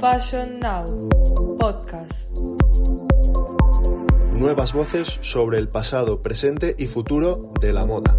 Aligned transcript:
Fashion 0.00 0.60
Now 0.60 0.84
Podcast. 1.58 2.30
Nuevas 4.38 4.72
voces 4.72 5.18
sobre 5.22 5.58
el 5.58 5.68
pasado, 5.68 6.22
presente 6.22 6.76
y 6.78 6.86
futuro 6.86 7.52
de 7.60 7.72
la 7.72 7.84
moda. 7.84 8.16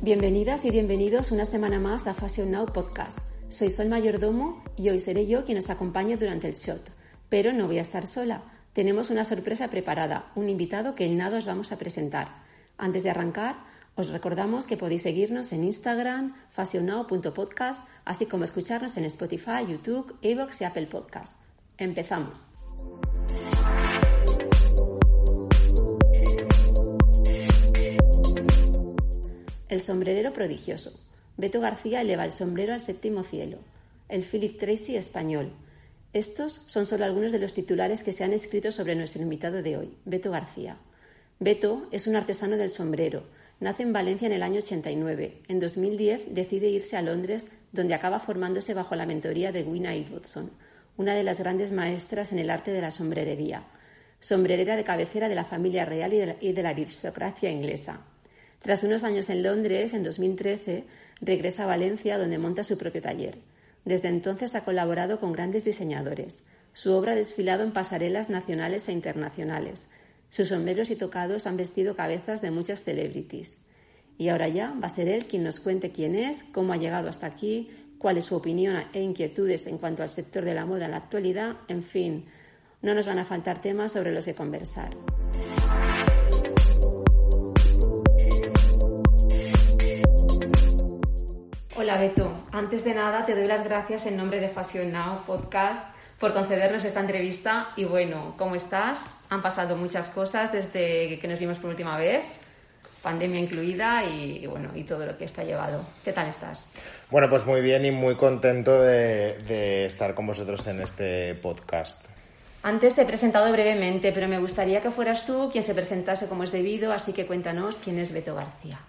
Bienvenidas 0.00 0.64
y 0.64 0.70
bienvenidos 0.70 1.32
una 1.32 1.44
semana 1.44 1.80
más 1.80 2.06
a 2.06 2.14
Fashion 2.14 2.52
Now 2.52 2.66
Podcast. 2.66 3.18
Soy 3.48 3.70
Sol 3.70 3.88
Mayordomo 3.88 4.62
y 4.76 4.90
hoy 4.90 5.00
seré 5.00 5.26
yo 5.26 5.44
quien 5.44 5.58
os 5.58 5.68
acompañe 5.68 6.16
durante 6.16 6.46
el 6.46 6.54
shot. 6.54 6.82
Pero 7.28 7.52
no 7.52 7.66
voy 7.66 7.78
a 7.78 7.82
estar 7.82 8.06
sola. 8.06 8.42
Tenemos 8.74 9.10
una 9.10 9.24
sorpresa 9.24 9.68
preparada, 9.68 10.30
un 10.36 10.48
invitado 10.48 10.94
que 10.94 11.06
en 11.06 11.16
nada 11.16 11.38
os 11.38 11.46
vamos 11.46 11.72
a 11.72 11.78
presentar. 11.78 12.28
Antes 12.78 13.02
de 13.02 13.10
arrancar, 13.10 13.56
os 13.96 14.08
recordamos 14.08 14.66
que 14.66 14.76
podéis 14.76 15.02
seguirnos 15.02 15.52
en 15.52 15.64
Instagram, 15.64 16.34
fashionnow.podcast, 16.50 17.82
así 18.04 18.26
como 18.26 18.44
escucharnos 18.44 18.96
en 18.98 19.04
Spotify, 19.06 19.64
YouTube, 19.66 20.16
Evox 20.20 20.60
y 20.60 20.64
Apple 20.64 20.86
Podcast. 20.86 21.38
Empezamos. 21.78 22.46
El 29.68 29.80
sombrerero 29.80 30.32
prodigioso. 30.32 30.92
Beto 31.38 31.60
García 31.60 32.02
eleva 32.02 32.24
el 32.24 32.32
sombrero 32.32 32.74
al 32.74 32.80
séptimo 32.80 33.24
cielo. 33.24 33.58
El 34.08 34.22
Philip 34.22 34.58
Tracy 34.58 34.96
español. 34.96 35.52
Estos 36.12 36.64
son 36.66 36.86
solo 36.86 37.04
algunos 37.04 37.32
de 37.32 37.38
los 37.38 37.54
titulares 37.54 38.02
que 38.02 38.12
se 38.12 38.24
han 38.24 38.32
escrito 38.32 38.72
sobre 38.72 38.94
nuestro 38.94 39.22
invitado 39.22 39.62
de 39.62 39.76
hoy, 39.76 39.96
Beto 40.04 40.30
García. 40.30 40.76
Beto 41.40 41.88
es 41.90 42.06
un 42.06 42.16
artesano 42.16 42.56
del 42.56 42.70
sombrero. 42.70 43.24
Nace 43.58 43.84
en 43.84 43.92
Valencia 43.94 44.26
en 44.26 44.32
el 44.32 44.42
año 44.42 44.58
89. 44.58 45.40
En 45.48 45.60
2010 45.60 46.34
decide 46.34 46.68
irse 46.68 46.96
a 46.98 47.02
Londres, 47.02 47.48
donde 47.72 47.94
acaba 47.94 48.20
formándose 48.20 48.74
bajo 48.74 48.94
la 48.96 49.06
mentoría 49.06 49.50
de 49.50 49.62
Gwynna 49.62 49.94
Edwardson, 49.94 50.50
una 50.98 51.14
de 51.14 51.24
las 51.24 51.40
grandes 51.40 51.72
maestras 51.72 52.32
en 52.32 52.38
el 52.38 52.50
arte 52.50 52.70
de 52.70 52.82
la 52.82 52.90
sombrerería, 52.90 53.64
sombrerera 54.20 54.76
de 54.76 54.84
cabecera 54.84 55.30
de 55.30 55.34
la 55.34 55.44
familia 55.44 55.86
real 55.86 56.12
y 56.40 56.52
de 56.52 56.62
la, 56.62 56.68
aristocracia 56.68 57.50
inglesa. 57.50 58.00
Tras 58.60 58.84
unos 58.84 59.04
años 59.04 59.30
en 59.30 59.42
Londres, 59.42 59.94
en 59.94 60.02
2013, 60.02 60.84
regresa 61.22 61.64
a 61.64 61.68
Valencia 61.68 62.18
donde 62.18 62.36
monta 62.36 62.62
su 62.62 62.76
propio 62.76 63.00
taller. 63.00 63.38
Desde 63.86 64.08
entonces 64.08 64.54
ha 64.54 64.64
colaborado 64.64 65.18
con 65.18 65.32
grandes 65.32 65.64
diseñadores. 65.64 66.42
Su 66.74 66.92
obra 66.92 67.12
ha 67.12 67.16
desfilado 67.16 67.62
en 67.62 67.72
pasarelas 67.72 68.28
nacionales 68.28 68.86
e 68.88 68.92
internacionales. 68.92 69.88
Sus 70.30 70.48
sombreros 70.48 70.90
y 70.90 70.96
tocados 70.96 71.46
han 71.46 71.56
vestido 71.56 71.94
cabezas 71.94 72.42
de 72.42 72.50
muchas 72.50 72.82
celebrities. 72.82 73.64
Y 74.18 74.28
ahora 74.28 74.48
ya 74.48 74.74
va 74.82 74.86
a 74.86 74.90
ser 74.90 75.08
él 75.08 75.26
quien 75.26 75.44
nos 75.44 75.60
cuente 75.60 75.92
quién 75.92 76.14
es, 76.14 76.42
cómo 76.42 76.72
ha 76.72 76.76
llegado 76.76 77.08
hasta 77.08 77.26
aquí, 77.26 77.70
cuál 77.98 78.18
es 78.18 78.26
su 78.26 78.36
opinión 78.36 78.82
e 78.92 79.00
inquietudes 79.00 79.66
en 79.66 79.78
cuanto 79.78 80.02
al 80.02 80.08
sector 80.08 80.44
de 80.44 80.54
la 80.54 80.66
moda 80.66 80.86
en 80.86 80.92
la 80.92 80.98
actualidad, 80.98 81.56
en 81.68 81.82
fin, 81.82 82.26
no 82.82 82.94
nos 82.94 83.06
van 83.06 83.18
a 83.18 83.24
faltar 83.24 83.60
temas 83.60 83.92
sobre 83.92 84.12
los 84.12 84.24
que 84.24 84.34
conversar. 84.34 84.90
Hola 91.76 91.98
Beto, 91.98 92.46
antes 92.52 92.84
de 92.84 92.94
nada 92.94 93.26
te 93.26 93.34
doy 93.34 93.46
las 93.46 93.62
gracias 93.62 94.06
en 94.06 94.16
nombre 94.16 94.40
de 94.40 94.48
Fashion 94.48 94.90
Now 94.90 95.24
Podcast 95.26 95.95
por 96.18 96.32
concedernos 96.32 96.84
esta 96.84 97.00
entrevista 97.00 97.72
y 97.76 97.84
bueno, 97.84 98.34
¿cómo 98.38 98.54
estás? 98.54 99.20
Han 99.28 99.42
pasado 99.42 99.76
muchas 99.76 100.08
cosas 100.08 100.52
desde 100.52 101.18
que 101.18 101.28
nos 101.28 101.38
vimos 101.38 101.58
por 101.58 101.70
última 101.70 101.98
vez, 101.98 102.22
pandemia 103.02 103.40
incluida 103.40 104.04
y, 104.04 104.38
y 104.42 104.46
bueno, 104.46 104.70
y 104.74 104.84
todo 104.84 105.04
lo 105.04 105.16
que 105.18 105.24
esto 105.24 105.42
ha 105.42 105.44
llevado. 105.44 105.84
¿Qué 106.04 106.12
tal 106.12 106.28
estás? 106.28 106.68
Bueno, 107.10 107.28
pues 107.28 107.44
muy 107.44 107.60
bien 107.60 107.84
y 107.84 107.90
muy 107.90 108.16
contento 108.16 108.82
de, 108.82 109.38
de 109.44 109.86
estar 109.86 110.14
con 110.14 110.26
vosotros 110.26 110.66
en 110.66 110.80
este 110.80 111.34
podcast. 111.34 112.04
Antes 112.62 112.96
te 112.96 113.02
he 113.02 113.06
presentado 113.06 113.52
brevemente, 113.52 114.10
pero 114.10 114.26
me 114.26 114.38
gustaría 114.38 114.80
que 114.80 114.90
fueras 114.90 115.24
tú 115.24 115.50
quien 115.52 115.62
se 115.62 115.74
presentase 115.74 116.28
como 116.28 116.42
es 116.42 116.50
debido, 116.50 116.92
así 116.92 117.12
que 117.12 117.26
cuéntanos 117.26 117.76
quién 117.76 117.98
es 117.98 118.12
Beto 118.12 118.34
García. 118.34 118.80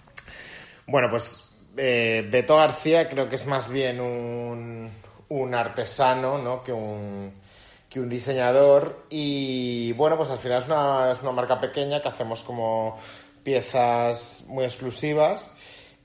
Bueno, 0.87 1.11
pues 1.11 1.47
eh, 1.75 2.27
Beto 2.31 2.55
García 2.57 3.07
creo 3.07 3.29
que 3.29 3.35
es 3.35 3.45
más 3.45 3.71
bien 3.71 3.99
un, 3.99 4.89
un 5.29 5.53
artesano 5.55 6.37
¿no? 6.37 6.63
que, 6.63 6.71
un, 6.73 7.33
que 7.89 7.99
un 7.99 8.09
diseñador 8.09 9.05
y 9.09 9.91
bueno, 9.93 10.17
pues 10.17 10.29
al 10.29 10.39
final 10.39 10.59
es 10.59 10.67
una, 10.67 11.11
es 11.11 11.21
una 11.21 11.31
marca 11.31 11.59
pequeña 11.59 12.01
que 12.01 12.07
hacemos 12.09 12.43
como 12.43 12.97
piezas 13.43 14.43
muy 14.47 14.65
exclusivas 14.65 15.51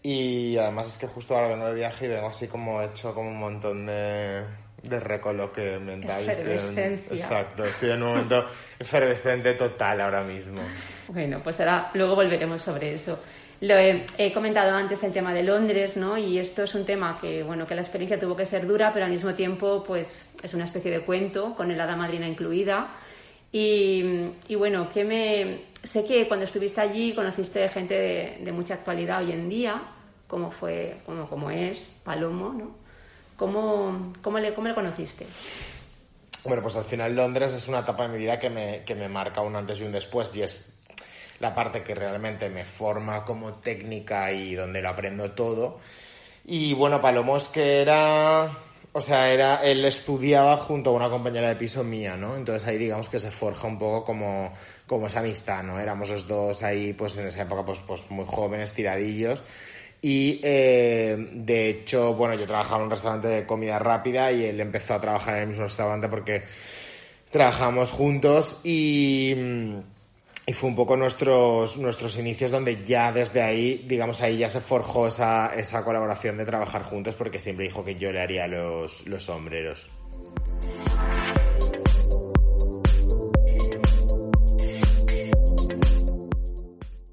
y 0.03 0.57
además 0.57 0.89
es 0.89 0.97
que 0.97 1.07
justo 1.07 1.35
ahora 1.37 1.49
vengo 1.49 1.67
de 1.67 1.75
viaje 1.75 2.07
y 2.07 2.09
vengo 2.09 2.29
así 2.29 2.49
como 2.49 2.83
hecho 2.83 3.15
como 3.15 3.29
un 3.31 3.39
montón 3.39 3.87
de, 3.87 4.45
de 4.83 5.01
recoloque 5.01 5.79
mental. 5.79 6.29
Estoy 6.29 6.53
en- 6.53 6.59
Efervescencia. 6.59 7.15
exacto, 7.15 7.65
estoy 7.65 7.91
en 7.91 8.03
un 8.03 8.09
momento 8.11 8.47
efervescente 8.79 9.55
total 9.55 10.01
ahora 10.01 10.23
mismo. 10.23 10.61
Bueno, 11.09 11.41
pues 11.43 11.61
ahora 11.61 11.91
luego 11.95 12.15
volveremos 12.17 12.63
sobre 12.63 12.95
eso. 12.95 13.21
Lo 13.63 13.79
he, 13.79 14.07
he 14.19 14.33
comentado 14.33 14.73
antes 14.77 15.05
el 15.05 15.13
tema 15.13 15.33
de 15.33 15.45
Londres, 15.45 15.97
¿no? 15.97 16.19
Y 16.19 16.37
esto 16.37 16.65
es 16.65 16.75
un 16.75 16.85
tema 16.85 17.17
que, 17.21 17.45
bueno, 17.45 17.65
que 17.65 17.77
la 17.77 17.83
experiencia 17.83 18.19
tuvo 18.19 18.35
que 18.35 18.45
ser 18.45 18.67
dura, 18.67 18.93
pero 18.93 19.05
al 19.05 19.13
mismo 19.13 19.35
tiempo, 19.35 19.85
pues, 19.87 20.31
es 20.43 20.53
una 20.53 20.65
especie 20.65 20.91
de 20.91 21.03
cuento 21.03 21.55
con 21.55 21.71
el 21.71 21.81
hada 21.81 21.95
madrina 21.95 22.27
incluida. 22.27 22.89
Y, 23.53 24.31
y 24.49 24.57
bueno, 24.57 24.91
que 24.91 25.05
me 25.05 25.61
sé 25.81 26.05
que 26.05 26.27
cuando 26.27 26.45
estuviste 26.45 26.81
allí 26.81 27.15
conociste 27.15 27.69
gente 27.69 27.95
de, 27.95 28.39
de 28.45 28.51
mucha 28.51 28.75
actualidad 28.75 29.23
hoy 29.23 29.31
en 29.31 29.49
día, 29.49 29.81
como 30.27 30.51
fue, 30.51 30.97
como, 31.07 31.29
como 31.29 31.49
es 31.53 32.01
Palomo, 32.03 32.53
¿no? 32.53 32.75
¿Cómo, 33.37 34.13
cómo, 34.23 34.41
le, 34.41 34.55
¿Cómo 34.55 34.67
le 34.67 34.75
conociste? 34.75 35.25
Bueno, 36.43 36.63
pues 36.63 36.75
al 36.75 36.85
final 36.85 37.15
Londres 37.15 37.53
es 37.53 37.69
una 37.69 37.79
etapa 37.79 38.09
de 38.09 38.09
mi 38.09 38.19
vida 38.19 38.41
que 38.41 38.51
me, 38.51 38.83
que 38.85 38.97
me 38.97 39.09
marca 39.09 39.41
un 39.41 39.55
antes 39.55 39.81
y 39.81 39.85
un 39.85 39.93
después 39.93 40.35
y 40.35 40.43
es 40.43 40.72
la 41.43 41.53
parte 41.53 41.83
que 41.83 41.93
realmente 41.93 42.49
me 42.49 42.65
forma 42.65 43.25
como 43.25 43.55
técnica 43.55 44.31
y 44.31 44.55
donde 44.55 44.81
lo 44.81 44.91
aprendo 44.91 45.33
todo. 45.33 45.81
Y 46.45 46.73
bueno, 46.75 47.03
Palomos 47.03 47.49
que 47.49 47.83
era, 47.83 48.49
o 48.93 49.01
sea, 49.01 49.29
era, 49.29 49.57
él 49.57 49.85
estudiaba 49.85 50.57
junto 50.57 50.91
a 50.91 50.93
una 50.93 51.11
compañera 51.11 51.49
de 51.49 51.57
piso 51.57 51.83
mía, 51.83 52.17
¿no? 52.17 52.37
Entonces 52.37 52.69
ahí 52.69 52.79
digamos 52.79 53.09
que 53.09 53.19
se 53.19 53.33
forja 53.33 53.67
un 53.67 53.77
poco 53.77 54.05
como, 54.05 54.53
como 54.87 55.09
esa 55.09 55.19
amistad, 55.19 55.65
¿no? 55.65 55.81
Éramos 55.81 56.11
los 56.11 56.29
dos 56.29 56.63
ahí, 56.63 56.93
pues 56.93 57.17
en 57.17 57.27
esa 57.27 57.43
época, 57.43 57.65
pues, 57.65 57.81
pues 57.81 58.09
muy 58.13 58.25
jóvenes, 58.25 58.73
tiradillos. 58.73 59.43
Y 60.01 60.39
eh, 60.45 61.17
de 61.33 61.71
hecho, 61.71 62.15
bueno, 62.15 62.37
yo 62.37 62.47
trabajaba 62.47 62.79
en 62.79 62.85
un 62.85 62.91
restaurante 62.91 63.27
de 63.27 63.47
comida 63.47 63.81
rápida 63.81 64.31
y 64.31 64.45
él 64.45 64.61
empezó 64.61 64.95
a 64.95 65.01
trabajar 65.01 65.37
en 65.37 65.43
el 65.43 65.49
mismo 65.49 65.65
restaurante 65.65 66.09
porque 66.09 66.45
trabajamos 67.33 67.91
juntos 67.91 68.61
y, 68.63 69.35
y 70.45 70.53
fue 70.53 70.71
un 70.71 70.77
poco 70.77 70.97
nuestros, 70.97 71.79
nuestros 71.79 72.19
inicios 72.19 72.51
donde 72.51 72.85
ya 72.85 73.13
desde 73.13 73.43
ahí, 73.43 73.85
digamos, 73.87 74.23
ahí 74.23 74.39
ya 74.39 74.49
se 74.49 74.61
forjó 74.61 75.07
esa, 75.07 75.55
esa 75.55 75.85
colaboración 75.85 76.37
de 76.37 76.45
trabajar 76.45 76.83
juntos 76.83 77.15
porque 77.15 77.39
siempre 77.39 77.67
dijo 77.67 77.85
que 77.85 77.95
yo 77.95 78.11
le 78.11 78.21
haría 78.21 78.49
los, 78.49 79.07
los 79.07 79.25
sombreros. 79.25 79.89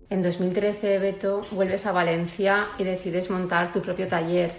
En 0.10 0.24
2013, 0.24 0.98
Beto, 0.98 1.46
vuelves 1.52 1.86
a 1.86 1.92
Valencia 1.92 2.70
y 2.80 2.84
decides 2.84 3.30
montar 3.30 3.72
tu 3.72 3.80
propio 3.80 4.08
taller. 4.08 4.54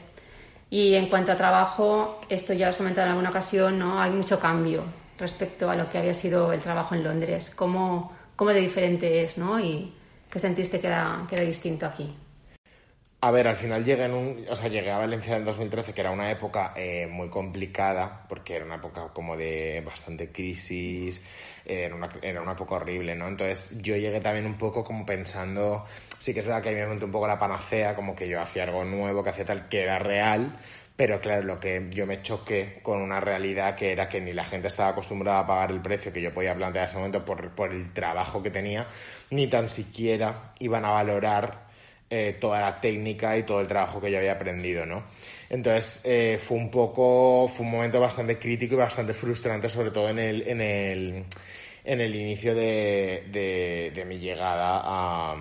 Y 0.70 0.94
en 0.94 1.08
cuanto 1.08 1.32
a 1.32 1.36
trabajo, 1.36 2.20
esto 2.28 2.52
ya 2.52 2.66
lo 2.66 2.70
has 2.70 2.76
comentado 2.76 3.06
en 3.06 3.10
alguna 3.10 3.30
ocasión, 3.30 3.76
¿no? 3.76 4.00
Hay 4.00 4.12
mucho 4.12 4.38
cambio 4.38 4.84
respecto 5.18 5.68
a 5.68 5.74
lo 5.74 5.90
que 5.90 5.98
había 5.98 6.14
sido 6.14 6.52
el 6.52 6.60
trabajo 6.60 6.94
en 6.94 7.02
Londres. 7.02 7.50
¿Cómo, 7.56 8.12
cómo 8.40 8.52
de 8.52 8.60
diferente 8.62 9.22
es, 9.22 9.36
no? 9.36 9.60
Y 9.60 9.92
qué 10.30 10.38
sentiste 10.38 10.80
que 10.80 10.86
era, 10.86 11.26
que 11.28 11.34
era 11.34 11.44
distinto 11.44 11.84
aquí. 11.84 12.10
A 13.20 13.30
ver, 13.30 13.46
al 13.46 13.56
final 13.56 13.84
llegué, 13.84 14.04
en 14.04 14.14
un, 14.14 14.46
o 14.48 14.56
sea, 14.56 14.68
llegué 14.68 14.90
a 14.90 14.96
Valencia 14.96 15.36
en 15.36 15.44
2013, 15.44 15.92
que 15.92 16.00
era 16.00 16.10
una 16.10 16.30
época 16.30 16.72
eh, 16.74 17.06
muy 17.06 17.28
complicada, 17.28 18.24
porque 18.26 18.56
era 18.56 18.64
una 18.64 18.76
época 18.76 19.08
como 19.12 19.36
de 19.36 19.82
bastante 19.84 20.32
crisis, 20.32 21.20
eh, 21.66 21.84
era, 21.84 21.94
una, 21.94 22.52
época 22.52 22.76
horrible, 22.76 23.14
¿no? 23.14 23.28
Entonces 23.28 23.78
yo 23.82 23.94
llegué 23.94 24.22
también 24.22 24.46
un 24.46 24.56
poco 24.56 24.82
como 24.82 25.04
pensando, 25.04 25.84
sí 26.18 26.32
que 26.32 26.40
es 26.40 26.46
verdad 26.46 26.62
que 26.62 26.70
a 26.70 26.72
mí 26.72 26.78
me 26.78 26.86
monté 26.86 27.04
un 27.04 27.12
poco 27.12 27.28
la 27.28 27.38
panacea, 27.38 27.94
como 27.94 28.16
que 28.16 28.26
yo 28.26 28.40
hacía 28.40 28.62
algo 28.62 28.86
nuevo, 28.86 29.22
que 29.22 29.28
hacía 29.28 29.44
tal, 29.44 29.68
que 29.68 29.82
era 29.82 29.98
real, 29.98 30.58
pero 31.00 31.18
claro, 31.18 31.42
lo 31.44 31.58
que 31.58 31.86
yo 31.88 32.06
me 32.06 32.20
choqué 32.20 32.80
con 32.82 33.00
una 33.00 33.20
realidad 33.20 33.74
que 33.74 33.90
era 33.90 34.06
que 34.06 34.20
ni 34.20 34.34
la 34.34 34.44
gente 34.44 34.68
estaba 34.68 34.90
acostumbrada 34.90 35.38
a 35.38 35.46
pagar 35.46 35.70
el 35.70 35.80
precio 35.80 36.12
que 36.12 36.20
yo 36.20 36.30
podía 36.30 36.54
plantear 36.54 36.84
en 36.84 36.88
ese 36.90 36.98
momento 36.98 37.24
por, 37.24 37.54
por 37.54 37.72
el 37.72 37.90
trabajo 37.90 38.42
que 38.42 38.50
tenía, 38.50 38.86
ni 39.30 39.46
tan 39.46 39.70
siquiera 39.70 40.52
iban 40.58 40.84
a 40.84 40.90
valorar 40.90 41.68
eh, 42.10 42.36
toda 42.38 42.60
la 42.60 42.78
técnica 42.82 43.38
y 43.38 43.44
todo 43.44 43.62
el 43.62 43.66
trabajo 43.66 43.98
que 43.98 44.10
yo 44.10 44.18
había 44.18 44.32
aprendido, 44.32 44.84
¿no? 44.84 45.04
Entonces 45.48 46.02
eh, 46.04 46.38
fue 46.38 46.58
un 46.58 46.70
poco, 46.70 47.48
fue 47.48 47.64
un 47.64 47.72
momento 47.72 47.98
bastante 47.98 48.38
crítico 48.38 48.74
y 48.74 48.76
bastante 48.76 49.14
frustrante, 49.14 49.70
sobre 49.70 49.92
todo 49.92 50.10
en 50.10 50.18
el, 50.18 50.46
en 50.46 50.60
el, 50.60 51.24
en 51.82 52.00
el 52.02 52.14
inicio 52.14 52.54
de, 52.54 53.24
de, 53.32 53.90
de 53.94 54.04
mi 54.04 54.18
llegada 54.18 54.82
a, 54.84 55.32
A 55.32 55.36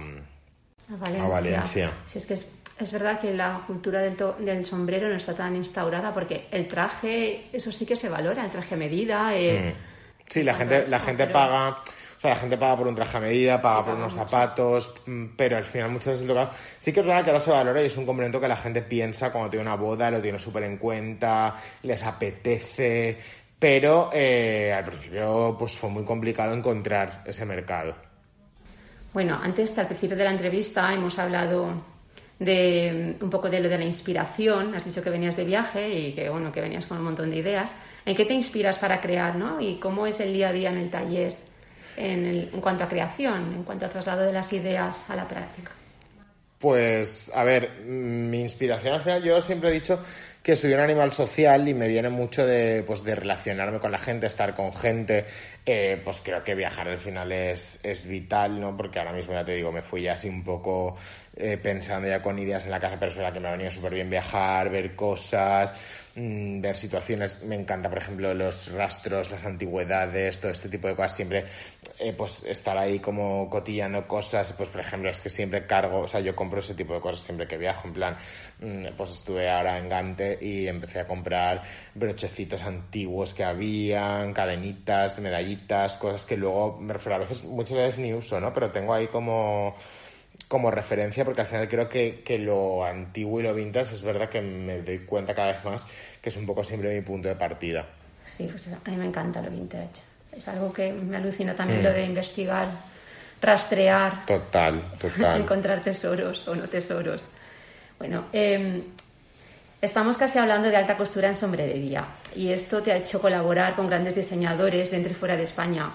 Valencia. 0.88 1.26
A 1.26 1.28
Valencia. 1.28 1.94
Si 2.10 2.18
es 2.18 2.26
que 2.26 2.36
es, 2.36 2.46
es 2.80 2.92
verdad 2.92 3.20
que 3.20 3.34
la 3.34 3.62
cultura 3.68 4.00
del, 4.02 4.16
del, 4.40 4.66
sombrero 4.66 5.10
no 5.10 5.16
está 5.16 5.34
tan 5.36 5.56
instaurada 5.56 6.14
porque 6.14 6.48
el 6.52 6.68
traje, 6.68 7.48
eso 7.52 7.72
sí 7.72 7.86
que 7.86 7.96
se 7.96 8.08
valora, 8.08 8.46
el 8.46 8.52
traje 8.52 8.76
a 8.76 8.78
medida. 8.78 9.36
Eh, 9.36 9.74
mm. 9.76 9.90
Sí, 10.30 10.44
la 10.44 10.54
gente, 10.54 10.88
la 10.88 11.00
gente 11.00 11.28
paga. 11.28 11.70
O 11.70 12.22
sea, 12.22 12.32
la 12.32 12.36
gente 12.36 12.58
paga 12.58 12.78
por 12.78 12.88
un 12.88 12.96
traje 12.96 13.18
a 13.18 13.22
medida, 13.22 13.62
paga 13.62 13.86
por 13.86 13.94
unos 13.96 14.14
zapatos, 14.14 14.94
mm, 15.06 15.26
pero 15.38 15.58
al 15.58 15.64
final 15.64 15.90
muchas 15.90 16.08
veces 16.08 16.22
el 16.24 16.28
tocado... 16.28 16.52
Sí 16.78 16.92
que 16.92 17.00
es 17.00 17.06
verdad 17.06 17.24
que 17.24 17.30
ahora 17.30 17.40
se 17.40 17.52
valora 17.52 17.82
y 17.82 17.86
es 17.86 17.96
un 17.96 18.06
complemento 18.06 18.42
que 18.42 18.48
la 18.48 18.58
gente 18.58 18.82
piensa 18.82 19.32
cuando 19.32 19.50
tiene 19.50 19.66
una 19.66 19.76
boda, 19.76 20.12
lo 20.12 20.22
tiene 20.22 20.38
súper 20.38 20.64
en 20.64 20.78
cuenta, 20.78 21.56
les 21.84 22.04
apetece, 22.04 23.18
pero 23.58 24.10
eh, 24.14 24.74
al 24.74 24.84
principio 24.84 25.56
pues 25.58 25.78
fue 25.78 25.90
muy 25.90 26.04
complicado 26.04 26.54
encontrar 26.54 27.24
ese 27.26 27.46
mercado. 27.46 27.96
Bueno, 29.14 29.40
antes, 29.42 29.78
al 29.80 29.88
principio 29.88 30.16
de 30.18 30.26
la 30.26 30.32
entrevista, 30.32 30.94
hemos 30.94 31.18
hablado 31.18 31.72
de 32.40 33.18
un 33.20 33.30
poco 33.30 33.50
de 33.50 33.60
lo 33.60 33.70
de 33.70 33.78
la 33.78 33.86
inspiración. 33.86 34.74
Has 34.74 34.86
dicho 34.86 35.04
que 35.04 35.10
venías 35.10 35.36
de 35.36 35.44
viaje 35.44 35.90
y 35.90 36.14
que, 36.14 36.30
bueno, 36.30 36.52
que 36.52 36.62
venías 36.62 36.86
con 36.86 36.98
un 36.98 37.04
montón 37.04 37.30
de 37.30 37.38
ideas. 37.38 37.72
¿En 38.06 38.16
qué 38.16 38.26
te 38.26 38.34
inspiras 38.34 38.78
para 38.78 39.02
crear, 39.02 39.36
no? 39.36 39.62
¿Y 39.62 39.76
cómo 39.76 40.08
es 40.08 40.20
el 40.20 40.34
día 40.34 40.50
a 40.50 40.54
día 40.54 40.70
en 40.70 40.78
el 40.78 40.90
taller 40.90 41.36
en, 41.98 42.50
en 42.54 42.62
cuanto 42.62 42.86
a 42.86 42.90
creación, 42.90 43.54
en 43.54 43.64
cuanto 43.64 43.86
a 43.86 43.90
traslado 43.90 44.22
de 44.22 44.34
las 44.34 44.52
ideas 44.54 45.10
a 45.10 45.16
la 45.16 45.28
práctica? 45.28 45.72
Pues, 46.60 47.32
a 47.34 47.44
ver, 47.44 47.84
mi 47.86 48.42
inspiración 48.42 48.96
al 48.96 49.02
final, 49.02 49.24
yo 49.24 49.42
siempre 49.42 49.70
he 49.70 49.74
dicho 49.74 50.04
que 50.42 50.56
soy 50.56 50.74
un 50.74 50.80
animal 50.80 51.12
social 51.12 51.68
y 51.68 51.74
me 51.74 51.88
viene 51.88 52.10
mucho 52.10 52.46
de, 52.46 52.84
pues, 52.86 53.04
de 53.04 53.16
relacionarme 53.16 53.80
con 53.80 53.92
la 53.92 54.00
gente, 54.00 54.28
estar 54.28 54.56
con 54.56 54.74
gente. 54.74 55.26
Eh, 55.66 56.02
pues 56.04 56.22
creo 56.24 56.44
que 56.44 56.56
viajar 56.56 56.88
al 56.88 56.98
final 56.98 57.32
es, 57.32 57.80
es 57.84 58.08
vital, 58.08 58.60
¿no? 58.60 58.76
Porque 58.76 59.00
ahora 59.00 59.14
mismo 59.14 59.34
ya 59.34 59.46
te 59.46 59.54
digo, 59.54 59.72
me 59.72 59.82
fui 59.82 60.08
así 60.08 60.28
un 60.28 60.44
poco 60.44 60.98
eh, 61.36 61.58
pensando 61.62 62.08
ya 62.08 62.22
con 62.22 62.40
ideas 62.40 62.66
en 62.66 62.72
la 62.72 62.80
casa, 62.80 62.98
pero 63.00 63.12
es 63.12 63.18
verdad 63.18 63.34
que 63.34 63.40
me 63.40 63.48
ha 63.50 63.52
venido 63.52 63.72
súper 63.72 63.94
bien 63.94 64.10
viajar, 64.10 64.70
ver 64.70 64.96
cosas, 64.96 65.74
mm, 66.16 66.60
ver 66.60 66.76
situaciones. 66.76 67.44
Me 67.44 67.56
encanta, 67.56 67.88
por 67.88 67.98
ejemplo, 68.00 68.34
los 68.34 68.72
rastros, 68.72 69.30
las 69.32 69.46
antigüedades, 69.46 70.40
todo 70.40 70.52
este 70.52 70.70
tipo 70.70 70.88
de 70.88 70.96
cosas. 70.96 71.16
Siempre, 71.16 71.46
eh, 72.00 72.14
pues, 72.18 72.44
estar 72.46 72.78
ahí 72.78 73.00
como 73.00 73.50
cotillando 73.50 74.08
cosas. 74.08 74.52
Pues, 74.54 74.70
por 74.70 74.82
ejemplo, 74.82 75.10
es 75.10 75.22
que 75.22 75.30
siempre 75.30 75.66
cargo, 75.68 76.00
o 76.00 76.08
sea, 76.08 76.20
yo 76.20 76.36
compro 76.36 76.60
ese 76.62 76.74
tipo 76.74 76.94
de 76.94 77.02
cosas 77.02 77.22
siempre 77.22 77.48
que 77.48 77.58
viajo. 77.58 77.88
En 77.88 77.94
plan, 77.94 78.18
pues 78.98 79.12
estuve 79.12 79.50
ahora 79.50 79.78
en 79.78 79.88
Gante 79.88 80.38
y 80.42 80.68
empecé 80.68 81.00
a 81.00 81.08
comprar 81.08 81.64
brochecitos 81.96 82.62
antiguos 82.64 83.34
que 83.34 83.44
habían, 83.44 84.34
cadenitas, 84.34 85.20
medallitas, 85.20 85.96
cosas 85.96 86.26
que 86.26 86.36
luego, 86.36 86.78
me 86.80 86.94
refiero 86.94 87.16
a 87.16 87.20
veces, 87.20 87.44
muchas 87.44 87.78
veces 87.78 88.00
ni 88.00 88.14
uso, 88.14 88.40
¿no? 88.40 88.54
Pero 88.54 88.70
tengo 88.72 88.94
ahí 88.94 89.08
como 89.08 89.76
como 90.48 90.72
referencia 90.72 91.24
porque 91.26 91.42
al 91.42 91.48
final 91.48 91.68
creo 91.68 91.88
que, 91.90 92.22
que, 92.26 92.40
lo 92.40 92.84
antiguo 92.84 93.40
y 93.40 93.44
lo 93.44 93.54
vintage 93.54 93.94
es 93.94 94.04
verdad 94.04 94.30
que 94.30 94.42
me 94.42 94.82
doy 94.82 95.00
cuenta 95.00 95.36
cada 95.36 95.50
vez 95.50 95.64
más 95.64 95.86
que 96.22 96.30
es 96.30 96.38
un 96.38 96.46
poco 96.46 96.64
siempre 96.64 96.96
mi 96.96 97.02
punto 97.02 97.28
de 97.28 97.36
partida. 97.36 97.86
Sí, 98.26 98.48
pues 98.50 98.72
a 98.74 98.90
mí 98.90 98.98
me 98.98 99.06
encanta 99.06 99.42
lo 99.42 99.52
vintage. 99.52 100.02
Es 100.36 100.48
algo 100.48 100.72
que 100.72 100.92
me 100.92 101.18
alucina 101.18 101.56
también 101.56 101.84
lo 101.84 101.92
de 101.92 102.04
mm. 102.04 102.10
investigar, 102.10 102.68
rastrear. 103.42 104.26
Total, 104.26 104.92
total. 105.00 105.42
encontrar 105.42 105.84
tesoros 105.84 106.48
o 106.48 106.56
no 106.56 106.68
tesoros. 106.68 107.28
Bueno, 108.00 108.26
eh, 108.34 108.84
estamos 109.82 110.18
casi 110.18 110.40
hablando 110.40 110.70
de 110.70 110.78
alta 110.78 110.98
costura 110.98 111.28
en 111.28 111.36
sombrerería 111.36 112.06
y 112.36 112.50
esto 112.50 112.82
te 112.82 112.92
ha 112.92 112.98
hecho 112.98 113.22
colaborar 113.22 113.76
con 113.76 113.88
grandes 113.88 114.16
diseñadores 114.16 114.90
dentro 114.90 115.12
y 115.12 115.16
fuera 115.16 115.36
de 115.36 115.44
España 115.44 115.92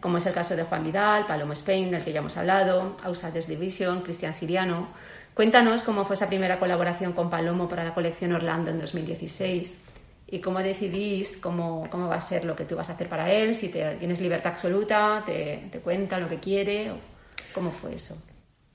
como 0.00 0.18
es 0.18 0.26
el 0.26 0.34
caso 0.34 0.54
de 0.54 0.62
Juan 0.62 0.84
Vidal, 0.84 1.26
Palomo 1.26 1.52
Spain, 1.54 1.90
del 1.90 2.04
que 2.04 2.12
ya 2.12 2.20
hemos 2.20 2.36
hablado, 2.36 2.96
Outsiders 3.02 3.48
Division, 3.48 4.02
Cristian 4.02 4.32
Siriano. 4.32 4.88
Cuéntanos 5.34 5.82
cómo 5.82 6.04
fue 6.04 6.14
esa 6.14 6.28
primera 6.28 6.58
colaboración 6.58 7.12
con 7.12 7.30
Palomo 7.30 7.68
para 7.68 7.84
la 7.84 7.94
colección 7.94 8.32
Orlando 8.32 8.70
en 8.70 8.80
2016 8.80 9.76
y 10.30 10.40
cómo 10.40 10.58
decidís 10.60 11.36
cómo, 11.38 11.88
cómo 11.90 12.08
va 12.08 12.16
a 12.16 12.20
ser 12.20 12.44
lo 12.44 12.54
que 12.54 12.64
tú 12.64 12.76
vas 12.76 12.90
a 12.90 12.92
hacer 12.92 13.08
para 13.08 13.32
él, 13.32 13.54
si 13.54 13.70
te, 13.70 13.96
tienes 13.96 14.20
libertad 14.20 14.52
absoluta, 14.52 15.22
te, 15.24 15.68
te 15.72 15.80
cuenta 15.80 16.18
lo 16.18 16.28
que 16.28 16.38
quiere, 16.38 16.92
cómo 17.54 17.70
fue 17.70 17.94
eso. 17.94 18.16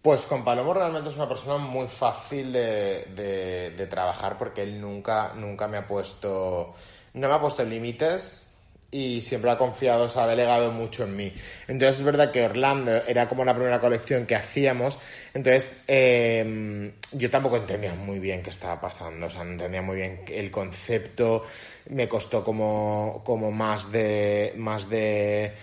Pues 0.03 0.25
con 0.25 0.43
Palomo 0.43 0.73
realmente 0.73 1.09
es 1.09 1.15
una 1.15 1.29
persona 1.29 1.57
muy 1.57 1.87
fácil 1.87 2.51
de, 2.51 3.71
de, 3.77 3.87
trabajar 3.87 4.37
porque 4.37 4.61
él 4.61 4.81
nunca, 4.81 5.31
nunca 5.33 5.65
me 5.69 5.77
ha 5.77 5.87
puesto, 5.87 6.73
no 7.13 7.29
me 7.29 7.33
ha 7.33 7.39
puesto 7.39 7.63
límites 7.63 8.45
y 8.91 9.21
siempre 9.21 9.49
ha 9.49 9.57
confiado, 9.57 10.09
se 10.09 10.19
ha 10.19 10.27
delegado 10.27 10.73
mucho 10.73 11.05
en 11.05 11.15
mí. 11.15 11.33
Entonces 11.69 11.99
es 11.99 12.05
verdad 12.05 12.31
que 12.31 12.43
Orlando 12.43 12.91
era 13.07 13.29
como 13.29 13.45
la 13.45 13.55
primera 13.55 13.79
colección 13.79 14.25
que 14.25 14.35
hacíamos, 14.35 14.99
entonces 15.33 15.85
em, 15.87 16.91
yo 17.13 17.29
tampoco 17.29 17.55
entendía 17.55 17.95
muy 17.95 18.19
bien 18.19 18.43
qué 18.43 18.49
estaba 18.49 18.81
pasando, 18.81 19.27
o 19.27 19.29
sea, 19.29 19.45
no 19.45 19.51
entendía 19.51 19.81
muy 19.81 19.95
bien 19.95 20.25
el 20.27 20.51
concepto, 20.51 21.45
me 21.91 22.09
costó 22.09 22.43
como, 22.43 23.21
como 23.25 23.51
más 23.51 23.89
de, 23.89 24.51
más 24.57 24.89
de 24.89 25.53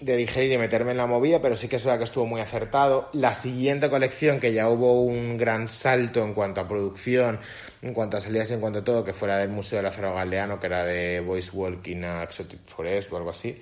de 0.00 0.16
digerir 0.16 0.52
y 0.52 0.58
meterme 0.58 0.90
en 0.90 0.96
la 0.98 1.06
movida, 1.06 1.40
pero 1.40 1.56
sí 1.56 1.68
que 1.68 1.76
es 1.76 1.84
verdad 1.84 1.98
que 1.98 2.04
estuvo 2.04 2.26
muy 2.26 2.40
acertado. 2.40 3.08
La 3.12 3.34
siguiente 3.34 3.88
colección, 3.88 4.40
que 4.40 4.52
ya 4.52 4.68
hubo 4.68 5.02
un 5.02 5.36
gran 5.38 5.68
salto 5.68 6.22
en 6.22 6.34
cuanto 6.34 6.60
a 6.60 6.68
producción, 6.68 7.38
en 7.86 7.94
cuanto 7.94 8.16
a 8.16 8.20
salidas 8.20 8.50
y 8.50 8.54
en 8.54 8.60
cuanto 8.60 8.80
a 8.80 8.84
todo, 8.84 9.04
que 9.04 9.12
fuera 9.12 9.38
del 9.38 9.48
Museo 9.48 9.78
de 9.78 9.84
la 9.84 9.92
Ferro 9.92 10.14
Galdeano, 10.14 10.58
que 10.58 10.66
era 10.66 10.84
de 10.84 11.20
Voice 11.20 11.50
Walking 11.52 12.02
a 12.02 12.24
Exotic 12.24 12.60
Forest 12.66 13.12
o 13.12 13.16
algo 13.16 13.30
así, 13.30 13.58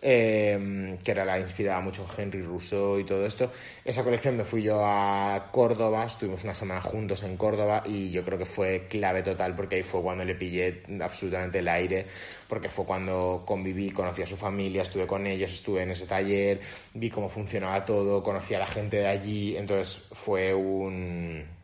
eh, 0.00 0.96
que 1.04 1.10
era 1.10 1.24
la 1.24 1.38
inspirada 1.38 1.80
mucho 1.80 2.06
en 2.16 2.22
Henry 2.22 2.42
Rousseau 2.42 2.98
y 2.98 3.04
todo 3.04 3.26
esto. 3.26 3.52
Esa 3.84 4.02
colección 4.02 4.36
me 4.36 4.44
fui 4.44 4.62
yo 4.62 4.80
a 4.82 5.48
Córdoba, 5.52 6.06
estuvimos 6.06 6.42
una 6.44 6.54
semana 6.54 6.80
juntos 6.80 7.22
en 7.22 7.36
Córdoba 7.36 7.82
y 7.84 8.10
yo 8.10 8.24
creo 8.24 8.38
que 8.38 8.46
fue 8.46 8.86
clave 8.88 9.22
total 9.22 9.54
porque 9.54 9.76
ahí 9.76 9.82
fue 9.82 10.00
cuando 10.00 10.24
le 10.24 10.34
pillé 10.34 10.82
absolutamente 11.00 11.58
el 11.58 11.68
aire, 11.68 12.06
porque 12.48 12.70
fue 12.70 12.86
cuando 12.86 13.44
conviví, 13.46 13.90
conocí 13.90 14.22
a 14.22 14.26
su 14.26 14.36
familia, 14.36 14.82
estuve 14.82 15.06
con 15.06 15.26
ellos, 15.26 15.52
estuve 15.52 15.82
en 15.82 15.90
ese 15.90 16.06
taller, 16.06 16.60
vi 16.94 17.10
cómo 17.10 17.28
funcionaba 17.28 17.84
todo, 17.84 18.22
conocí 18.22 18.54
a 18.54 18.58
la 18.58 18.66
gente 18.66 18.98
de 18.98 19.06
allí, 19.06 19.56
entonces 19.56 20.08
fue 20.12 20.54
un 20.54 21.55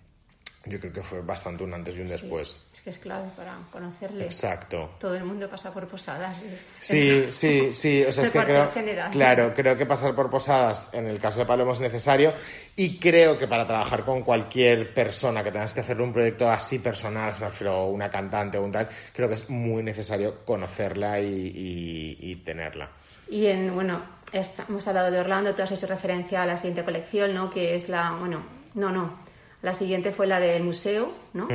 yo 0.66 0.78
creo 0.78 0.92
que 0.92 1.02
fue 1.02 1.20
bastante 1.22 1.64
un 1.64 1.74
antes 1.74 1.98
y 1.98 2.02
un 2.02 2.08
después. 2.08 2.70
es 2.74 2.80
que 2.80 2.90
es 2.90 2.98
clave 2.98 3.28
para 3.36 3.58
conocerle. 3.70 4.24
Exacto. 4.24 4.90
Todo 5.00 5.14
el 5.14 5.24
mundo 5.24 5.48
pasa 5.48 5.72
por 5.72 5.88
posadas. 5.88 6.36
sí, 6.78 7.28
sí, 7.32 7.72
sí. 7.72 8.04
O 8.04 8.12
sea, 8.12 8.24
es 8.24 8.30
que 8.30 8.44
creo, 8.44 8.70
claro, 9.10 9.52
creo 9.54 9.76
que 9.76 9.86
pasar 9.86 10.14
por 10.14 10.30
posadas 10.30 10.94
en 10.94 11.06
el 11.06 11.18
caso 11.18 11.40
de 11.40 11.46
Palomo 11.46 11.72
es 11.72 11.80
necesario 11.80 12.32
y 12.76 12.98
creo 12.98 13.38
que 13.38 13.48
para 13.48 13.66
trabajar 13.66 14.04
con 14.04 14.22
cualquier 14.22 14.94
persona 14.94 15.42
que 15.42 15.50
tengas 15.50 15.72
que 15.72 15.80
hacer 15.80 16.00
un 16.00 16.12
proyecto 16.12 16.48
así 16.48 16.78
personal, 16.78 17.32
o 17.68 17.86
una 17.86 18.08
cantante 18.08 18.58
o 18.58 18.62
un 18.62 18.72
tal, 18.72 18.88
creo 19.12 19.28
que 19.28 19.34
es 19.34 19.50
muy 19.50 19.82
necesario 19.82 20.44
conocerla 20.44 21.20
y, 21.20 22.16
y, 22.20 22.34
tenerla. 22.36 22.88
Y 23.28 23.46
en, 23.46 23.74
bueno, 23.74 24.02
hemos 24.32 24.86
hablado 24.88 25.10
de 25.10 25.20
Orlando, 25.20 25.54
tú 25.54 25.62
has 25.62 25.72
hecho 25.72 25.86
referencia 25.86 26.42
a 26.42 26.46
la 26.46 26.56
siguiente 26.56 26.84
colección, 26.84 27.34
¿no? 27.34 27.50
Que 27.50 27.74
es 27.74 27.88
la, 27.88 28.12
bueno, 28.12 28.42
no, 28.74 28.90
no, 28.90 29.21
la 29.62 29.74
siguiente 29.74 30.12
fue 30.12 30.26
la 30.26 30.40
del 30.40 30.62
museo, 30.62 31.12
¿no? 31.32 31.48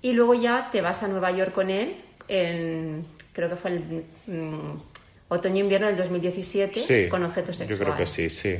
Y 0.00 0.12
luego 0.12 0.34
ya 0.34 0.70
te 0.70 0.80
vas 0.80 1.02
a 1.02 1.08
Nueva 1.08 1.30
York 1.32 1.52
con 1.52 1.70
él, 1.70 1.96
en, 2.28 3.04
creo 3.32 3.50
que 3.50 3.56
fue 3.56 3.72
el 3.72 4.04
mm, 4.26 4.80
otoño-invierno 5.28 5.88
del 5.88 5.96
2017, 5.96 7.08
con 7.08 7.24
objetos 7.24 7.56
sexuales. 7.56 7.78
Yo 7.78 7.84
creo 7.84 7.96
que 7.96 8.06
sí, 8.06 8.30
sí. 8.30 8.58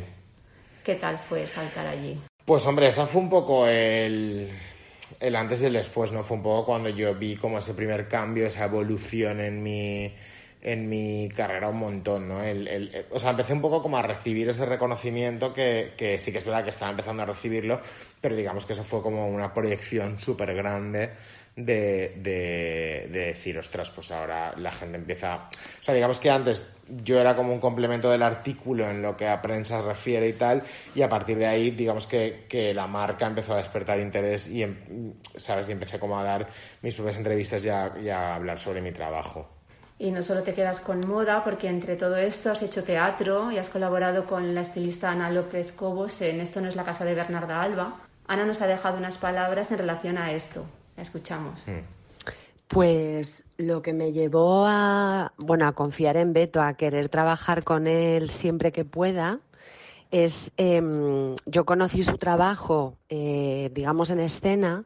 ¿Qué 0.85 0.97
tal 0.97 1.19
fue 1.19 1.47
saltar 1.47 1.87
allí? 1.87 2.19
Pues 2.45 2.67
hombre, 2.67 2.89
esa 2.89 3.07
fue 3.07 3.23
un 3.23 3.31
poco 3.31 3.69
el, 3.69 4.51
el 5.21 5.37
antes 5.37 5.63
y 5.63 5.67
el 5.67 5.75
después, 5.75 6.11
¿no? 6.11 6.25
Fue 6.25 6.37
un 6.37 6.43
poco 6.43 6.67
cuando 6.67 6.89
yo 6.89 7.15
vi 7.15 7.37
como 7.37 7.59
ese 7.59 7.75
primer 7.75 8.09
cambio, 8.09 8.47
esa 8.47 8.65
evolución 8.65 9.41
en 9.41 9.63
mi 9.63 10.13
en 10.63 10.89
mi 10.89 11.29
carrera 11.29 11.69
un 11.69 11.79
montón, 11.79 12.29
¿no? 12.29 12.43
El, 12.43 13.07
o 13.11 13.19
sea, 13.19 13.31
empecé 13.31 13.53
un 13.53 13.61
poco 13.61 13.83
como 13.83 13.97
a 13.99 14.03
recibir 14.03 14.49
ese 14.49 14.65
reconocimiento 14.65 15.53
que, 15.53 15.93
que, 15.97 16.19
sí 16.19 16.31
que 16.31 16.39
es 16.39 16.47
verdad 16.47 16.63
que 16.63 16.71
estaba 16.71 16.93
empezando 16.93 17.25
a 17.25 17.27
recibirlo, 17.27 17.81
pero 18.21 18.37
digamos 18.37 18.65
que 18.65 18.73
eso 18.75 18.85
fue 18.85 19.03
como 19.03 19.29
una 19.29 19.53
proyección 19.53 20.21
súper 20.21 20.55
grande 20.55 21.11
de, 21.57 22.15
de, 22.17 23.09
de, 23.11 23.27
decir, 23.27 23.59
ostras, 23.59 23.91
pues 23.91 24.11
ahora 24.13 24.55
la 24.57 24.71
gente 24.71 24.97
empieza... 24.97 25.49
O 25.81 25.83
sea, 25.83 25.95
digamos 25.95 26.21
que 26.21 26.31
antes 26.31 26.71
yo 26.89 27.21
era 27.21 27.35
como 27.37 27.53
un 27.53 27.61
complemento 27.61 28.11
del 28.11 28.23
artículo 28.23 28.89
en 28.89 29.03
lo 29.03 29.17
que 29.17 29.29
a 29.29 29.43
prensa 29.43 29.83
refiere 29.83 30.29
y 30.29 30.33
tal, 30.35 30.63
y 30.95 31.03
a 31.03 31.09
partir 31.09 31.39
de 31.39 31.47
ahí, 31.47 31.73
digamos 31.73 32.07
que, 32.07 32.47
que 32.49 32.73
la 32.73 32.87
marca 32.87 33.27
empezó 33.27 33.55
a 33.55 33.59
despertar 33.59 33.99
interés 33.99 34.49
y, 34.49 34.63
em, 34.63 35.15
¿sabes? 35.37 35.69
Y 35.69 35.73
empecé 35.73 35.99
como 35.99 36.19
a 36.19 36.23
dar 36.23 36.49
mis 36.83 36.95
propias 36.95 37.17
entrevistas 37.17 37.65
y 37.65 37.69
a 37.69 38.35
hablar 38.35 38.61
sobre 38.61 38.81
mi 38.81 38.93
trabajo. 38.93 39.52
Y 40.03 40.11
no 40.11 40.21
solo 40.21 40.43
te 40.43 40.53
quedas 40.53 40.81
con 40.81 40.99
moda, 41.07 41.45
porque 41.45 41.69
entre 41.69 41.95
todo 41.95 42.17
esto 42.17 42.51
has 42.51 42.61
hecho 42.61 42.83
teatro 42.83 43.53
y 43.53 43.59
has 43.59 43.69
colaborado 43.69 44.27
con 44.27 44.53
la 44.53 44.63
estilista 44.63 45.13
Ana 45.13 45.31
López 45.31 45.71
Cobos 45.71 46.21
en 46.23 46.41
Esto 46.41 46.61
no 46.61 46.69
es 46.69 46.75
la 46.75 46.85
casa 46.85 47.05
de 47.05 47.15
Bernarda 47.15 47.63
Alba. 47.63 48.01
Ana 48.27 48.45
nos 48.45 48.61
ha 48.63 48.67
dejado 48.67 48.99
unas 48.99 49.17
palabras 49.17 49.71
en 49.71 49.79
relación 49.79 50.19
a 50.19 50.33
esto. 50.33 50.67
La 50.97 51.05
escuchamos. 51.05 51.61
Pues 52.67 53.45
lo 53.59 53.81
que 53.81 53.93
me 53.93 54.11
llevó 54.13 54.65
a, 54.67 55.35
bueno, 55.37 55.69
a 55.69 55.73
confiar 55.73 56.17
en 56.17 56.33
Beto, 56.33 56.61
a 56.61 56.75
querer 56.75 57.09
trabajar 57.09 57.63
con 57.63 57.87
él 57.87 58.29
siempre 58.29 58.73
que 58.73 58.85
pueda, 58.85 59.39
es, 60.11 60.51
em, 60.57 61.37
yo 61.47 61.65
conocí 61.65 62.03
su 62.03 62.19
trabajo, 62.19 62.97
eh, 63.09 63.71
digamos, 63.73 64.11
en 64.11 64.19
escena, 64.19 64.85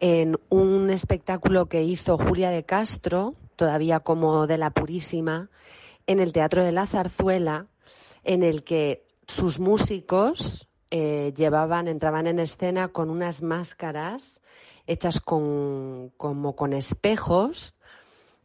en 0.00 0.38
un 0.50 0.90
espectáculo 0.90 1.64
que 1.64 1.82
hizo 1.82 2.18
Julia 2.18 2.50
de 2.50 2.64
Castro, 2.64 3.36
todavía 3.60 4.00
como 4.00 4.46
de 4.46 4.56
la 4.56 4.70
Purísima, 4.70 5.50
en 6.06 6.18
el 6.18 6.32
Teatro 6.32 6.64
de 6.64 6.72
la 6.72 6.86
Zarzuela, 6.86 7.66
en 8.24 8.42
el 8.42 8.64
que 8.64 9.06
sus 9.28 9.60
músicos 9.60 10.66
eh, 10.90 11.34
llevaban, 11.36 11.86
entraban 11.86 12.26
en 12.26 12.38
escena 12.38 12.88
con 12.88 13.10
unas 13.10 13.42
máscaras 13.42 14.40
hechas 14.86 15.20
con, 15.20 16.10
como 16.16 16.56
con 16.56 16.72
espejos 16.72 17.74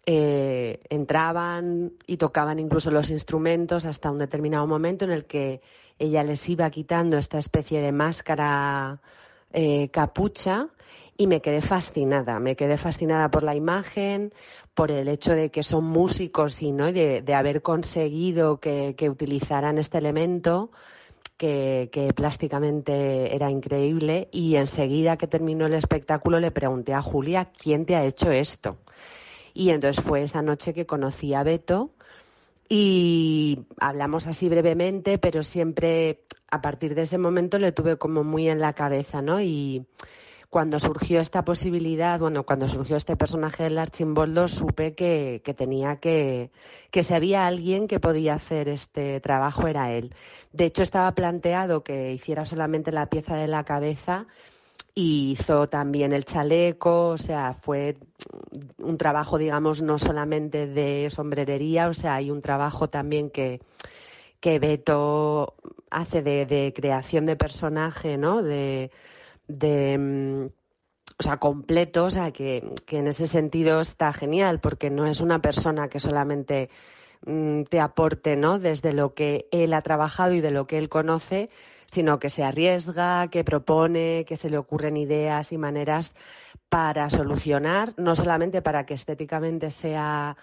eh, 0.06 0.82
entraban 0.90 1.94
y 2.06 2.18
tocaban 2.18 2.60
incluso 2.60 2.92
los 2.92 3.10
instrumentos 3.10 3.86
hasta 3.86 4.12
un 4.12 4.20
determinado 4.20 4.68
momento 4.68 5.06
en 5.06 5.12
el 5.12 5.24
que 5.24 5.62
ella 5.98 6.26
les 6.26 6.48
iba 6.50 6.70
quitando 6.72 7.18
esta 7.18 7.40
especie 7.40 7.80
de 7.80 7.94
máscara 7.94 9.00
eh, 9.54 9.88
capucha 9.92 10.68
y 11.18 11.28
me 11.28 11.42
quedé 11.42 11.62
fascinada, 11.62 12.40
me 12.40 12.56
quedé 12.56 12.78
fascinada 12.78 13.30
por 13.32 13.44
la 13.44 13.56
imagen, 13.56 14.34
por 14.74 14.92
el 14.92 15.08
hecho 15.08 15.34
de 15.34 15.50
que 15.50 15.64
son 15.64 15.86
músicos 15.86 16.62
y 16.62 16.72
¿no? 16.72 16.92
de, 16.92 17.24
haber 17.34 17.62
conseguido 17.62 18.60
que, 18.60 18.96
utilizaran 19.10 19.78
este 19.78 19.98
elemento 19.98 20.72
que, 21.38 21.90
que, 21.92 22.14
plásticamente 22.14 23.34
era 23.34 23.50
increíble 23.50 24.28
y 24.32 24.56
enseguida 24.56 25.18
que 25.18 25.28
terminó 25.28 25.68
el 25.68 25.74
espectáculo 25.74 26.40
le 26.40 26.52
pregunté 26.52 26.94
a 26.94 27.02
Julia, 27.02 27.52
¿quién 27.58 27.86
te 27.86 27.96
ha 27.96 28.04
hecho 28.04 28.32
esto? 28.32 28.78
Y 29.54 29.70
entonces 29.70 30.04
fue 30.04 30.22
esa 30.24 30.42
noche 30.42 30.74
que 30.74 30.86
conocí 30.86 31.34
a 31.34 31.44
Beto 31.44 31.92
y 32.68 33.60
hablamos 33.80 34.28
así 34.28 34.50
brevemente, 34.50 35.18
pero 35.18 35.44
siempre 35.44 36.24
a 36.50 36.62
partir 36.62 36.94
de 36.94 37.04
ese 37.04 37.18
momento 37.18 37.58
le 37.58 37.72
tuve 37.72 37.98
como 37.98 38.24
muy 38.24 38.50
en 38.50 38.60
la 38.60 38.74
cabeza, 38.74 39.22
¿no? 39.22 39.40
Y 39.40 39.86
cuando 40.50 40.80
surgió 40.80 41.20
esta 41.22 41.44
posibilidad, 41.44 42.20
bueno, 42.20 42.44
cuando 42.44 42.68
surgió 42.68 42.98
este 42.98 43.16
personaje 43.16 43.64
del 43.64 43.78
Archimboldo, 43.78 44.48
supe 44.48 44.94
que, 44.94 45.42
que 45.44 45.54
tenía 45.54 45.98
que, 45.98 46.52
que 46.92 47.04
si 47.04 47.14
había 47.14 47.46
alguien 47.46 47.88
que 47.88 48.00
podía 48.00 48.36
hacer 48.36 48.70
este 48.70 49.20
trabajo 49.20 49.68
era 49.68 49.92
él. 49.92 50.14
De 50.54 50.66
hecho, 50.66 50.84
estaba 50.84 51.14
planteado 51.14 51.84
que 51.84 52.14
hiciera 52.14 52.46
solamente 52.46 52.92
la 52.92 53.08
pieza 53.08 53.36
de 53.36 53.48
la 53.48 53.64
cabeza 53.64 54.28
y 54.98 55.32
hizo 55.32 55.68
también 55.68 56.14
el 56.14 56.24
chaleco, 56.24 57.10
o 57.10 57.18
sea, 57.18 57.54
fue 57.54 57.98
un 58.80 58.98
trabajo, 58.98 59.38
digamos, 59.38 59.82
no 59.82 60.00
solamente 60.00 60.68
de 60.68 61.10
sombrerería, 61.12 61.90
o 61.90 61.94
sea, 61.94 62.16
hay 62.16 62.32
un 62.32 62.42
trabajo 62.42 62.90
también 62.90 63.30
que, 63.30 63.60
que 64.40 64.58
Beto 64.58 65.56
hace 65.90 66.22
de, 66.22 66.72
creación 66.74 67.26
de 67.26 67.36
personaje, 67.36 68.18
¿no? 68.18 68.42
De, 68.42 68.90
de 69.48 69.98
mm, 69.98 70.46
o 71.18 71.24
sea, 71.24 71.38
completo, 71.38 72.06
o 72.06 72.10
sea, 72.10 72.32
que, 72.32 72.74
que, 72.86 72.98
en 72.98 73.08
ese 73.08 73.28
sentido 73.28 73.80
está 73.82 74.12
genial, 74.12 74.60
porque 74.60 74.90
no 74.90 75.06
es 75.06 75.22
una 75.22 75.42
persona 75.42 75.88
que 75.88 76.00
solamente 76.00 76.70
mm, 77.26 77.64
te 77.64 77.80
aporte, 77.80 78.36
¿no? 78.36 78.60
Desde 78.60 78.92
lo 78.94 79.14
que 79.14 79.48
él 79.52 79.74
ha 79.74 79.82
trabajado 79.82 80.34
y 80.34 80.42
de 80.42 80.52
lo 80.52 80.68
que 80.68 80.78
él 80.78 80.90
conoce, 80.90 81.50
sino 81.92 82.20
que 82.20 82.30
se 82.30 82.44
arriesga, 82.44 83.30
que 83.30 83.46
propone, 83.46 84.26
que 84.28 84.36
se 84.36 84.50
le 84.50 84.58
ocurren 84.58 84.98
ideas 84.98 85.54
y 85.54 85.58
maneras 85.58 86.14
para 86.68 87.10
solucionar, 87.10 87.94
no 87.98 88.16
solamente 88.16 88.62
para 88.62 88.86
que 88.86 88.96
estéticamente 88.96 89.72
sea 89.72 90.36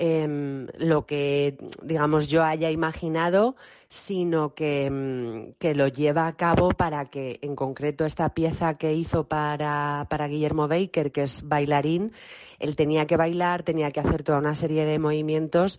em, 0.00 0.66
lo 0.78 1.04
que, 1.04 1.58
digamos, 1.82 2.26
yo 2.26 2.42
haya 2.42 2.70
imaginado, 2.70 3.54
sino 3.90 4.54
que, 4.54 4.86
em, 4.86 5.52
que, 5.58 5.74
lo 5.74 5.88
lleva 5.88 6.26
a 6.26 6.36
cabo 6.36 6.70
para 6.70 7.04
que, 7.10 7.38
en 7.42 7.54
concreto, 7.54 8.06
esta 8.06 8.30
pieza 8.30 8.78
que 8.78 8.94
hizo 8.94 9.24
para, 9.24 10.06
para 10.08 10.26
Guillermo 10.26 10.68
Baker, 10.68 11.12
que 11.12 11.22
es 11.22 11.46
bailarín, 11.46 12.12
él 12.58 12.76
tenía 12.76 13.06
que 13.06 13.18
bailar, 13.18 13.62
tenía 13.62 13.90
que 13.90 14.00
hacer 14.00 14.22
toda 14.22 14.38
una 14.38 14.54
serie 14.54 14.86
de 14.86 14.98
movimientos. 14.98 15.78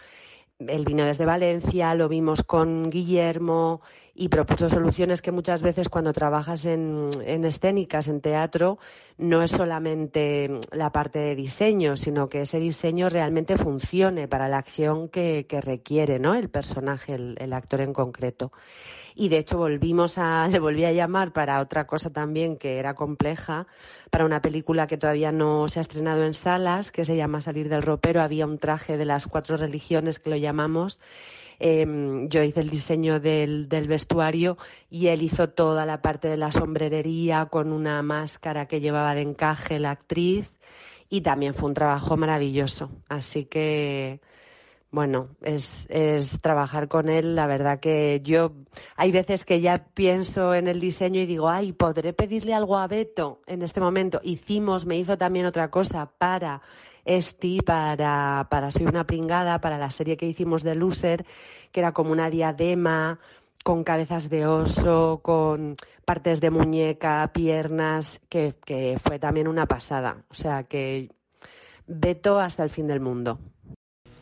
Él 0.60 0.86
vino 0.86 1.04
desde 1.04 1.25
Valencia, 1.25 1.96
lo 1.96 2.08
vimos 2.08 2.44
con 2.44 2.92
Guillermo, 2.92 3.82
y 4.22 4.30
propuso 4.30 4.70
soluciones 4.70 5.24
que 5.24 5.32
muchas 5.32 5.63
veces 5.63 5.90
cuando 5.90 6.13
trabajas 6.13 6.66
en, 6.66 7.10
escénicas, 7.25 8.08
en 8.08 8.22
teatro, 8.22 8.78
no 9.18 9.42
es 9.42 9.50
solamente 9.50 10.48
la 10.72 10.92
parte 10.92 11.18
de 11.18 11.36
diseño, 11.36 11.98
sino 11.98 12.30
que 12.30 12.42
ese 12.42 12.60
diseño 12.60 13.10
realmente 13.10 13.58
funcione 13.58 14.28
para 14.28 14.48
la 14.48 14.60
acción 14.60 15.10
que, 15.10 15.48
requiere 15.63 16.20
¿no? 16.20 16.36
el 16.36 16.50
personaje, 16.50 17.16
el, 17.16 17.51
actor 17.51 17.82
en 17.82 17.94
concreto. 17.94 18.51
Y 19.16 19.30
de 19.30 19.40
hecho 19.40 19.58
volvimos 19.58 20.20
a, 20.20 20.48
le 20.51 20.60
volví 20.60 20.86
a 20.86 20.92
llamar 20.92 21.34
para 21.34 21.60
otra 21.60 21.88
cosa 21.88 22.12
también 22.12 22.58
que 22.58 22.78
era 22.78 22.94
compleja, 22.94 23.66
para 24.12 24.25
una 24.25 24.40
película 24.40 24.86
que 24.86 25.00
todavía 25.00 25.32
no 25.32 25.68
se 25.68 25.80
ha 25.80 25.82
estrenado 25.82 26.25
en 26.25 26.36
salas, 26.36 26.92
que 26.92 27.06
se 27.06 27.16
llama 27.16 27.42
Salir 27.42 27.70
del 27.70 27.82
ropero. 27.82 28.22
Había 28.22 28.46
un 28.46 28.60
traje 28.60 28.98
de 28.98 29.06
las 29.06 29.25
cuatro 29.25 29.58
religiones 29.58 30.20
que 30.20 30.30
lo 30.30 30.36
llamamos 30.36 31.00
Em, 31.63 32.27
yo 32.27 32.41
hice 32.41 32.62
el 32.62 32.72
diseño 32.72 33.20
del, 33.20 33.68
vestuario 33.88 34.58
y 34.89 35.08
él 35.08 35.22
hizo 35.22 35.50
toda 35.50 35.86
la 35.86 36.01
parte 36.01 36.27
de 36.27 36.36
la 36.36 36.51
sombrerería 36.51 37.46
con 37.51 37.72
una 37.72 38.01
máscara 38.01 38.68
que 38.68 38.82
llevaba 38.82 39.13
de 39.13 39.22
encaje 39.22 39.77
la 39.77 39.91
actriz 39.91 40.51
y 41.08 41.22
también 41.22 41.53
fue 41.53 41.70
un 41.70 41.75
trabajo 41.75 42.18
maravilloso. 42.18 42.89
Así 43.10 43.46
que, 43.46 44.22
bueno, 44.89 45.36
es, 45.44 45.86
es, 45.91 46.39
trabajar 46.41 46.88
con 46.88 47.10
él. 47.10 47.36
La 47.36 47.46
verdad 47.46 47.80
que 47.80 48.22
yo 48.24 48.53
hay 48.96 49.12
veces 49.12 49.46
que 49.46 49.62
ya 49.62 49.86
pienso 49.94 50.56
en 50.56 50.68
el 50.68 50.80
diseño 50.80 51.22
y 51.22 51.27
digo, 51.27 51.48
ay, 51.48 51.74
podré 51.74 52.12
pedirle 52.12 52.56
algo 52.56 52.80
a 52.80 52.88
Beto 52.88 53.41
en 53.46 53.62
este 53.62 53.82
momento. 53.82 54.20
Hicimos, 54.24 54.88
me 54.88 54.98
hizo 54.98 55.15
también 55.15 55.46
otra 55.46 55.70
cosa 55.70 56.10
para 56.18 56.63
Esti 57.05 57.62
para, 57.62 58.48
para 58.50 58.72
Soy 58.72 58.86
una 58.86 59.05
pringada, 59.05 59.60
para 59.60 59.77
la 59.77 59.91
serie 59.91 60.17
que 60.17 60.25
hicimos 60.25 60.63
de 60.63 60.75
Loser, 60.75 61.25
que 61.72 61.79
era 61.79 61.91
como 61.91 62.12
una 62.12 62.29
diadema 62.29 63.20
con 63.63 63.84
cabezas 63.84 64.29
de 64.29 64.48
oso, 64.48 65.20
con 65.22 65.75
partes 66.05 66.41
de 66.41 66.50
muñeca, 66.50 67.29
piernas, 67.34 68.20
que, 68.29 68.55
que 68.65 68.98
fue 69.01 69.20
también 69.20 69.48
una 69.48 69.67
pasada. 69.67 70.17
O 70.29 70.34
sea 70.34 70.63
que 70.63 71.10
veto 71.88 72.39
hasta 72.39 72.63
el 72.63 72.70
fin 72.70 72.88
del 72.88 73.00
mundo. 73.00 73.39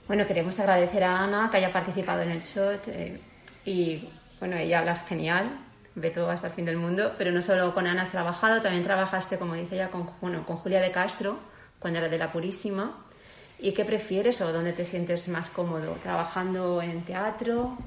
Bueno, 0.07 0.25
queremos 0.25 0.59
agradecer 0.59 1.03
a 1.03 1.19
Ana 1.23 1.49
que 1.51 1.57
haya 1.57 1.71
participado 1.71 2.21
en 2.21 2.31
el 2.31 2.41
shot 2.41 2.87
eh, 2.87 3.21
y 3.63 4.09
bueno, 4.39 4.57
ella 4.57 4.79
habla 4.79 4.95
genial, 4.95 5.51
veto 5.95 6.29
hasta 6.29 6.47
el 6.47 6.53
fin 6.53 6.65
del 6.65 6.77
mundo, 6.77 7.13
pero 7.17 7.31
no 7.31 7.41
solo 7.41 7.73
con 7.73 7.85
Ana 7.85 8.03
has 8.03 8.11
trabajado, 8.11 8.61
también 8.61 8.83
trabajaste, 8.83 9.37
como 9.37 9.53
dice 9.53 9.75
ella, 9.75 9.91
con, 9.91 10.09
bueno, 10.21 10.45
con 10.45 10.57
Julia 10.57 10.81
de 10.81 10.91
Castro, 10.91 11.37
cuando 11.79 11.99
era 11.99 12.09
de 12.09 12.17
la 12.17 12.31
Purísima. 12.31 13.05
¿Y 13.59 13.73
qué 13.73 13.83
prefieres 13.83 14.39
o 14.41 14.53
dónde 14.53 14.71
te 14.73 14.85
sientes 14.85 15.27
más 15.27 15.49
cómodo? 15.49 15.97
¿Trabajando 16.01 16.81
en 16.81 17.03
teatro 17.03 17.77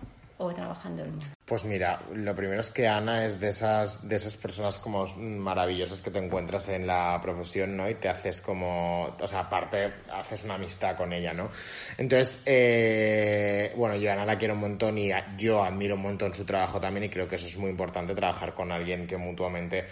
o 0.42 0.52
trabajando 0.52 1.04
en 1.04 1.12
Pues 1.44 1.64
mira, 1.64 2.00
lo 2.14 2.34
primero 2.34 2.60
es 2.60 2.70
que 2.70 2.86
Ana 2.88 3.24
es 3.24 3.38
de 3.38 3.48
esas, 3.48 4.08
de 4.08 4.16
esas 4.16 4.36
personas 4.36 4.78
como 4.78 5.06
maravillosas 5.16 6.00
que 6.00 6.10
te 6.10 6.18
encuentras 6.18 6.68
en 6.68 6.86
la 6.86 7.18
profesión, 7.22 7.76
¿no? 7.76 7.88
Y 7.88 7.94
te 7.94 8.08
haces 8.08 8.40
como, 8.40 9.16
o 9.18 9.26
sea, 9.26 9.40
aparte 9.40 9.92
haces 10.12 10.44
una 10.44 10.54
amistad 10.54 10.96
con 10.96 11.12
ella, 11.12 11.32
¿no? 11.32 11.50
Entonces, 11.96 12.42
eh, 12.46 13.72
bueno, 13.76 13.96
yo 13.96 14.10
a 14.10 14.14
Ana 14.14 14.24
la 14.24 14.38
quiero 14.38 14.54
un 14.54 14.60
montón 14.60 14.98
y 14.98 15.10
yo 15.36 15.62
admiro 15.62 15.94
un 15.94 16.02
montón 16.02 16.34
su 16.34 16.44
trabajo 16.44 16.80
también 16.80 17.04
y 17.04 17.08
creo 17.08 17.28
que 17.28 17.36
eso 17.36 17.46
es 17.46 17.56
muy 17.56 17.70
importante, 17.70 18.14
trabajar 18.14 18.54
con 18.54 18.72
alguien 18.72 19.06
que 19.06 19.16
mutuamente 19.16 19.86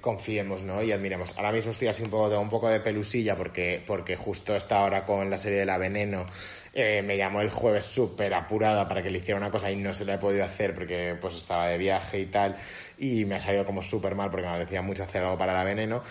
confiemos 0.00 0.64
¿no? 0.64 0.82
y 0.82 0.92
admiremos. 0.92 1.36
Ahora 1.36 1.52
mismo 1.52 1.72
estoy 1.72 1.88
así 1.88 2.02
un 2.02 2.10
poco 2.10 2.38
un 2.38 2.50
poco 2.50 2.68
de 2.68 2.80
pelusilla 2.80 3.36
porque, 3.36 3.82
porque 3.86 4.16
justo 4.16 4.54
esta 4.54 4.82
hora 4.82 5.04
con 5.04 5.28
la 5.30 5.38
serie 5.38 5.60
de 5.60 5.66
La 5.66 5.78
Veneno 5.78 6.24
eh, 6.72 7.02
me 7.02 7.16
llamó 7.16 7.40
el 7.40 7.50
jueves 7.50 7.86
súper 7.86 8.32
apurada 8.34 8.88
para 8.88 9.02
que 9.02 9.10
le 9.10 9.18
hiciera 9.18 9.38
una 9.38 9.50
cosa 9.50 9.70
y 9.70 9.76
no 9.76 9.92
se 9.94 10.04
la 10.04 10.14
he 10.14 10.18
podido 10.18 10.44
hacer 10.44 10.74
porque 10.74 11.16
pues 11.20 11.34
estaba 11.34 11.68
de 11.68 11.78
viaje 11.78 12.20
y 12.20 12.26
tal 12.26 12.56
y 12.98 13.24
me 13.24 13.36
ha 13.36 13.40
salido 13.40 13.66
como 13.66 13.82
súper 13.82 14.14
mal 14.14 14.30
porque 14.30 14.46
me 14.46 14.58
decía 14.58 14.82
mucho 14.82 15.02
hacer 15.02 15.22
algo 15.22 15.38
para 15.38 15.52
La 15.52 15.64
Veneno. 15.64 16.02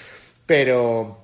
Pero 0.45 1.17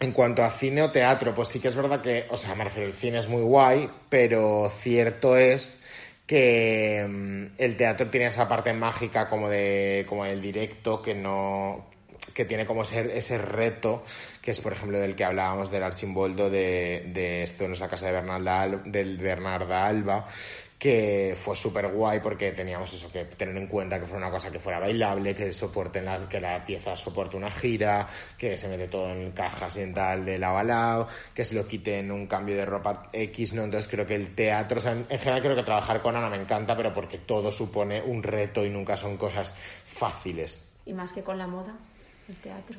en 0.00 0.12
cuanto 0.12 0.42
a 0.42 0.50
cine 0.50 0.82
o 0.82 0.90
teatro, 0.90 1.34
pues 1.34 1.48
sí 1.48 1.60
que 1.60 1.68
es 1.68 1.76
verdad 1.76 2.00
que, 2.00 2.26
o 2.30 2.36
sea, 2.36 2.54
me 2.54 2.64
refiero, 2.64 2.88
el 2.88 2.94
cine 2.94 3.18
es 3.18 3.28
muy 3.28 3.42
guay, 3.42 3.88
pero 4.08 4.70
cierto 4.70 5.36
es 5.36 5.82
que 6.28 7.06
mm, 7.08 7.54
el 7.56 7.76
teatro 7.76 8.08
tiene 8.08 8.26
esa 8.26 8.46
parte 8.46 8.72
mágica 8.74 9.28
como 9.30 9.48
de 9.48 10.04
como 10.06 10.26
el 10.26 10.42
directo 10.42 11.00
que 11.02 11.14
no 11.14 11.86
que 12.34 12.44
tiene 12.44 12.66
como 12.66 12.82
ese, 12.82 13.16
ese 13.18 13.38
reto, 13.38 14.04
que 14.42 14.50
es 14.50 14.60
por 14.60 14.72
ejemplo 14.72 15.00
del 15.00 15.16
que 15.16 15.24
hablábamos 15.24 15.70
del 15.70 15.82
Archimboldo 15.82 16.50
de, 16.50 17.10
de 17.12 17.42
esto 17.42 17.64
en 17.64 17.72
la 17.72 17.88
casa 17.88 18.06
de 18.06 18.12
Bernarda, 18.12 18.68
del 18.84 19.16
Bernarda 19.16 19.86
Alba, 19.86 20.28
que 20.78 21.36
fue 21.36 21.56
súper 21.56 21.88
guay 21.88 22.20
porque 22.20 22.52
teníamos 22.52 22.92
eso 22.94 23.10
que 23.10 23.24
tener 23.24 23.56
en 23.56 23.66
cuenta 23.66 23.98
que 23.98 24.06
fuera 24.06 24.26
una 24.26 24.34
cosa 24.34 24.50
que 24.50 24.60
fuera 24.60 24.78
bailable, 24.78 25.34
que 25.34 25.52
soporte 25.52 26.00
la, 26.00 26.28
que 26.28 26.40
la 26.40 26.64
pieza 26.64 26.96
soporte 26.96 27.36
una 27.36 27.50
gira, 27.50 28.06
que 28.36 28.56
se 28.56 28.68
mete 28.68 28.86
todo 28.86 29.10
en 29.10 29.32
cajas 29.32 29.76
y 29.76 29.80
en 29.80 29.92
tal 29.92 30.24
de 30.24 30.38
lado 30.38 30.58
a 30.58 30.62
lado, 30.62 31.08
que 31.34 31.44
se 31.44 31.56
lo 31.56 31.66
quiten 31.66 32.12
un 32.12 32.28
cambio 32.28 32.56
de 32.56 32.64
ropa 32.64 33.08
X, 33.12 33.54
¿no? 33.54 33.64
Entonces 33.64 33.90
creo 33.90 34.06
que 34.06 34.14
el 34.14 34.34
teatro, 34.36 34.78
o 34.78 34.80
sea, 34.80 34.92
en, 34.92 35.04
en 35.08 35.18
general 35.18 35.42
creo 35.42 35.56
que 35.56 35.64
trabajar 35.64 36.00
con 36.00 36.14
Ana 36.14 36.30
me 36.30 36.40
encanta, 36.40 36.76
pero 36.76 36.92
porque 36.92 37.18
todo 37.18 37.50
supone 37.50 38.00
un 38.00 38.22
reto 38.22 38.64
y 38.64 38.70
nunca 38.70 38.96
son 38.96 39.16
cosas 39.16 39.54
fáciles. 39.84 40.62
Y 40.86 40.92
más 40.92 41.12
que 41.12 41.22
con 41.24 41.38
la 41.38 41.48
moda, 41.48 41.74
el 42.28 42.36
teatro. 42.36 42.78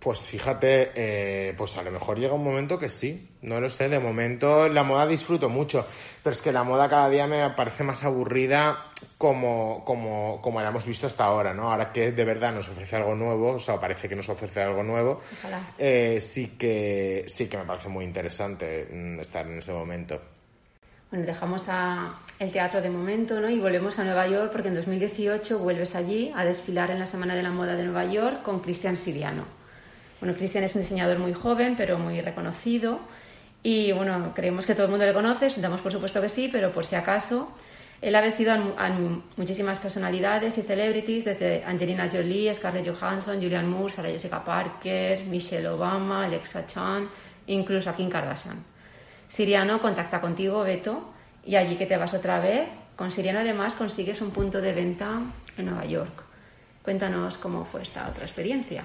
Pues 0.00 0.20
fíjate, 0.20 0.92
eh, 0.94 1.54
pues 1.58 1.76
a 1.76 1.82
lo 1.82 1.90
mejor 1.90 2.18
llega 2.18 2.32
un 2.32 2.42
momento 2.42 2.78
que 2.78 2.88
sí, 2.88 3.28
no 3.42 3.60
lo 3.60 3.68
sé, 3.68 3.90
de 3.90 3.98
momento 3.98 4.66
la 4.66 4.82
moda 4.82 5.06
disfruto 5.06 5.50
mucho, 5.50 5.86
pero 6.22 6.32
es 6.32 6.40
que 6.40 6.52
la 6.52 6.64
moda 6.64 6.88
cada 6.88 7.10
día 7.10 7.26
me 7.26 7.50
parece 7.50 7.84
más 7.84 8.02
aburrida 8.02 8.78
como, 9.18 9.84
como, 9.84 10.40
como 10.40 10.62
la 10.62 10.70
hemos 10.70 10.86
visto 10.86 11.06
hasta 11.06 11.24
ahora, 11.24 11.52
¿no? 11.52 11.70
Ahora 11.70 11.92
que 11.92 12.12
de 12.12 12.24
verdad 12.24 12.50
nos 12.50 12.66
ofrece 12.70 12.96
algo 12.96 13.14
nuevo, 13.14 13.50
o 13.52 13.58
sea, 13.58 13.78
parece 13.78 14.08
que 14.08 14.16
nos 14.16 14.30
ofrece 14.30 14.62
algo 14.62 14.82
nuevo, 14.82 15.20
eh, 15.76 16.18
sí, 16.22 16.56
que, 16.56 17.24
sí 17.26 17.46
que 17.50 17.58
me 17.58 17.64
parece 17.64 17.90
muy 17.90 18.06
interesante 18.06 18.88
mm, 18.90 19.20
estar 19.20 19.46
en 19.46 19.58
ese 19.58 19.74
momento. 19.74 20.18
Bueno, 21.10 21.26
dejamos 21.26 21.66
a 21.68 22.14
el 22.38 22.50
teatro 22.52 22.80
de 22.80 22.88
momento, 22.88 23.38
¿no? 23.38 23.50
Y 23.50 23.60
volvemos 23.60 23.98
a 23.98 24.04
Nueva 24.04 24.26
York 24.26 24.50
porque 24.50 24.68
en 24.68 24.76
2018 24.76 25.58
vuelves 25.58 25.94
allí 25.94 26.32
a 26.34 26.42
desfilar 26.42 26.90
en 26.90 27.00
la 27.00 27.06
Semana 27.06 27.34
de 27.34 27.42
la 27.42 27.50
Moda 27.50 27.74
de 27.74 27.84
Nueva 27.84 28.06
York 28.06 28.42
con 28.42 28.60
Cristian 28.60 28.96
Siriano. 28.96 29.59
Bueno, 30.20 30.34
Cristian 30.36 30.64
es 30.64 30.74
un 30.74 30.82
diseñador 30.82 31.18
muy 31.18 31.32
joven, 31.32 31.74
pero 31.76 31.98
muy 31.98 32.20
reconocido. 32.20 33.00
Y 33.62 33.92
bueno, 33.92 34.32
creemos 34.34 34.66
que 34.66 34.74
todo 34.74 34.84
el 34.84 34.90
mundo 34.90 35.06
le 35.06 35.12
conoce, 35.12 35.48
damos 35.60 35.80
por 35.80 35.92
supuesto 35.92 36.20
que 36.20 36.28
sí, 36.28 36.48
pero 36.50 36.72
por 36.72 36.86
si 36.86 36.96
acaso, 36.96 37.54
él 38.00 38.14
ha 38.14 38.20
vestido 38.22 38.52
a, 38.52 38.88
muchísimas 39.36 39.78
personalidades 39.78 40.56
y 40.56 40.62
celebrities, 40.62 41.26
desde 41.26 41.64
Angelina 41.64 42.08
Jolie, 42.10 42.52
Scarlett 42.54 42.88
Johansson, 42.88 43.40
Julianne 43.40 43.68
Moore, 43.68 43.92
Sarah 43.92 44.08
Jessica 44.08 44.42
Parker, 44.42 45.24
Michelle 45.24 45.68
Obama, 45.68 46.24
Alexa 46.24 46.66
Chan, 46.66 47.08
incluso 47.46 47.90
a 47.90 47.96
Kim 47.96 48.08
Kardashian. 48.08 48.64
Siriano 49.28 49.80
contacta 49.80 50.20
contigo, 50.20 50.62
Beto, 50.62 51.12
y 51.44 51.56
allí 51.56 51.76
que 51.76 51.86
te 51.86 51.96
vas 51.96 52.14
otra 52.14 52.40
vez. 52.40 52.68
Con 52.96 53.12
Siriano 53.12 53.40
además 53.40 53.74
consigues 53.74 54.20
un 54.22 54.30
punto 54.30 54.60
de 54.60 54.72
venta 54.72 55.20
en 55.56 55.66
Nueva 55.66 55.84
York. 55.84 56.22
Cuéntanos 56.82 57.36
cómo 57.36 57.64
fue 57.66 57.82
esta 57.82 58.08
otra 58.08 58.24
experiencia. 58.24 58.84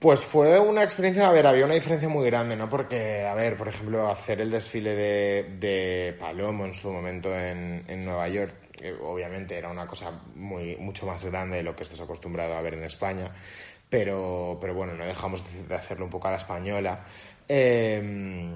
Pues 0.00 0.24
fue 0.24 0.58
una 0.58 0.82
experiencia, 0.82 1.28
a 1.28 1.32
ver, 1.32 1.46
había 1.46 1.66
una 1.66 1.74
diferencia 1.74 2.08
muy 2.08 2.24
grande, 2.24 2.56
¿no? 2.56 2.70
Porque, 2.70 3.26
a 3.26 3.34
ver, 3.34 3.58
por 3.58 3.68
ejemplo, 3.68 4.10
hacer 4.10 4.40
el 4.40 4.50
desfile 4.50 4.94
de, 4.94 5.56
de 5.60 6.16
Palomo 6.18 6.64
en 6.64 6.72
su 6.72 6.90
momento 6.90 7.36
en, 7.36 7.84
en 7.86 8.06
Nueva 8.06 8.26
York, 8.28 8.54
obviamente 9.02 9.58
era 9.58 9.68
una 9.68 9.86
cosa 9.86 10.10
muy, 10.34 10.74
mucho 10.76 11.04
más 11.04 11.22
grande 11.24 11.58
de 11.58 11.62
lo 11.62 11.76
que 11.76 11.82
estás 11.82 12.00
acostumbrado 12.00 12.54
a 12.54 12.62
ver 12.62 12.74
en 12.74 12.84
España, 12.84 13.30
pero, 13.90 14.56
pero 14.58 14.72
bueno, 14.72 14.94
no 14.94 15.04
dejamos 15.04 15.44
de 15.68 15.74
hacerlo 15.74 16.06
un 16.06 16.10
poco 16.10 16.28
a 16.28 16.30
la 16.30 16.38
española. 16.38 17.04
Eh, 17.46 18.54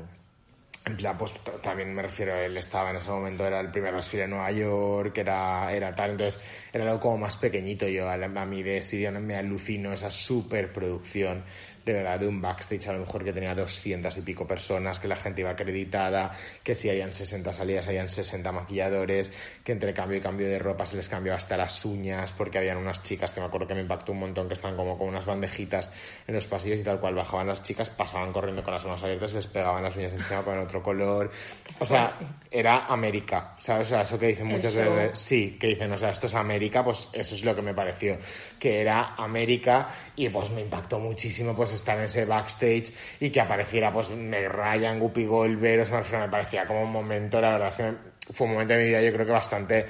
en 0.86 0.96
plan, 0.96 1.16
pues 1.16 1.32
también 1.62 1.94
me 1.94 2.02
refiero, 2.02 2.34
él 2.34 2.56
estaba 2.58 2.90
en 2.90 2.96
ese 2.96 3.10
momento, 3.10 3.46
era 3.46 3.60
el 3.60 3.70
primer 3.70 3.94
desfile 3.94 4.24
de 4.24 4.28
Nueva 4.28 4.50
York, 4.52 5.16
era, 5.16 5.72
era 5.72 5.92
tal, 5.94 6.10
entonces 6.10 6.38
era 6.72 6.84
algo 6.84 7.00
como 7.00 7.18
más 7.18 7.38
pequeñito. 7.38 7.88
Yo 7.88 8.10
a, 8.10 8.16
mí 8.44 8.62
de 8.62 8.82
Siriano 8.82 9.18
me 9.20 9.34
alucino 9.34 9.92
esa 9.92 10.10
superproducción 10.10 11.42
de 11.84 11.92
verdad, 11.92 12.18
de 12.18 12.26
un 12.26 12.40
backstage 12.40 12.88
a 12.88 12.92
lo 12.94 13.00
mejor 13.00 13.24
que 13.24 13.32
tenía 13.32 13.54
200 13.54 14.16
y 14.16 14.20
pico 14.22 14.46
personas, 14.46 14.98
que 14.98 15.08
la 15.08 15.16
gente 15.16 15.42
iba 15.42 15.50
acreditada, 15.50 16.30
que 16.62 16.74
si 16.74 16.88
hayan 16.88 17.12
60 17.12 17.52
salidas, 17.52 17.86
hayan 17.86 18.08
60 18.08 18.50
maquilladores, 18.52 19.30
que 19.62 19.72
entre 19.72 19.92
cambio 19.92 20.18
y 20.18 20.20
cambio 20.20 20.48
de 20.48 20.58
ropa 20.58 20.86
se 20.86 20.96
les 20.96 21.08
cambiaba 21.08 21.36
hasta 21.36 21.56
las 21.56 21.84
uñas, 21.84 22.32
porque 22.32 22.58
habían 22.58 22.78
unas 22.78 23.02
chicas 23.02 23.32
que 23.32 23.40
me 23.40 23.46
acuerdo 23.46 23.66
que 23.66 23.74
me 23.74 23.82
impactó 23.82 24.12
un 24.12 24.20
montón, 24.20 24.48
que 24.48 24.54
estaban 24.54 24.76
como 24.76 24.96
con 24.96 25.08
unas 25.08 25.26
bandejitas 25.26 25.92
en 26.26 26.34
los 26.34 26.46
pasillos 26.46 26.78
y 26.78 26.82
tal 26.82 27.00
cual 27.00 27.14
bajaban 27.14 27.46
las 27.46 27.62
chicas, 27.62 27.90
pasaban 27.90 28.32
corriendo 28.32 28.62
con 28.62 28.72
las 28.72 28.84
manos 28.84 29.02
abiertas, 29.02 29.32
se 29.32 29.36
les 29.36 29.46
pegaban 29.46 29.82
las 29.82 29.94
uñas 29.96 30.12
encima 30.12 30.42
con 30.42 30.58
otro 30.58 30.82
color. 30.82 31.30
O 31.78 31.84
sea, 31.84 32.18
era 32.50 32.86
América, 32.86 33.56
¿sabes? 33.58 33.88
O 33.88 33.90
sea, 33.90 34.02
eso 34.02 34.18
que 34.18 34.28
dicen 34.28 34.46
muchas 34.46 34.74
veces, 34.74 35.18
sí, 35.18 35.58
que 35.60 35.66
dicen, 35.66 35.92
o 35.92 35.98
sea, 35.98 36.10
esto 36.10 36.28
es 36.28 36.34
América, 36.34 36.82
pues 36.82 37.10
eso 37.12 37.34
es 37.34 37.44
lo 37.44 37.54
que 37.54 37.62
me 37.62 37.74
pareció, 37.74 38.16
que 38.58 38.80
era 38.80 39.14
América 39.16 39.88
y 40.16 40.30
pues 40.30 40.50
me 40.50 40.62
impactó 40.62 40.98
muchísimo, 40.98 41.54
pues 41.54 41.73
estar 41.74 41.98
en 41.98 42.04
ese 42.04 42.24
backstage 42.24 42.92
y 43.20 43.30
que 43.30 43.40
apareciera 43.40 43.92
pues 43.92 44.10
Ryan, 44.10 44.98
Guppy 44.98 45.26
Goldberg, 45.26 45.82
o 45.82 46.02
sea, 46.04 46.20
me 46.20 46.28
parecía 46.28 46.66
como 46.66 46.82
un 46.82 46.92
momento, 46.92 47.40
la 47.40 47.52
verdad 47.52 47.68
es 47.68 47.76
que 47.76 48.32
fue 48.32 48.46
un 48.46 48.54
momento 48.54 48.74
de 48.74 48.80
mi 48.80 48.88
vida 48.88 49.02
yo 49.02 49.12
creo 49.12 49.26
que 49.26 49.32
bastante, 49.32 49.86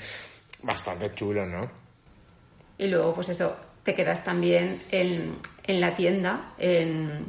bastante 0.63 1.15
chulo, 1.15 1.47
¿no? 1.47 1.71
Y 2.79 2.89
luego 2.89 3.15
pues 3.15 3.29
eso, 3.29 3.57
te 3.85 3.95
quedas 3.95 4.25
también 4.25 4.83
en, 4.91 5.37
en 5.65 5.81
la 5.81 5.95
tienda, 5.95 6.53
en, 6.59 7.27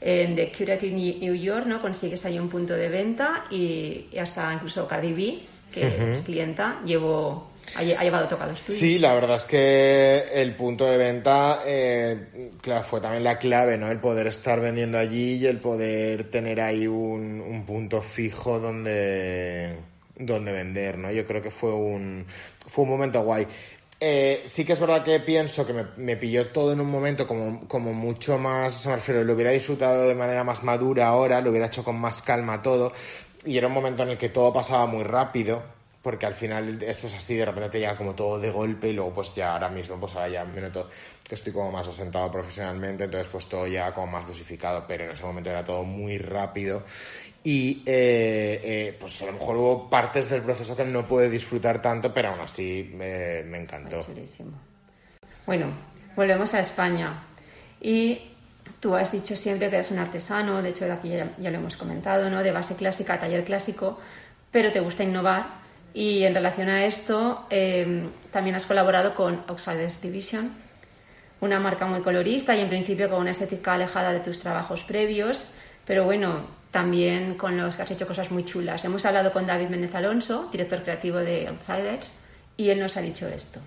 en 0.00 0.36
The 0.36 0.52
Curative 0.52 0.94
New 0.94 1.34
York, 1.34 1.66
¿no? 1.66 1.80
Consigues 1.80 2.24
ahí 2.26 2.38
un 2.38 2.48
punto 2.48 2.74
de 2.74 2.88
venta 2.88 3.46
y, 3.50 4.06
hasta 4.18 4.52
incluso 4.52 4.86
Cardi 4.86 5.12
B, 5.12 5.38
que 5.72 6.12
es 6.12 6.20
clienta, 6.20 6.80
llevo 6.84 7.50
ha, 7.74 7.82
llevado 7.82 8.28
tocados 8.28 8.60
tuyos. 8.60 8.78
Sí, 8.78 8.98
la 8.98 9.14
verdad 9.14 9.36
es 9.36 9.44
que 9.44 10.24
el 10.32 10.54
punto 10.54 10.86
de 10.86 10.96
venta, 10.96 11.60
eh, 11.66 12.50
claro, 12.60 12.84
fue 12.84 13.00
también 13.00 13.24
la 13.24 13.38
clave, 13.38 13.78
¿no? 13.78 13.90
El 13.90 13.98
poder 13.98 14.26
estar 14.26 14.60
vendiendo 14.60 14.98
allí 14.98 15.34
y 15.34 15.46
el 15.46 15.58
poder 15.58 16.30
tener 16.30 16.60
ahí 16.60 16.86
un, 16.86 17.40
un 17.40 17.64
punto 17.64 18.02
fijo 18.02 18.58
donde, 18.58 19.76
donde 20.16 20.52
vender, 20.52 20.98
¿no? 20.98 21.10
Yo 21.10 21.26
creo 21.26 21.42
que 21.42 21.50
fue 21.50 21.72
un, 21.72 22.26
fue 22.66 22.84
un 22.84 22.90
momento 22.90 23.22
guay. 23.22 23.46
Eh, 24.00 24.42
sí 24.46 24.64
que 24.64 24.74
es 24.74 24.80
verdad 24.80 25.02
que 25.02 25.18
pienso 25.18 25.66
que 25.66 25.72
me, 25.72 25.84
me, 25.96 26.16
pilló 26.16 26.46
todo 26.48 26.72
en 26.72 26.80
un 26.80 26.88
momento 26.88 27.26
como, 27.26 27.66
como 27.66 27.92
mucho 27.92 28.38
más, 28.38 28.86
o 28.86 29.00
sea, 29.00 29.24
lo 29.24 29.32
hubiera 29.32 29.50
disfrutado 29.50 30.06
de 30.06 30.14
manera 30.14 30.44
más 30.44 30.62
madura 30.62 31.08
ahora, 31.08 31.40
lo 31.40 31.50
hubiera 31.50 31.66
hecho 31.66 31.82
con 31.82 31.98
más 31.98 32.22
calma 32.22 32.62
todo, 32.62 32.92
y 33.44 33.58
era 33.58 33.66
un 33.66 33.72
momento 33.72 34.04
en 34.04 34.10
el 34.10 34.18
que 34.18 34.28
todo 34.28 34.52
pasaba 34.52 34.86
muy 34.86 35.02
rápido, 35.02 35.64
porque 36.08 36.24
al 36.24 36.32
final 36.32 36.82
esto 36.82 37.06
es 37.06 37.14
así, 37.16 37.36
de 37.36 37.44
repente 37.44 37.68
te 37.68 37.80
llega 37.80 37.94
como 37.94 38.14
todo 38.14 38.40
de 38.40 38.50
golpe 38.50 38.88
y 38.88 38.94
luego 38.94 39.12
pues 39.12 39.34
ya 39.34 39.52
ahora 39.52 39.68
mismo 39.68 40.00
pues 40.00 40.14
ahora 40.14 40.30
ya 40.30 40.42
me 40.42 40.58
noto 40.58 40.88
que 41.22 41.34
estoy 41.34 41.52
como 41.52 41.70
más 41.70 41.86
asentado 41.86 42.30
profesionalmente, 42.30 43.04
entonces 43.04 43.28
pues 43.28 43.44
todo 43.46 43.66
ya 43.66 43.92
como 43.92 44.06
más 44.06 44.26
dosificado, 44.26 44.86
pero 44.88 45.04
en 45.04 45.10
ese 45.10 45.22
momento 45.22 45.50
era 45.50 45.62
todo 45.62 45.84
muy 45.84 46.16
rápido 46.16 46.82
y 47.44 47.82
eh, 47.84 48.58
eh, 48.64 48.96
pues 48.98 49.20
a 49.20 49.26
lo 49.26 49.32
mejor 49.32 49.56
hubo 49.58 49.90
partes 49.90 50.30
del 50.30 50.40
proceso 50.40 50.74
que 50.74 50.86
no 50.86 51.06
pude 51.06 51.28
disfrutar 51.28 51.82
tanto, 51.82 52.10
pero 52.14 52.30
aún 52.30 52.40
así 52.40 52.90
me, 52.94 53.42
me 53.42 53.58
encantó. 53.58 54.00
Bueno, 55.44 55.66
volvemos 56.16 56.54
a 56.54 56.60
España 56.60 57.22
y 57.82 58.30
tú 58.80 58.96
has 58.96 59.12
dicho 59.12 59.36
siempre 59.36 59.68
que 59.68 59.76
eres 59.76 59.90
un 59.90 59.98
artesano, 59.98 60.62
de 60.62 60.70
hecho 60.70 60.86
de 60.86 60.92
aquí 60.92 61.10
ya, 61.10 61.36
ya 61.36 61.50
lo 61.50 61.58
hemos 61.58 61.76
comentado, 61.76 62.30
¿no? 62.30 62.42
De 62.42 62.50
base 62.50 62.76
clásica, 62.76 63.20
taller 63.20 63.44
clásico, 63.44 64.00
pero 64.50 64.72
te 64.72 64.80
gusta 64.80 65.04
innovar 65.04 65.67
y 65.94 66.24
en 66.24 66.34
relación 66.34 66.68
a 66.68 66.84
esto, 66.84 67.46
em, 67.50 68.10
también 68.30 68.56
has 68.56 68.66
colaborado 68.66 69.14
con 69.14 69.42
Outsiders 69.48 70.00
Division, 70.00 70.50
una 71.40 71.60
marca 71.60 71.86
muy 71.86 72.00
colorista 72.00 72.56
y 72.56 72.60
en 72.60 72.68
principio 72.68 73.08
con 73.08 73.20
una 73.20 73.30
estética 73.30 73.74
alejada 73.74 74.12
de 74.12 74.20
tus 74.20 74.40
trabajos 74.40 74.82
previos, 74.82 75.50
pero 75.86 76.04
bueno, 76.04 76.46
también 76.70 77.34
con 77.34 77.56
los 77.56 77.76
que 77.76 77.82
has 77.82 77.90
hecho 77.90 78.06
cosas 78.06 78.30
muy 78.30 78.44
chulas. 78.44 78.84
Hemos 78.84 79.04
hablado 79.06 79.32
con 79.32 79.46
David 79.46 79.68
Méndez 79.68 79.94
Alonso, 79.94 80.48
director 80.52 80.82
creativo 80.82 81.18
de 81.18 81.48
Outsiders, 81.48 82.12
y 82.56 82.70
él 82.70 82.80
nos 82.80 82.96
ha 82.96 83.00
dicho 83.00 83.26
esto. 83.26 83.60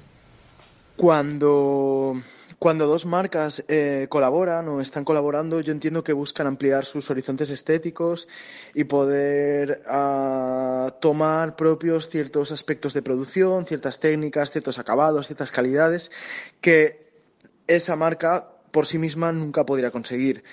Cuando 0.96 2.22
cuando 2.62 2.86
dos 2.86 3.08
marcas 3.08 3.66
eh, 3.68 4.06
colaboran 4.08 4.70
o 4.70 4.82
están 4.82 5.04
colaborando, 5.04 5.62
yo 5.62 5.72
entiendo 5.72 6.04
que 6.04 6.14
buscan 6.14 6.46
ampliar 6.46 6.86
sus 6.86 7.10
horizontes 7.10 7.50
estéticos 7.50 8.28
y 8.76 8.84
poder 8.84 9.82
uh, 9.90 10.92
tomar 11.02 11.56
propios 11.56 12.08
ciertos 12.08 12.52
aspectos 12.52 12.94
de 12.94 13.02
producción, 13.02 13.66
ciertas 13.66 14.00
técnicas, 14.00 14.52
ciertos 14.52 14.78
acabados, 14.78 15.26
ciertas 15.26 15.52
calidades 15.52 16.12
que 16.62 17.10
esa 17.66 17.96
marca 17.96 18.52
por 18.70 18.86
sí 18.86 19.00
misma 19.00 19.32
nunca 19.32 19.66
podría 19.66 19.90
conseguir. 19.90 20.44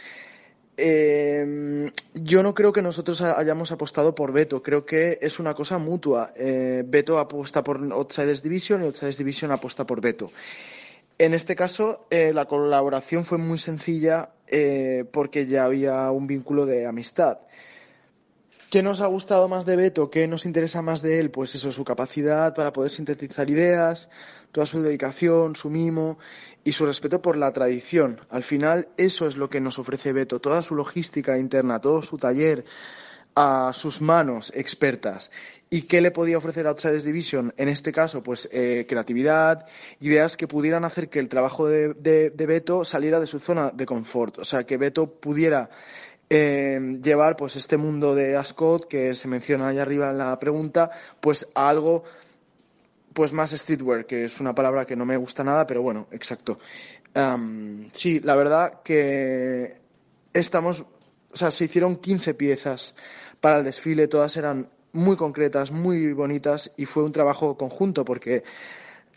Eh, 0.79 1.93
yo 2.15 2.43
no 2.43 2.55
creo 2.55 2.73
que 2.73 2.81
nosotros 2.81 3.21
hayamos 3.21 3.71
apostado 3.71 4.15
por 4.15 4.33
Beto, 4.33 4.63
creo 4.63 4.87
que 4.87 5.19
es 5.21 5.39
una 5.39 5.53
cosa 5.53 5.77
mutua. 5.77 6.33
Eh, 6.37 6.85
Beto 6.87 7.19
apuesta 7.19 7.63
por 7.63 7.77
Outsiders 7.93 8.43
Division 8.43 8.83
y 8.83 8.87
Outsiders 8.87 9.19
Division 9.19 9.51
apuesta 9.53 9.85
por 9.85 10.01
Beto. 10.01 10.33
En 11.19 11.35
este 11.35 11.57
caso, 11.57 12.07
eh, 12.11 12.33
la 12.33 12.47
colaboración 12.47 13.25
fue 13.25 13.39
muy 13.39 13.59
sencilla 13.59 14.31
eh, 14.47 15.05
porque 15.13 15.47
ya 15.47 15.65
había 15.65 16.09
un 16.13 16.29
vínculo 16.29 16.65
de 16.65 16.87
amistad. 16.87 17.39
¿Qué 18.71 18.85
nos 18.85 19.01
ha 19.01 19.07
gustado 19.07 19.49
más 19.49 19.67
de 19.67 19.75
Beto? 19.75 20.11
¿Qué 20.11 20.29
nos 20.29 20.47
interesa 20.47 20.81
más 20.81 21.03
de 21.03 21.19
él? 21.19 21.31
Pues 21.31 21.55
eso, 21.57 21.73
su 21.73 21.85
capacidad 21.85 22.55
para 22.55 22.73
poder 22.73 22.93
sintetizar 22.93 23.51
ideas, 23.51 24.09
toda 24.53 24.67
su 24.67 24.81
dedicación, 24.81 25.57
su 25.57 25.71
mimo 25.71 26.19
y 26.63 26.73
su 26.73 26.87
respeto 26.87 27.21
por 27.21 27.37
la 27.37 27.53
tradición. 27.53 28.21
Al 28.31 28.45
final, 28.45 28.89
eso 28.97 29.27
es 29.27 29.37
lo 29.37 29.51
que 29.51 29.61
nos 29.61 29.79
ofrece 29.79 30.13
Beto, 30.13 30.39
toda 30.39 30.63
su 30.63 30.77
logística 30.77 31.37
interna, 31.37 31.81
todo 31.81 32.03
su 32.03 32.19
taller 32.19 32.65
a 33.41 33.73
sus 33.73 34.01
manos 34.01 34.51
expertas. 34.53 35.31
¿Y 35.71 35.83
qué 35.83 36.01
le 36.01 36.11
podía 36.11 36.39
ofrecer 36.39 36.67
a 36.67 36.71
Outsiders 36.71 37.05
Division? 37.05 37.55
En 37.57 37.69
este 37.69 37.93
caso, 37.93 38.21
pues 38.21 38.49
eh, 38.51 38.85
creatividad, 38.89 39.67
ideas 40.01 40.37
que 40.37 40.49
pudieran 40.49 40.85
hacer 40.85 41.09
que 41.09 41.21
el 41.21 41.29
trabajo 41.29 41.69
de, 41.69 41.95
de 41.95 42.47
Beto 42.47 42.85
saliera 42.85 43.21
de 43.21 43.29
su 43.29 43.39
zona 43.39 43.71
de 43.71 43.87
confort. 43.87 44.39
O 44.39 44.45
sea, 44.45 44.65
que 44.65 44.77
Beto 44.77 45.21
pudiera 45.21 45.71
eh, 46.29 46.99
llevar 47.01 47.37
pues 47.37 47.55
este 47.55 47.77
mundo 47.77 48.17
de 48.17 48.37
Ascot 48.37 48.89
que 48.89 49.15
se 49.15 49.29
menciona 49.29 49.69
ahí 49.69 49.79
arriba 49.79 50.11
en 50.11 50.19
la 50.19 50.37
pregunta 50.41 50.91
pues 51.21 51.49
a 51.55 51.69
algo 51.69 52.03
pues 53.15 53.33
más 53.33 53.53
streetwear 53.53 54.05
que 54.05 54.25
es 54.25 54.39
una 54.39 54.55
palabra 54.55 54.85
que 54.85 54.95
no 54.95 55.07
me 55.07 55.17
gusta 55.17 55.43
nada 55.43 55.67
pero 55.67 55.81
bueno 55.81 56.07
exacto 56.11 56.59
sí 57.93 58.21
la 58.21 58.35
verdad 58.37 58.83
que 58.85 59.79
estamos 60.35 60.85
o 61.33 61.37
sea 61.37 61.51
se 61.51 61.65
hicieron 61.65 61.97
15 61.97 62.35
piezas 62.35 62.95
para 63.41 63.59
el 63.59 63.65
desfile 63.65 64.09
todas 64.09 64.37
eran 64.37 64.69
muy 64.93 65.17
concretas 65.17 65.71
muy 65.71 66.13
bonitas 66.13 66.73
y 66.77 66.87
fue 66.87 67.05
un 67.05 67.13
trabajo 67.13 67.57
conjunto 67.57 68.05
porque 68.05 68.43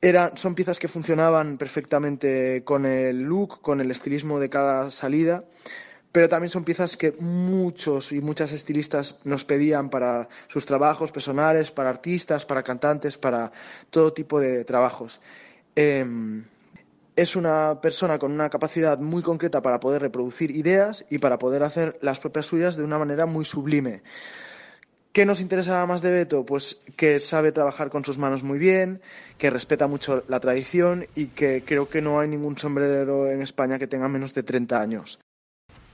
era, 0.01 0.31
son 0.35 0.55
piezas 0.55 0.79
que 0.79 0.87
funcionaban 0.87 1.57
perfectamente 1.57 2.63
con 2.63 2.85
el 2.85 3.21
look, 3.21 3.61
con 3.61 3.81
el 3.81 3.91
estilismo 3.91 4.39
de 4.39 4.49
cada 4.49 4.89
salida 4.89 5.43
pero 6.11 6.27
también 6.27 6.49
son 6.49 6.63
piezas 6.63 6.97
que 6.97 7.13
muchos 7.19 8.11
y 8.11 8.21
muchas 8.21 8.51
estilistas 8.51 9.19
nos 9.23 9.45
pedían 9.45 9.89
para 9.89 10.27
sus 10.47 10.65
trabajos 10.65 11.11
personales, 11.11 11.71
para 11.71 11.89
artistas, 11.89 12.45
para 12.45 12.63
cantantes, 12.63 13.17
para 13.17 13.51
todo 13.89 14.11
tipo 14.11 14.39
de 14.39 14.65
trabajos. 14.65 15.21
Em, 15.73 16.43
es 17.21 17.35
una 17.35 17.79
persona 17.81 18.17
con 18.17 18.31
una 18.31 18.49
capacidad 18.49 18.97
muy 18.97 19.21
concreta 19.21 19.61
para 19.61 19.79
poder 19.79 20.01
reproducir 20.01 20.49
ideas 20.55 21.05
y 21.07 21.19
para 21.19 21.37
poder 21.37 21.61
hacer 21.61 21.99
las 22.01 22.19
propias 22.19 22.47
suyas 22.47 22.75
de 22.75 22.83
una 22.83 22.97
manera 22.97 23.27
muy 23.27 23.45
sublime. 23.45 24.01
¿Qué 25.13 25.23
nos 25.25 25.39
interesa 25.39 25.85
más 25.85 26.01
de 26.01 26.09
Beto? 26.09 26.45
Pues 26.45 26.81
que 26.95 27.19
sabe 27.19 27.51
trabajar 27.51 27.89
con 27.89 28.03
sus 28.03 28.17
manos 28.17 28.41
muy 28.41 28.57
bien, 28.57 29.01
que 29.37 29.51
respeta 29.51 29.85
mucho 29.85 30.23
la 30.29 30.39
tradición 30.39 31.05
y 31.13 31.27
que 31.27 31.63
creo 31.63 31.89
que 31.89 32.01
no 32.01 32.19
hay 32.19 32.27
ningún 32.27 32.57
sombrerero 32.57 33.29
en 33.29 33.43
España 33.43 33.77
que 33.77 33.87
tenga 33.87 34.07
menos 34.07 34.33
de 34.33 34.41
30 34.41 34.81
años. 34.81 35.19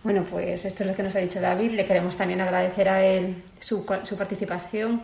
Bueno, 0.04 0.26
pues 0.30 0.64
esto 0.64 0.84
es 0.84 0.90
lo 0.90 0.96
que 0.96 1.04
nos 1.04 1.16
ha 1.16 1.20
dicho 1.20 1.42
David. 1.42 1.72
Le 1.72 1.86
queremos 1.86 2.16
también 2.16 2.40
agradecer 2.40 2.88
a 2.88 3.04
él 3.04 3.44
su, 3.60 3.86
su 4.04 4.16
participación 4.16 5.02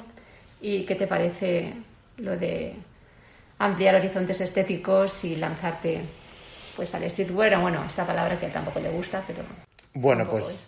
y 0.61 0.85
qué 0.85 0.95
te 0.95 1.07
parece 1.07 1.73
lo 2.17 2.37
de 2.37 2.75
ampliar 3.59 3.95
horizontes 3.95 4.41
estéticos 4.41 5.23
y 5.23 5.35
lanzarte 5.35 6.01
pues 6.75 6.93
al 6.95 7.09
streetwear. 7.09 7.59
Bueno, 7.59 7.83
esta 7.85 8.05
palabra 8.05 8.39
que 8.39 8.47
tampoco 8.47 8.79
le 8.79 8.89
gusta, 8.89 9.23
pero... 9.25 9.43
Bueno, 9.93 10.27
pues... 10.29 10.67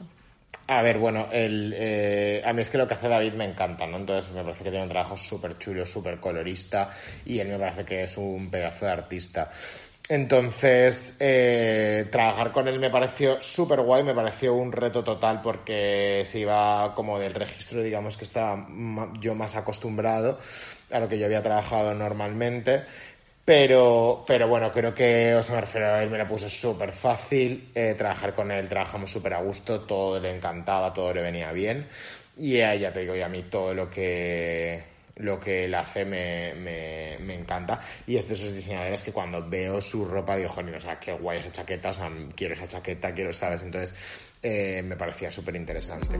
A 0.67 0.81
ver, 0.81 0.97
bueno, 0.97 1.27
el, 1.31 1.75
eh, 1.77 2.41
a 2.43 2.51
mí 2.51 2.63
es 2.63 2.71
que 2.71 2.79
lo 2.79 2.87
que 2.87 2.95
hace 2.95 3.07
David 3.07 3.33
me 3.33 3.45
encanta, 3.45 3.85
¿no? 3.85 3.97
Entonces 3.97 4.31
me 4.31 4.41
parece 4.41 4.63
que 4.63 4.71
tiene 4.71 4.83
un 4.83 4.89
trabajo 4.89 5.15
súper 5.15 5.59
chulo, 5.59 5.85
súper 5.85 6.19
colorista 6.19 6.89
y 7.23 7.37
él 7.37 7.49
me 7.49 7.59
parece 7.59 7.85
que 7.85 8.03
es 8.03 8.17
un 8.17 8.49
pedazo 8.49 8.85
de 8.85 8.91
artista. 8.91 9.51
Entonces, 10.09 11.17
eh, 11.19 12.07
trabajar 12.11 12.51
con 12.51 12.67
él 12.67 12.79
me 12.79 12.89
pareció 12.89 13.41
súper 13.41 13.81
guay, 13.81 14.03
me 14.03 14.13
pareció 14.13 14.55
un 14.55 14.71
reto 14.71 15.03
total 15.03 15.41
porque 15.41 16.23
se 16.25 16.39
iba 16.39 16.93
como 16.95 17.19
del 17.19 17.33
registro, 17.33 17.81
digamos, 17.81 18.17
que 18.17 18.25
estaba 18.25 18.67
yo 19.19 19.35
más 19.35 19.55
acostumbrado 19.55 20.39
a 20.91 20.99
lo 20.99 21.07
que 21.07 21.17
yo 21.17 21.25
había 21.25 21.41
trabajado 21.41 21.93
normalmente. 21.93 22.83
Pero, 23.43 24.23
pero 24.25 24.47
bueno, 24.47 24.71
creo 24.71 24.93
que, 24.95 25.35
o 25.35 25.43
sea, 25.43 25.61
me 25.61 25.85
a 25.85 26.05
me 26.07 26.17
lo 26.17 26.27
puso 26.27 26.49
súper 26.49 26.91
fácil 26.91 27.69
eh, 27.75 27.93
trabajar 27.95 28.33
con 28.33 28.49
él, 28.51 28.67
trabajamos 28.67 29.11
súper 29.11 29.35
a 29.35 29.41
gusto, 29.41 29.81
todo 29.81 30.19
le 30.19 30.35
encantaba, 30.35 30.91
todo 30.91 31.13
le 31.13 31.21
venía 31.21 31.51
bien. 31.51 31.87
Y 32.37 32.57
ya 32.57 32.91
te 32.91 33.01
digo, 33.01 33.15
y 33.15 33.21
a 33.21 33.29
mí 33.29 33.43
todo 33.43 33.73
lo 33.73 33.89
que 33.89 34.95
lo 35.17 35.39
que 35.39 35.65
él 35.65 35.75
hace 35.75 36.03
me, 36.03 36.53
me, 36.55 37.33
encanta. 37.33 37.79
Y 38.05 38.17
es 38.17 38.27
de 38.27 38.33
esos 38.33 38.53
diseñadores 38.53 39.01
que 39.01 39.11
cuando 39.11 39.47
veo 39.47 39.79
su 39.81 40.05
ropa 40.05 40.35
digo, 40.35 40.49
joder, 40.49 40.75
o 40.75 40.81
sea, 40.81 40.99
qué 40.99 41.13
guay 41.13 41.39
esa 41.39 41.51
chaqueta, 41.51 41.89
o 41.89 41.93
sea, 41.93 42.11
quiero 42.35 42.53
esa 42.53 42.67
chaqueta, 42.67 43.13
quiero, 43.13 43.31
¿sabes? 43.31 43.61
Entonces, 43.61 43.95
eh, 44.41 44.81
me 44.83 44.95
parecía 44.95 45.31
súper 45.31 45.55
interesante. 45.55 46.19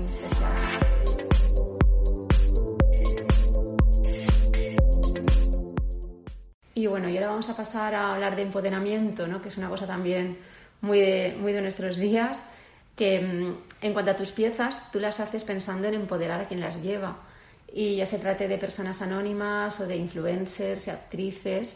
Y 6.86 6.88
bueno, 6.88 7.10
y 7.10 7.17
ahora 7.17 7.30
vamos 7.30 7.50
a 7.50 7.58
pasar 7.58 7.95
a 7.95 8.13
hablar 8.13 8.36
de 8.36 8.43
empoderamiento, 8.43 9.26
¿no? 9.26 9.41
que 9.41 9.50
es 9.50 9.58
una 9.58 9.69
cosa 9.69 9.88
también 9.88 10.38
muy 10.82 11.00
de, 11.00 11.36
muy 11.36 11.52
de 11.52 11.60
nuestros 11.60 11.98
días, 11.98 12.48
que 12.95 13.21
mm, 13.21 13.56
en 13.82 13.93
cuanto 13.93 14.12
a 14.12 14.15
tus 14.15 14.30
piezas, 14.30 14.91
tú 14.91 15.00
las 15.00 15.19
haces 15.19 15.43
pensando 15.43 15.88
en 15.88 15.95
empoderar 15.95 16.41
a 16.41 16.48
quien 16.48 16.60
las 16.60 16.80
lleva 16.84 17.17
y 17.74 17.95
ya 17.95 18.06
se 18.06 18.19
trate 18.19 18.48
de 18.48 18.60
personas 18.60 19.02
anónimas 19.02 19.80
o 19.80 19.88
de 19.88 19.98
influencers 19.98 20.86
y 20.86 20.91
actrices. 20.91 21.76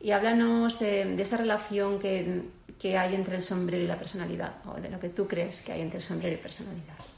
Y 0.00 0.12
háblanos 0.12 0.78
de, 0.78 1.20
esa 1.20 1.36
relación 1.36 1.98
que, 1.98 2.42
que, 2.78 2.96
hay 2.96 3.16
entre 3.16 3.34
el 3.34 3.42
sombrero 3.42 3.82
y 3.82 3.88
la 3.88 3.98
personalidad, 3.98 4.54
o 4.66 4.80
de 4.80 4.88
lo 4.88 5.00
que 5.00 5.08
tú 5.08 5.26
crees 5.26 5.62
que 5.62 5.72
hay 5.72 5.80
entre 5.80 5.98
el 5.98 6.04
sombrero 6.04 6.36
y 6.36 6.38
personalidad. 6.38 7.13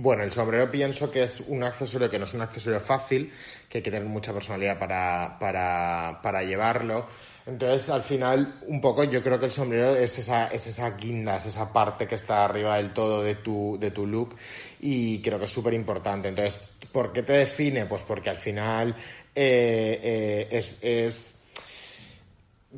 Bueno, 0.00 0.22
el 0.22 0.30
sombrero 0.30 0.70
pienso 0.70 1.10
que 1.10 1.24
es 1.24 1.40
un 1.48 1.64
accesorio 1.64 2.08
que 2.08 2.20
no 2.20 2.24
es 2.24 2.32
un 2.32 2.40
accesorio 2.40 2.78
fácil, 2.78 3.32
que 3.68 3.78
hay 3.78 3.82
que 3.82 3.90
tener 3.90 4.06
mucha 4.06 4.32
personalidad 4.32 4.78
para, 4.78 5.36
para, 5.40 6.20
para 6.22 6.44
llevarlo. 6.44 7.08
Entonces, 7.44 7.90
al 7.90 8.04
final, 8.04 8.60
un 8.68 8.80
poco 8.80 9.02
yo 9.02 9.20
creo 9.24 9.40
que 9.40 9.46
el 9.46 9.50
sombrero 9.50 9.96
es 9.96 10.16
esa, 10.20 10.46
es 10.46 10.68
esa 10.68 10.90
guinda, 10.90 11.38
es 11.38 11.46
esa 11.46 11.72
parte 11.72 12.06
que 12.06 12.14
está 12.14 12.44
arriba 12.44 12.76
del 12.76 12.92
todo 12.92 13.24
de 13.24 13.34
tu, 13.34 13.76
de 13.80 13.90
tu 13.90 14.06
look 14.06 14.36
y 14.78 15.20
creo 15.20 15.36
que 15.36 15.46
es 15.46 15.50
súper 15.50 15.74
importante. 15.74 16.28
Entonces, 16.28 16.62
¿por 16.92 17.12
qué 17.12 17.24
te 17.24 17.32
define? 17.32 17.86
Pues 17.86 18.02
porque 18.02 18.30
al 18.30 18.36
final 18.36 18.94
eh, 19.34 20.00
eh, 20.00 20.48
es, 20.52 20.78
es, 20.80 21.48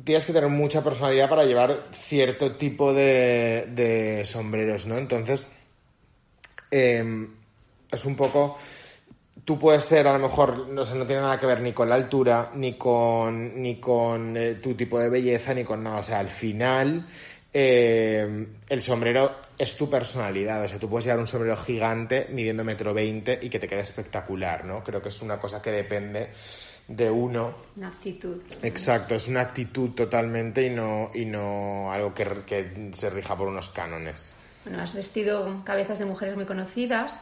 Tienes 0.03 0.25
que 0.25 0.33
tener 0.33 0.49
mucha 0.49 0.83
personalidad 0.83 1.29
para 1.29 1.45
llevar 1.45 1.89
cierto 1.93 2.55
tipo 2.55 2.93
de, 2.93 3.67
de 3.75 4.25
sombreros, 4.25 4.87
¿no? 4.87 4.97
Entonces, 4.97 5.51
em, 6.71 7.27
es 7.91 8.05
un 8.05 8.15
poco 8.15 8.57
tú 9.45 9.57
puedes 9.57 9.83
ser 9.85 10.07
a 10.07 10.13
lo 10.13 10.19
mejor, 10.19 10.69
no, 10.69 10.85
sé, 10.85 10.95
no 10.95 11.05
tiene 11.05 11.21
nada 11.21 11.39
que 11.39 11.45
ver 11.45 11.61
ni 11.61 11.73
con 11.73 11.89
la 11.89 11.95
altura, 11.95 12.51
ni 12.55 12.73
con, 12.73 13.61
ni 13.61 13.79
con 13.79 14.37
eh, 14.37 14.55
tu 14.55 14.73
tipo 14.75 14.99
de 14.99 15.09
belleza, 15.09 15.53
ni 15.53 15.63
con 15.63 15.83
nada. 15.83 15.99
O 15.99 16.03
sea, 16.03 16.19
al 16.19 16.29
final 16.29 17.07
eh, 17.53 18.47
el 18.69 18.81
sombrero 18.81 19.31
es 19.57 19.75
tu 19.75 19.89
personalidad. 19.89 20.63
O 20.63 20.67
sea, 20.67 20.79
tú 20.79 20.89
puedes 20.89 21.05
llevar 21.05 21.19
un 21.19 21.27
sombrero 21.27 21.57
gigante 21.57 22.27
midiendo 22.31 22.63
metro 22.63 22.93
veinte 22.93 23.39
y 23.41 23.49
que 23.49 23.59
te 23.59 23.67
quede 23.67 23.81
espectacular, 23.81 24.65
¿no? 24.65 24.83
Creo 24.83 25.01
que 25.01 25.09
es 25.09 25.21
una 25.21 25.39
cosa 25.39 25.61
que 25.61 25.71
depende 25.71 26.29
de 26.87 27.09
uno. 27.09 27.55
Una 27.77 27.89
actitud. 27.89 28.41
Exacto, 28.61 29.15
es 29.15 29.27
una 29.27 29.41
actitud 29.41 29.91
totalmente 29.91 30.63
y 30.65 30.69
no, 30.69 31.07
y 31.13 31.25
no 31.25 31.91
algo 31.91 32.13
que, 32.13 32.25
que 32.45 32.89
se 32.93 33.09
rija 33.09 33.35
por 33.37 33.47
unos 33.47 33.69
cánones. 33.69 34.35
Bueno, 34.63 34.83
has 34.83 34.93
vestido 34.93 35.61
cabezas 35.63 35.99
de 35.99 36.05
mujeres 36.05 36.35
muy 36.35 36.45
conocidas 36.45 37.13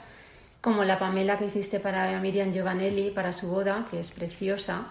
como 0.62 0.84
la 0.84 1.00
Pamela 1.00 1.38
que 1.38 1.46
hiciste 1.46 1.80
para 1.80 2.20
Miriam 2.20 2.52
Giovanelli 2.52 3.12
para 3.12 3.32
su 3.32 3.48
boda, 3.48 3.86
que 3.90 4.02
es 4.02 4.12
preciosa. 4.12 4.88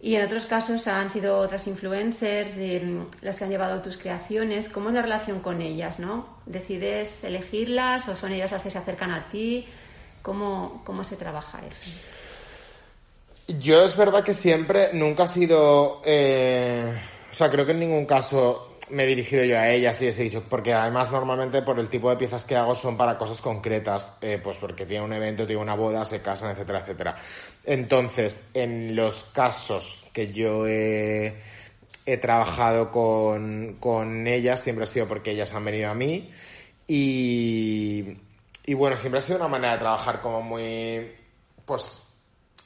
Y 0.00 0.14
en 0.14 0.24
otros 0.24 0.46
casos 0.46 0.86
han 0.88 1.10
sido 1.10 1.38
otras 1.38 1.66
influencers 1.66 2.56
de, 2.56 3.02
las 3.22 3.36
que 3.36 3.44
han 3.44 3.50
llevado 3.50 3.80
tus 3.82 3.96
creaciones. 3.96 4.68
¿Cómo 4.68 4.88
es 4.88 4.94
la 4.94 5.02
relación 5.02 5.40
con 5.40 5.60
ellas? 5.60 5.98
¿no? 5.98 6.26
¿Decides 6.46 7.24
elegirlas 7.24 8.08
o 8.08 8.16
son 8.16 8.32
ellas 8.32 8.52
las 8.52 8.62
que 8.62 8.70
se 8.70 8.78
acercan 8.78 9.10
a 9.10 9.28
ti? 9.30 9.66
¿Cómo, 10.22 10.82
cómo 10.84 11.04
se 11.04 11.16
trabaja 11.16 11.60
eso? 11.66 11.90
Yo 13.60 13.84
es 13.84 13.96
verdad 13.96 14.24
que 14.24 14.34
siempre, 14.34 14.90
nunca 14.92 15.24
ha 15.24 15.28
sido... 15.28 16.02
Eh, 16.04 16.92
o 17.30 17.34
sea, 17.34 17.50
creo 17.50 17.64
que 17.64 17.72
en 17.72 17.80
ningún 17.80 18.06
caso 18.06 18.65
me 18.90 19.04
he 19.04 19.06
dirigido 19.06 19.44
yo 19.44 19.58
a 19.58 19.68
ellas 19.70 20.00
y 20.00 20.06
les 20.06 20.18
he 20.18 20.24
dicho, 20.24 20.44
porque 20.48 20.72
además 20.72 21.10
normalmente 21.10 21.62
por 21.62 21.78
el 21.78 21.88
tipo 21.88 22.10
de 22.10 22.16
piezas 22.16 22.44
que 22.44 22.56
hago 22.56 22.74
son 22.74 22.96
para 22.96 23.18
cosas 23.18 23.40
concretas, 23.40 24.18
eh, 24.20 24.40
pues 24.42 24.58
porque 24.58 24.86
tiene 24.86 25.04
un 25.04 25.12
evento, 25.12 25.46
tiene 25.46 25.62
una 25.62 25.74
boda, 25.74 26.04
se 26.04 26.22
casan, 26.22 26.52
etcétera, 26.52 26.80
etcétera. 26.80 27.16
Entonces, 27.64 28.48
en 28.54 28.94
los 28.94 29.24
casos 29.24 30.08
que 30.12 30.32
yo 30.32 30.66
he, 30.66 31.42
trabajado 32.20 32.92
con, 32.92 33.78
con, 33.80 34.26
ellas, 34.28 34.60
siempre 34.60 34.84
ha 34.84 34.86
sido 34.86 35.08
porque 35.08 35.32
ellas 35.32 35.52
han 35.54 35.64
venido 35.64 35.90
a 35.90 35.94
mí 35.94 36.30
y, 36.86 38.16
y 38.64 38.74
bueno, 38.74 38.96
siempre 38.96 39.18
ha 39.18 39.22
sido 39.22 39.38
una 39.38 39.48
manera 39.48 39.72
de 39.72 39.78
trabajar 39.80 40.20
como 40.20 40.40
muy, 40.40 41.12
pues 41.64 42.02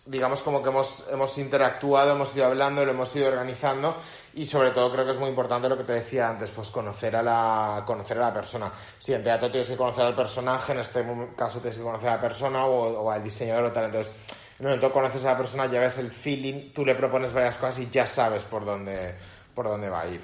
digamos 0.05 0.43
como 0.43 0.63
que 0.63 0.69
hemos, 0.69 1.05
hemos 1.11 1.39
interactuado, 1.39 2.15
hemos 2.15 2.35
ido 2.35 2.47
hablando, 2.47 2.85
lo 2.85 2.91
hemos 2.91 3.15
ido 3.15 3.29
organizando 3.29 3.97
y 4.35 4.47
sobre 4.47 4.71
todo 4.71 4.93
creo 4.93 5.05
que 5.05 5.13
es 5.13 5.19
muy 5.19 5.29
importante 5.29 5.69
lo 5.69 5.77
que 5.77 5.85
te 5.85 5.93
decía 5.93 6.29
antes, 6.29 6.51
pues 6.51 6.69
conocer 6.69 7.17
a 7.17 7.23
la, 7.23 7.83
conocer 7.85 8.19
a 8.19 8.23
la 8.23 8.35
persona. 8.35 8.71
Si 8.99 9.13
en 9.13 9.23
teatro 9.23 9.51
tienes 9.51 9.69
que 9.69 9.77
conocer 9.77 10.05
al 10.05 10.15
personaje, 10.15 10.73
en 10.73 10.81
este 10.81 11.05
caso 11.37 11.59
tienes 11.59 11.79
que 11.79 11.85
conocer 11.85 12.09
a 12.09 12.17
la 12.17 12.21
persona 12.21 12.67
o, 12.67 13.03
o 13.03 13.11
al 13.11 13.23
diseñador 13.23 13.65
o 13.65 13.73
tal, 13.73 13.87
entonces 13.87 14.13
en 14.61 14.67
el 14.67 14.73
momento 14.73 14.93
conoces 14.93 15.25
a 15.25 15.33
la 15.33 15.39
persona, 15.39 15.67
ya 15.67 15.81
ves 15.81 15.97
el 15.99 16.11
feeling, 16.11 16.73
tú 16.75 16.85
le 16.85 16.95
propones 16.95 17.33
varias 17.33 17.57
cosas 17.57 17.79
y 17.79 17.89
ya 17.91 18.07
sabes 18.07 18.45
por 18.45 18.65
dónde, 18.65 19.15
por 19.55 19.67
dónde 19.67 19.89
va 19.89 20.03
a 20.03 20.07
ir. 20.07 20.21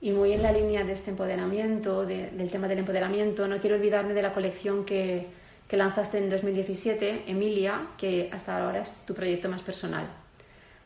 Y 0.00 0.10
muy 0.10 0.32
en 0.32 0.42
la 0.42 0.52
línea 0.52 0.84
de 0.84 0.92
este 0.92 1.10
empoderamiento, 1.10 2.04
del 2.04 2.50
tema 2.50 2.68
del 2.68 2.78
empoderamiento, 2.78 3.48
no 3.48 3.58
quiero 3.58 3.76
olvidarme 3.76 4.14
de 4.14 4.22
la 4.22 4.34
colección 4.34 4.84
que, 4.84 5.28
que 5.68 5.76
lanzaste 5.76 6.18
en 6.18 6.30
2017, 6.30 7.24
Emilia, 7.26 7.88
que 7.96 8.30
hasta 8.32 8.64
ahora 8.64 8.82
es 8.82 8.90
tu 9.06 9.14
proyecto 9.14 9.48
más 9.48 9.62
personal. 9.62 10.08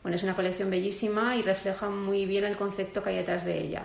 Bueno, 0.03 0.17
es 0.17 0.23
una 0.23 0.35
colección 0.35 0.69
bellísima 0.69 1.35
y 1.35 1.41
refleja 1.41 1.89
muy 1.89 2.25
bien 2.25 2.43
el 2.43 2.57
concepto 2.57 3.01
que 3.01 3.11
hay 3.11 3.15
detrás 3.15 3.45
de 3.45 3.57
ella. 3.57 3.83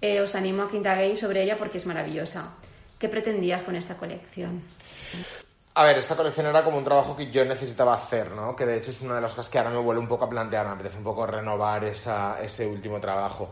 Eh, 0.00 0.20
os 0.20 0.34
animo 0.34 0.64
a 0.64 0.70
que 0.70 0.78
indaguéis 0.78 1.20
sobre 1.20 1.42
ella 1.42 1.58
porque 1.58 1.78
es 1.78 1.86
maravillosa. 1.86 2.54
¿Qué 2.98 3.08
pretendías 3.08 3.62
con 3.62 3.76
esta 3.76 3.96
colección? 3.96 4.62
A 5.74 5.84
ver, 5.84 5.98
esta 5.98 6.16
colección 6.16 6.46
era 6.46 6.64
como 6.64 6.78
un 6.78 6.84
trabajo 6.84 7.14
que 7.14 7.30
yo 7.30 7.44
necesitaba 7.44 7.94
hacer, 7.94 8.30
¿no? 8.30 8.56
Que 8.56 8.64
de 8.64 8.78
hecho 8.78 8.90
es 8.90 9.02
una 9.02 9.16
de 9.16 9.20
las 9.20 9.34
cosas 9.34 9.50
que 9.50 9.58
ahora 9.58 9.70
me 9.70 9.78
vuelve 9.78 10.00
un 10.00 10.08
poco 10.08 10.24
a 10.24 10.30
plantear, 10.30 10.66
me 10.66 10.72
apetece 10.72 10.98
un 10.98 11.04
poco 11.04 11.26
renovar 11.26 11.84
ese 11.84 12.66
último 12.66 12.98
trabajo. 12.98 13.50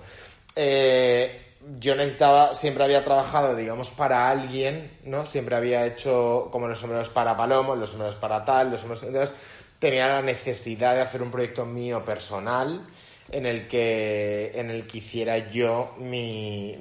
Eh, 0.57 1.57
yo 1.79 1.95
necesitaba, 1.95 2.55
siempre 2.55 2.85
había 2.85 3.05
trabajado, 3.05 3.55
digamos, 3.55 3.91
para 3.91 4.31
alguien, 4.31 4.99
¿no? 5.05 5.27
Siempre 5.27 5.55
había 5.55 5.87
hecho 5.87 6.49
como 6.51 6.67
los 6.67 6.79
sombreros 6.79 7.11
para 7.11 7.37
Palomo, 7.37 7.77
los 7.77 7.91
sombreros 7.91 8.17
para 8.17 8.45
tal, 8.45 8.71
los 8.71 8.81
sombreros... 8.81 9.33
tenía 9.81 10.07
la 10.07 10.23
necesidad 10.23 10.95
de 10.95 11.01
hacer 11.01 11.23
un 11.23 11.33
proyecto 11.33 11.67
mío 11.67 12.05
personal 12.05 12.87
en 13.33 13.47
el 13.47 13.67
que, 13.67 14.53
en 14.55 14.71
el 14.71 14.87
que 14.87 14.99
hiciera 14.99 15.51
yo 15.51 15.95
mi, 15.99 16.77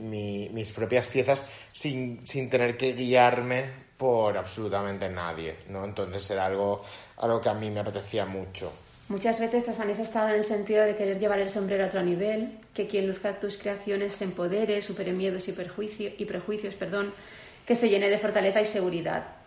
mis 0.51 0.71
propias 0.73 1.07
piezas 1.07 1.47
sin, 1.73 2.27
sin 2.27 2.49
tener 2.49 2.77
que 2.77 2.93
guiarme 2.93 3.63
por 3.97 4.37
absolutamente 4.37 5.09
nadie, 5.09 5.57
¿no? 5.69 5.85
Entonces 5.85 6.29
era 6.29 6.45
algo, 6.45 6.83
algo 7.17 7.41
que 7.41 7.49
a 7.49 7.53
mí 7.53 7.69
me 7.69 7.79
apetecía 7.79 8.25
mucho. 8.25 8.71
Muchas 9.09 9.39
veces 9.39 9.65
te 9.65 9.71
has 9.71 9.79
manifestado 9.79 10.29
en 10.29 10.35
el 10.35 10.43
sentido 10.43 10.83
de 10.83 10.95
querer 10.95 11.19
llevar 11.19 11.39
el 11.39 11.49
sombrero 11.49 11.83
a 11.83 11.87
otro 11.87 12.03
nivel, 12.03 12.59
que 12.73 12.87
quien 12.87 13.07
luzca 13.07 13.39
tus 13.39 13.57
creaciones 13.57 14.15
se 14.15 14.25
empodere, 14.25 14.81
supere 14.81 15.13
miedos 15.13 15.47
y, 15.47 15.55
y 16.17 16.25
prejuicios, 16.25 16.75
perdón, 16.75 17.13
que 17.65 17.75
se 17.75 17.89
llene 17.89 18.09
de 18.09 18.17
fortaleza 18.17 18.61
y 18.61 18.65
seguridad. 18.65 19.38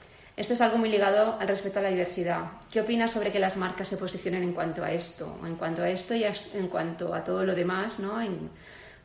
Esto 0.43 0.55
es 0.55 0.61
algo 0.61 0.77
muy 0.77 0.89
ligado 0.89 1.37
al 1.39 1.47
respeto 1.47 1.79
a 1.79 1.83
la 1.83 1.91
diversidad. 1.91 2.51
¿Qué 2.69 2.81
opinas 2.81 3.13
sobre 3.13 3.31
que 3.31 3.39
las 3.39 3.57
marcas 3.57 3.87
se 3.87 3.97
posicionen 3.97 4.43
en 4.43 4.53
cuanto 4.53 4.83
a 4.83 4.91
esto? 4.91 5.39
En 5.47 5.55
cuanto 5.55 5.85
a 5.85 5.89
esto 5.89 6.17
y 6.17 6.25
en 6.25 6.67
cuanto 6.67 7.15
a 7.15 7.23
todo 7.23 7.45
lo 7.45 7.55
demás, 7.55 8.01
¿no? 8.01 8.21
En 8.21 8.51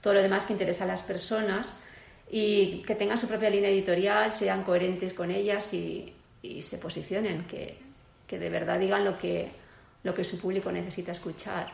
todo 0.02 0.16
lo 0.16 0.24
demás 0.24 0.46
que 0.46 0.54
interesa 0.54 0.86
a 0.86 0.88
las 0.88 1.04
personas 1.04 1.72
y 2.32 2.82
que 2.82 2.96
tengan 2.96 3.20
su 3.20 3.28
propia 3.28 3.52
línea 3.52 3.70
editorial, 3.70 4.34
sean 4.34 4.64
coherentes 4.64 5.14
con 5.14 5.30
ellas 5.30 5.72
y, 5.76 6.12
se 6.60 6.80
posicionen, 6.80 7.44
que, 7.44 7.78
que, 8.26 8.40
de 8.40 8.50
verdad 8.50 8.80
digan 8.80 9.06
lo 9.06 9.20
que, 9.20 9.52
lo 10.02 10.16
que 10.16 10.24
su 10.24 10.42
público 10.42 10.72
necesita 10.72 11.12
escuchar. 11.12 11.72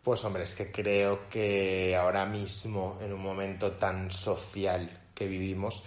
Pues 0.00 0.24
hombre, 0.24 0.44
es 0.44 0.54
que 0.54 0.70
creo 0.70 1.28
que 1.28 1.96
ahora 1.96 2.24
mismo, 2.24 3.00
en 3.02 3.12
un 3.12 3.20
momento 3.20 3.72
tan 3.72 4.12
social 4.12 4.88
que 5.12 5.26
vivimos, 5.26 5.82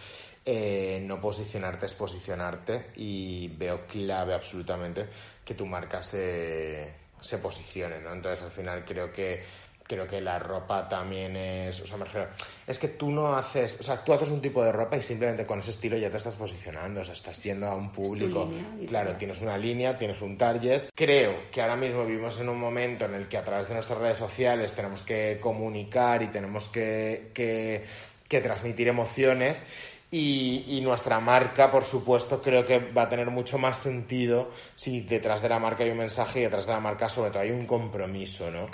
eh, 0.51 0.99
no 1.05 1.21
posicionarte 1.21 1.85
es 1.85 1.93
posicionarte 1.93 2.87
y 2.95 3.49
veo 3.49 3.85
clave 3.85 4.33
absolutamente 4.33 5.05
que 5.45 5.53
tu 5.53 5.67
marca 5.67 6.01
se, 6.01 6.91
se 7.21 7.37
posicione, 7.37 7.99
¿no? 7.99 8.13
Entonces 8.13 8.43
al 8.43 8.49
final 8.49 8.83
creo 8.83 9.13
que 9.13 9.43
creo 9.83 10.07
que 10.07 10.19
la 10.21 10.39
ropa 10.39 10.89
también 10.89 11.35
es, 11.35 11.81
o 11.81 11.85
sea, 11.85 11.97
me 11.97 12.05
refiero, 12.05 12.29
es 12.65 12.79
que 12.79 12.87
tú 12.87 13.11
no 13.11 13.35
haces, 13.35 13.79
o 13.79 13.83
sea, 13.83 14.03
tú 14.03 14.11
haces 14.11 14.29
un 14.29 14.41
tipo 14.41 14.63
de 14.63 14.71
ropa 14.71 14.97
y 14.97 15.03
simplemente 15.03 15.45
con 15.45 15.59
ese 15.59 15.69
estilo 15.69 15.97
ya 15.97 16.09
te 16.09 16.17
estás 16.17 16.33
posicionando, 16.33 17.01
o 17.01 17.03
sea, 17.03 17.13
estás 17.13 17.43
yendo 17.43 17.67
a 17.67 17.75
un 17.75 17.91
público, 17.91 18.51
claro, 18.87 19.15
tienes 19.17 19.41
una 19.41 19.55
línea, 19.55 19.99
tienes 19.99 20.19
un 20.23 20.35
target. 20.35 20.89
Creo 20.95 21.51
que 21.51 21.61
ahora 21.61 21.75
mismo 21.75 22.05
vivimos 22.05 22.39
en 22.39 22.49
un 22.49 22.59
momento 22.59 23.05
en 23.05 23.13
el 23.13 23.27
que 23.27 23.37
a 23.37 23.43
través 23.43 23.67
de 23.67 23.75
nuestras 23.75 23.99
redes 23.99 24.17
sociales 24.17 24.73
tenemos 24.73 25.03
que 25.03 25.37
comunicar 25.39 26.23
y 26.23 26.27
tenemos 26.27 26.69
que, 26.69 27.29
que, 27.35 27.85
que 28.27 28.41
transmitir 28.41 28.87
emociones 28.87 29.63
y, 30.11 30.65
y, 30.67 30.81
nuestra 30.81 31.19
marca, 31.19 31.69
por 31.69 31.83
supuesto, 31.83 32.41
creo 32.41 32.65
que 32.65 32.79
va 32.91 33.03
a 33.03 33.09
tener 33.09 33.29
mucho 33.29 33.57
más 33.57 33.77
sentido 33.77 34.49
si 34.75 35.01
detrás 35.01 35.41
de 35.41 35.49
la 35.49 35.59
marca 35.59 35.83
hay 35.83 35.91
un 35.91 35.97
mensaje 35.97 36.39
y 36.39 36.43
detrás 36.43 36.65
de 36.65 36.73
la 36.73 36.79
marca, 36.79 37.09
sobre 37.09 37.29
todo, 37.29 37.41
hay 37.41 37.51
un 37.51 37.65
compromiso, 37.65 38.49
¿no? 38.49 38.67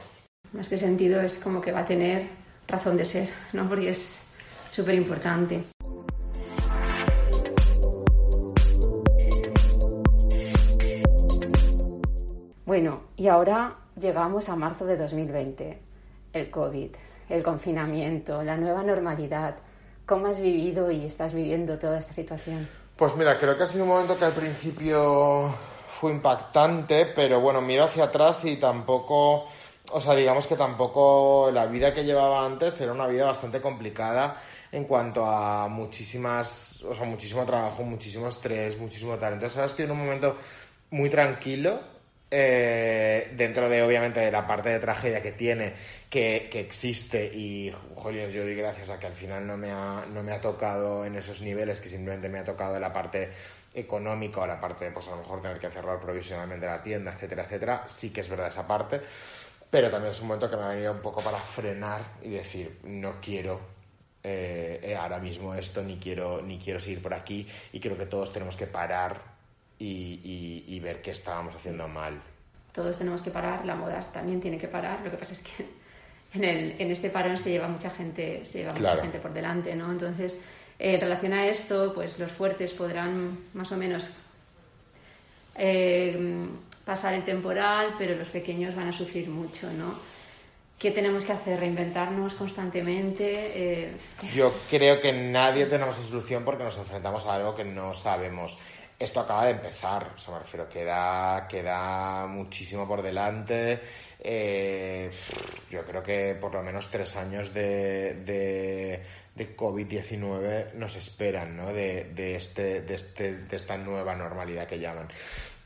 más 0.55 0.69
que 0.69 0.77
sentido 0.77 1.21
es 1.21 1.35
como 1.35 1.59
que 1.59 1.71
va 1.71 1.81
a 1.81 1.85
tener 1.85 2.27
razón 2.67 2.95
de 2.97 3.05
ser, 3.05 3.27
¿no? 3.53 3.67
Porque 3.67 3.89
es 3.89 4.33
súper 4.71 4.95
importante. 4.95 5.63
Bueno, 12.65 13.01
y 13.15 13.27
ahora 13.27 13.75
llegamos 13.99 14.49
a 14.49 14.55
marzo 14.55 14.85
de 14.85 14.97
2020, 14.97 15.79
el 16.33 16.49
COVID, 16.49 16.91
el 17.29 17.43
confinamiento, 17.43 18.41
la 18.41 18.57
nueva 18.57 18.83
normalidad. 18.83 19.57
¿Cómo 20.05 20.27
has 20.27 20.39
vivido 20.39 20.91
y 20.91 21.05
estás 21.05 21.33
viviendo 21.33 21.77
toda 21.79 21.99
esta 21.99 22.13
situación? 22.13 22.67
Pues 22.95 23.15
mira, 23.15 23.37
creo 23.37 23.57
que 23.57 23.63
ha 23.63 23.67
sido 23.67 23.83
un 23.83 23.89
momento 23.89 24.17
que 24.17 24.25
al 24.25 24.33
principio 24.33 25.53
fue 25.89 26.11
impactante, 26.11 27.07
pero 27.07 27.39
bueno, 27.39 27.61
miro 27.61 27.85
hacia 27.85 28.05
atrás 28.05 28.45
y 28.45 28.57
tampoco 28.57 29.47
o 29.91 30.01
sea, 30.01 30.15
digamos 30.15 30.47
que 30.47 30.55
tampoco 30.55 31.51
la 31.53 31.65
vida 31.67 31.93
que 31.93 32.03
llevaba 32.03 32.45
antes 32.45 32.79
era 32.81 32.91
una 32.91 33.07
vida 33.07 33.25
bastante 33.25 33.61
complicada 33.61 34.41
en 34.71 34.85
cuanto 34.85 35.25
a 35.25 35.67
muchísimas, 35.67 36.83
o 36.83 36.95
sea, 36.95 37.05
muchísimo 37.05 37.45
trabajo, 37.45 37.83
muchísimo 37.83 38.27
estrés, 38.27 38.77
muchísimo 38.77 39.15
tal. 39.15 39.33
Entonces 39.33 39.57
ahora 39.57 39.67
estoy 39.67 39.85
en 39.85 39.91
un 39.91 39.99
momento 39.99 40.37
muy 40.89 41.09
tranquilo, 41.09 41.79
eh, 42.31 43.31
dentro 43.35 43.69
de 43.69 43.83
obviamente 43.83 44.19
de 44.19 44.31
la 44.31 44.45
parte 44.47 44.69
de 44.69 44.79
tragedia 44.79 45.21
que 45.21 45.31
tiene, 45.31 45.73
que, 46.09 46.47
que 46.51 46.59
existe 46.59 47.25
y, 47.33 47.71
joder, 47.95 48.29
yo 48.31 48.43
doy 48.43 48.55
gracias 48.55 48.89
a 48.89 48.99
que 48.99 49.07
al 49.07 49.13
final 49.13 49.45
no 49.45 49.57
me, 49.57 49.71
ha, 49.71 50.05
no 50.11 50.23
me 50.23 50.31
ha 50.31 50.41
tocado 50.41 51.05
en 51.05 51.15
esos 51.15 51.41
niveles, 51.41 51.79
que 51.79 51.89
simplemente 51.89 52.29
me 52.29 52.39
ha 52.39 52.43
tocado 52.43 52.73
de 52.73 52.79
la 52.79 52.91
parte 52.91 53.31
económica 53.73 54.41
o 54.41 54.47
la 54.47 54.59
parte 54.59 54.85
de, 54.85 54.91
pues 54.91 55.07
a 55.07 55.11
lo 55.11 55.17
mejor 55.17 55.41
tener 55.41 55.59
que 55.59 55.69
cerrar 55.69 55.99
provisionalmente 55.99 56.65
la 56.65 56.81
tienda, 56.81 57.13
etcétera, 57.13 57.43
etcétera. 57.43 57.83
Sí 57.87 58.11
que 58.11 58.21
es 58.21 58.29
verdad 58.29 58.47
esa 58.47 58.65
parte 58.65 59.01
pero 59.75 59.89
también 59.89 60.11
es 60.11 60.21
un 60.21 60.27
momento 60.27 60.49
que 60.49 60.55
me 60.55 60.63
ha 60.63 60.69
venido 60.69 60.93
un 60.93 61.01
poco 61.01 61.21
para 61.21 61.37
frenar 61.37 62.01
y 62.21 62.29
decir, 62.29 62.79
no 62.83 63.19
quiero 63.19 63.59
eh, 64.23 64.79
eh, 64.81 64.95
ahora 64.95 65.19
mismo 65.19 65.53
esto, 65.53 65.83
ni 65.83 65.97
quiero, 65.97 66.41
ni 66.41 66.59
quiero 66.59 66.79
seguir 66.79 67.01
por 67.01 67.13
aquí, 67.13 67.45
y 67.73 67.81
creo 67.81 67.97
que 67.97 68.05
todos 68.05 68.31
tenemos 68.31 68.55
que 68.55 68.67
parar 68.67 69.34
y, 69.79 70.79
ver 70.79 71.01
qué 71.01 71.11
estábamos 71.11 71.55
haciendo 71.55 71.87
mal. 71.87 72.21
Todos 72.71 72.97
tenemos 72.97 73.21
que 73.21 73.31
parar, 73.31 73.65
la 73.65 73.75
moda 73.75 74.01
también 74.11 74.41
tiene 74.41 74.57
que 74.57 74.67
parar, 74.67 75.01
lo 75.01 75.09
que 75.09 75.17
pasa 75.17 75.33
es 75.33 75.41
que 75.41 75.65
en, 76.33 76.43
el, 76.43 76.75
en 76.79 76.91
este 76.91 77.09
parón 77.09 77.37
se 77.37 77.51
lleva 77.51 77.67
mucha 77.67 77.89
gente, 77.89 78.45
se 78.45 78.59
lleva 78.59 78.73
mucha 78.73 79.01
gente 79.01 79.19
por 79.19 79.33
delante, 79.33 79.75
¿no? 79.75 79.91
Entonces, 79.91 80.33
eh, 80.77 80.95
en 80.95 81.01
relación 81.01 81.33
a 81.33 81.47
esto, 81.47 81.93
pues 81.93 82.19
los 82.19 82.31
fuertes 82.31 82.71
podrán 82.73 83.39
más 83.53 83.71
o 83.71 83.77
menos 83.77 84.09
pasar 86.85 87.13
el 87.13 87.23
temporal, 87.23 87.95
pero 87.97 88.15
los 88.15 88.27
pequeños 88.27 88.75
van 88.75 88.89
a 88.89 88.91
sufrir 88.91 89.29
mucho, 89.29 89.71
¿no? 89.71 89.95
¿Qué 90.77 90.91
tenemos 90.91 91.23
que 91.23 91.31
hacer? 91.31 91.59
¿Reinventarnos 91.59 92.33
constantemente? 92.33 93.83
Eh, 93.85 93.91
Yo 94.33 94.53
creo 94.69 94.99
que 94.99 95.13
nadie 95.13 95.65
tenemos 95.67 95.95
solución 95.95 96.43
porque 96.43 96.65
nos 96.65 96.77
enfrentamos 96.77 97.25
a 97.25 97.35
algo 97.35 97.55
que 97.55 97.63
no 97.63 97.93
sabemos. 97.93 98.59
Esto 98.97 99.19
acaba 99.19 99.45
de 99.45 99.51
empezar, 99.51 100.13
o 100.27 100.31
me 100.31 100.39
refiero, 100.39 100.69
queda, 100.69 101.47
queda 101.49 102.25
muchísimo 102.27 102.87
por 102.87 103.01
delante. 103.01 103.79
Eh, 104.19 105.11
yo 105.69 105.83
creo 105.83 106.01
que 106.01 106.35
por 106.39 106.53
lo 106.53 106.63
menos 106.63 106.87
tres 106.87 107.15
años 107.17 107.53
de, 107.53 108.13
de, 108.25 109.03
de 109.35 109.55
COVID-19 109.55 110.73
nos 110.75 110.95
esperan, 110.95 111.57
¿no? 111.57 111.73
De, 111.73 112.05
de, 112.15 112.37
este, 112.37 112.81
de, 112.81 112.95
este, 112.95 113.33
de 113.35 113.57
esta 113.57 113.77
nueva 113.77 114.15
normalidad 114.15 114.65
que 114.65 114.79
llaman. 114.79 115.09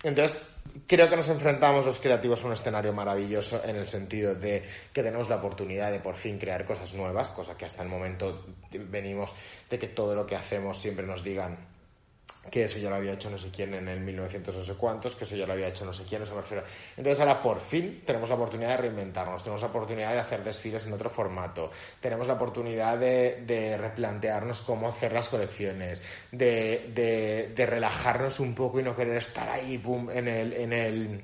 Entonces, 0.01 0.55
creo 0.87 1.09
que 1.09 1.15
nos 1.15 1.29
enfrentamos 1.29 1.85
los 1.85 1.99
creativos 1.99 2.41
a 2.43 2.47
un 2.47 2.53
escenario 2.53 2.93
maravilloso 2.93 3.61
en 3.63 3.75
el 3.75 3.87
sentido 3.87 4.33
de 4.33 4.63
que 4.91 5.03
tenemos 5.03 5.29
la 5.29 5.35
oportunidad 5.35 5.91
de 5.91 5.99
por 5.99 6.15
fin 6.15 6.39
crear 6.39 6.65
cosas 6.65 6.93
nuevas, 6.93 7.29
cosa 7.29 7.55
que 7.55 7.65
hasta 7.65 7.83
el 7.83 7.89
momento 7.89 8.45
venimos 8.71 9.35
de 9.69 9.77
que 9.77 9.89
todo 9.89 10.15
lo 10.15 10.25
que 10.25 10.35
hacemos 10.35 10.77
siempre 10.77 11.05
nos 11.05 11.23
digan 11.23 11.68
que 12.49 12.63
eso 12.63 12.79
ya 12.79 12.89
lo 12.89 12.95
había 12.95 13.13
hecho 13.13 13.29
no 13.29 13.37
sé 13.37 13.49
quién 13.51 13.73
en 13.73 13.87
el 13.87 13.99
1900 13.99 14.55
no 14.55 14.63
sé 14.63 14.73
cuántos, 14.75 15.15
que 15.15 15.25
eso 15.25 15.35
ya 15.35 15.45
lo 15.45 15.53
había 15.53 15.67
hecho 15.67 15.85
no 15.85 15.93
sé 15.93 16.03
quién, 16.07 16.21
no 16.21 16.25
sé 16.27 16.33
refiero. 16.33 16.63
Entonces 16.95 17.19
ahora 17.19 17.41
por 17.41 17.59
fin 17.59 18.01
tenemos 18.05 18.29
la 18.29 18.35
oportunidad 18.35 18.69
de 18.69 18.77
reinventarnos, 18.77 19.43
tenemos 19.43 19.61
la 19.61 19.67
oportunidad 19.67 20.13
de 20.13 20.19
hacer 20.19 20.43
desfiles 20.43 20.85
en 20.87 20.93
otro 20.93 21.09
formato, 21.09 21.71
tenemos 21.99 22.27
la 22.27 22.33
oportunidad 22.33 22.97
de, 22.97 23.43
de 23.45 23.77
replantearnos 23.77 24.61
cómo 24.61 24.87
hacer 24.87 25.11
las 25.11 25.29
colecciones, 25.29 26.01
de, 26.31 26.91
de, 26.93 27.53
de, 27.55 27.65
relajarnos 27.65 28.39
un 28.39 28.55
poco 28.55 28.79
y 28.79 28.83
no 28.83 28.95
querer 28.95 29.17
estar 29.17 29.49
ahí, 29.49 29.77
boom, 29.77 30.09
en 30.11 30.27
el... 30.27 30.53
En 30.53 30.73
el 30.73 31.23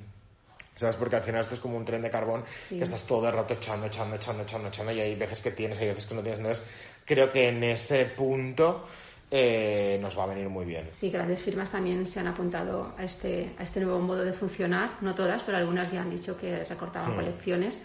¿Sabes? 0.76 0.96
Porque 0.96 1.16
al 1.16 1.22
final 1.22 1.40
esto 1.40 1.54
es 1.54 1.60
como 1.60 1.78
un 1.78 1.86
tren 1.86 2.02
de 2.02 2.10
carbón 2.10 2.44
que 2.68 2.84
estás 2.84 3.04
todo 3.04 3.26
el 3.26 3.34
rato 3.34 3.54
echando, 3.54 3.86
echando, 3.86 4.16
echando, 4.16 4.42
echando, 4.42 4.68
echando 4.68 4.92
y 4.92 5.00
hay 5.00 5.14
veces 5.14 5.40
que 5.40 5.50
tienes, 5.50 5.80
hay 5.80 5.86
veces 5.88 6.04
que 6.04 6.14
no 6.14 6.20
tienes. 6.20 6.38
Entonces, 6.38 6.62
creo 7.06 7.32
que 7.32 7.48
en 7.48 7.64
ese 7.64 8.04
punto 8.04 8.86
eh, 9.30 9.98
nos 10.00 10.16
va 10.18 10.24
a 10.24 10.26
venir 10.26 10.48
muy 10.48 10.64
bien. 10.64 10.88
Sí, 10.92 11.10
grandes 11.10 11.40
firmas 11.40 11.70
también 11.70 12.06
se 12.06 12.20
han 12.20 12.28
apuntado 12.28 12.92
a 12.96 13.04
este, 13.04 13.54
a 13.58 13.62
este 13.64 13.80
nuevo 13.80 13.98
modo 14.00 14.24
de 14.24 14.32
funcionar, 14.32 14.90
no 15.00 15.14
todas, 15.14 15.42
pero 15.42 15.58
algunas 15.58 15.90
ya 15.90 16.02
han 16.02 16.10
dicho 16.10 16.38
que 16.38 16.64
recortaban 16.64 17.12
Hmm. 17.12 17.16
colecciones 17.16 17.84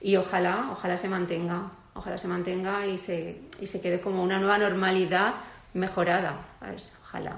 y 0.00 0.16
ojalá, 0.16 0.70
ojalá 0.72 0.96
se 0.96 1.08
mantenga, 1.08 1.70
ojalá 1.94 2.16
se 2.16 2.28
mantenga 2.28 2.86
y 2.86 2.96
se, 2.96 3.40
y 3.60 3.66
se 3.66 3.80
quede 3.80 4.00
como 4.00 4.22
una 4.22 4.38
nueva 4.38 4.56
normalidad 4.58 5.34
mejorada, 5.74 6.46
¿sabes? 6.58 6.98
Ojalá. 7.02 7.36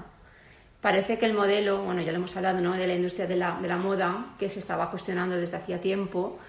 Parece 0.81 1.17
que 1.17 1.25
el 1.25 1.33
modelo, 1.33 1.81
bueno, 1.83 2.01
ya 2.01 2.11
lo 2.11 2.17
hemos 2.17 2.35
hablado, 2.35 2.59
¿no? 2.59 2.73
De 2.73 2.87
la 2.87 2.93
industria 2.93 3.25
de 3.25 3.35
la, 3.37 3.57
de 3.61 3.67
la 3.67 3.77
moda, 3.77 4.25
que 4.37 4.49
se 4.49 4.59
estaba 4.59 4.89
cuestionando 4.89 5.37
desde 5.37 5.57
hacía 5.57 5.79
tiempo 5.79 6.39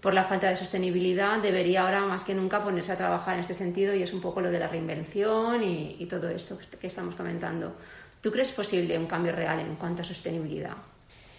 por 0.00 0.14
la 0.14 0.24
falta 0.24 0.48
de 0.48 0.56
sostenibilidad, 0.56 1.38
debería 1.40 1.82
ahora 1.82 2.00
más 2.02 2.24
que 2.24 2.34
nunca 2.34 2.62
ponerse 2.64 2.92
a 2.92 2.96
trabajar 2.96 3.34
en 3.34 3.40
este 3.40 3.54
sentido 3.54 3.94
y 3.94 4.02
es 4.02 4.12
un 4.12 4.20
poco 4.20 4.40
lo 4.40 4.50
de 4.50 4.58
la 4.58 4.68
reinvención 4.68 5.62
y, 5.62 6.06
todo 6.06 6.28
esto 6.28 6.58
que- 6.58 6.78
que 6.78 6.86
estamos 6.86 7.14
comentando. 7.14 7.74
¿Tú 8.22 8.30
crees 8.30 8.50
posible 8.52 8.98
un 8.98 9.06
cambio 9.06 9.32
real 9.32 9.60
en 9.60 9.76
cuanto 9.76 10.02
a 10.02 10.04
sostenibilidad? 10.04 10.72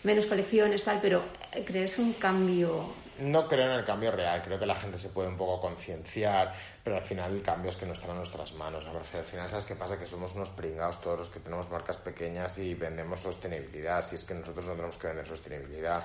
Menos 0.03 0.25
colecciones, 0.25 0.83
tal, 0.83 0.99
pero 1.01 1.23
eh, 1.53 1.63
¿crees 1.65 1.99
un 1.99 2.13
cambio 2.13 2.85
No 3.19 3.47
creo 3.47 3.65
en 3.71 3.79
el 3.79 3.83
cambio 3.85 4.11
real, 4.11 4.41
creo 4.41 4.57
que 4.57 4.65
la 4.65 4.73
gente 4.75 4.97
se 4.97 5.09
puede 5.09 5.27
un 5.27 5.37
poco 5.37 5.61
concienciar, 5.61 6.53
pero 6.83 6.95
al 6.97 7.01
final 7.03 7.33
el 7.35 7.41
cambio 7.41 7.69
es 7.69 7.77
que 7.77 7.85
no 7.85 7.93
está 7.93 8.07
en 8.09 8.15
nuestras 8.17 8.53
manos. 8.53 8.85
Al 8.87 9.23
final, 9.23 9.49
¿sabes 9.49 9.65
qué 9.65 9.75
pasa? 9.75 9.97
Que 9.99 10.05
somos 10.07 10.33
unos 10.35 10.49
pringados 10.51 10.99
todos 11.01 11.19
los 11.19 11.29
que 11.29 11.39
tenemos 11.39 11.69
marcas 11.69 11.97
pequeñas 11.97 12.57
y 12.57 12.73
vendemos 12.75 13.19
sostenibilidad. 13.19 14.03
Si 14.05 14.15
es 14.15 14.23
que 14.23 14.33
nosotros 14.33 14.65
no 14.65 14.71
tenemos 14.73 14.97
que 14.97 15.07
vender 15.07 15.27
sostenibilidad. 15.27 16.03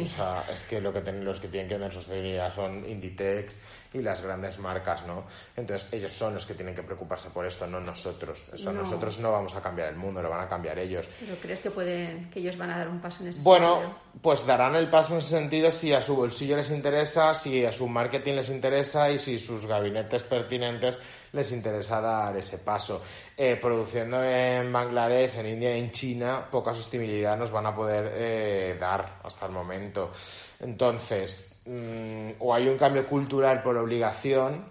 O 0.00 0.04
sea, 0.04 0.44
es 0.52 0.62
que, 0.64 0.80
lo 0.80 0.92
que 0.92 1.00
tienen, 1.00 1.24
los 1.24 1.40
que 1.40 1.48
tienen 1.48 1.68
que 1.68 1.74
vender 1.74 1.92
sostenibilidad 1.92 2.52
son 2.52 2.84
Inditex 2.88 3.56
y 3.94 4.02
las 4.02 4.20
grandes 4.20 4.58
marcas, 4.58 5.06
¿no? 5.06 5.24
Entonces, 5.56 5.88
ellos 5.92 6.12
son 6.12 6.34
los 6.34 6.44
que 6.46 6.54
tienen 6.54 6.74
que 6.74 6.82
preocuparse 6.82 7.30
por 7.30 7.46
esto, 7.46 7.66
no 7.66 7.80
nosotros. 7.80 8.48
O 8.52 8.58
sea, 8.58 8.72
No. 8.72 8.82
nosotros 8.82 9.18
no 9.20 9.32
vamos 9.32 9.54
a 9.56 9.62
cambiar 9.62 9.88
el 9.88 9.96
mundo, 9.96 10.20
lo 10.20 10.28
van 10.30 10.40
a 10.40 10.48
cambiar 10.48 10.78
ellos. 10.78 11.08
¿Pero 11.20 11.36
crees 11.40 11.60
que 11.60 11.70
pueden, 11.70 12.28
que 12.30 12.40
ellos 12.40 12.58
van 12.58 12.70
a 12.70 12.78
dar 12.78 12.88
un 12.88 13.00
paso 13.00 13.22
en 13.22 13.28
ese 13.30 13.40
Bueno, 13.40 13.74
sentido? 13.76 13.98
pues 14.20 14.44
darán 14.46 14.74
el 14.74 14.90
paso 14.90 15.12
en 15.12 15.20
ese 15.20 15.28
sentido 15.30 15.70
si 15.70 15.92
a 15.94 16.02
su 16.02 16.16
bolsillo 16.16 16.56
les 16.56 16.70
interesa, 16.70 17.32
si 17.34 17.64
a 17.64 17.72
su 17.72 17.86
marketing 17.88 18.34
les 18.34 18.48
interesa 18.48 19.10
y 19.10 19.18
si 19.18 19.38
sus 19.38 19.64
gabinetes 19.66 19.93
pertinentes 20.02 20.98
les 21.32 21.52
interesa 21.52 22.00
dar 22.00 22.36
ese 22.36 22.58
paso. 22.58 23.02
Eh, 23.36 23.56
produciendo 23.60 24.22
en 24.22 24.72
Bangladesh, 24.72 25.36
en 25.38 25.46
India 25.46 25.76
y 25.76 25.80
en 25.80 25.90
China, 25.90 26.46
poca 26.50 26.72
sostenibilidad 26.74 27.36
nos 27.36 27.50
van 27.50 27.66
a 27.66 27.74
poder 27.74 28.10
eh, 28.14 28.76
dar 28.78 29.20
hasta 29.24 29.46
el 29.46 29.52
momento. 29.52 30.10
Entonces, 30.60 31.62
mm, 31.66 32.30
o 32.40 32.54
hay 32.54 32.68
un 32.68 32.76
cambio 32.78 33.06
cultural 33.06 33.62
por 33.62 33.76
obligación 33.76 34.66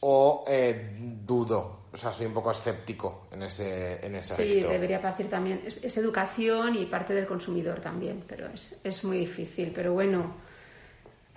o 0.00 0.44
eh, 0.48 0.96
dudo. 1.26 1.80
O 1.92 1.96
sea, 1.96 2.12
soy 2.12 2.26
un 2.26 2.34
poco 2.34 2.52
escéptico 2.52 3.26
en 3.32 3.42
ese, 3.42 4.04
en 4.06 4.14
ese 4.14 4.36
Sí, 4.36 4.42
aspecto. 4.42 4.68
debería 4.68 5.02
partir 5.02 5.28
también. 5.28 5.60
Es, 5.66 5.82
es 5.82 5.96
educación 5.96 6.76
y 6.76 6.86
parte 6.86 7.14
del 7.14 7.26
consumidor 7.26 7.80
también, 7.80 8.22
pero 8.28 8.46
es, 8.48 8.76
es 8.84 9.02
muy 9.02 9.18
difícil. 9.18 9.72
Pero 9.74 9.92
bueno, 9.92 10.34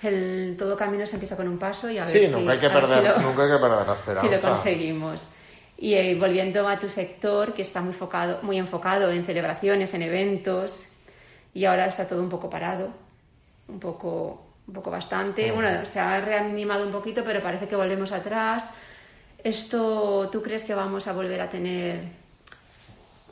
el, 0.06 0.56
todo 0.58 0.76
camino 0.78 1.06
se 1.08 1.16
empieza 1.16 1.36
con 1.36 1.48
un 1.48 1.58
paso 1.58 1.90
y 1.90 1.98
a 1.98 2.02
ver 2.06 2.10
Sí, 2.10 2.26
si, 2.28 2.32
nunca 2.32 2.54
hay 2.54 2.60
que 2.60 2.68
si 2.68 2.74
lo- 2.74 3.20
nunca 3.20 3.44
hay 3.44 3.52
que 3.52 3.58
perder 3.58 3.88
la 3.88 3.96
si 3.96 4.00
esperanza. 4.10 4.48
lo 4.50 4.56
conseguimos. 4.56 5.24
Y 5.78 5.96
eh, 5.96 6.16
volviendo 6.16 6.68
a 6.68 6.80
tu 6.80 6.88
sector, 6.88 7.54
que 7.54 7.62
está 7.64 7.82
muy, 7.82 7.94
focado, 7.94 8.40
muy 8.44 8.58
enfocado 8.58 9.12
en 9.12 9.26
celebraciones, 9.26 9.94
en 9.94 10.04
eventos, 10.04 10.86
y 11.54 11.66
ahora 11.66 11.88
está 11.88 12.08
todo 12.08 12.22
un 12.22 12.30
poco 12.30 12.50
parado, 12.50 12.90
un 13.68 13.80
poco, 13.80 14.46
un 14.68 14.74
poco 14.74 14.90
bastante. 14.92 15.52
Bueno, 15.52 15.86
se 15.86 16.00
ha 16.00 16.22
reanimado 16.22 16.86
un 16.86 16.92
poquito, 16.92 17.24
pero 17.26 17.42
parece 17.42 17.68
que 17.68 17.76
volvemos 17.76 18.12
atrás. 18.12 18.66
¿Esto 19.44 20.30
tú 20.32 20.42
crees 20.42 20.64
que 20.64 20.74
vamos 20.74 21.08
a 21.08 21.14
volver 21.14 21.42
a 21.42 21.50
tener 21.50 22.00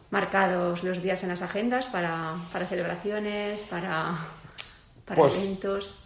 marcados 0.10 0.84
los 0.84 1.02
días 1.02 1.24
en 1.24 1.30
las 1.30 1.42
agendas 1.42 1.86
para, 1.86 2.36
para 2.52 2.66
celebraciones, 2.66 3.62
para, 3.64 4.18
para 5.06 5.22
Pues- 5.22 5.44
eventos? 5.44 5.98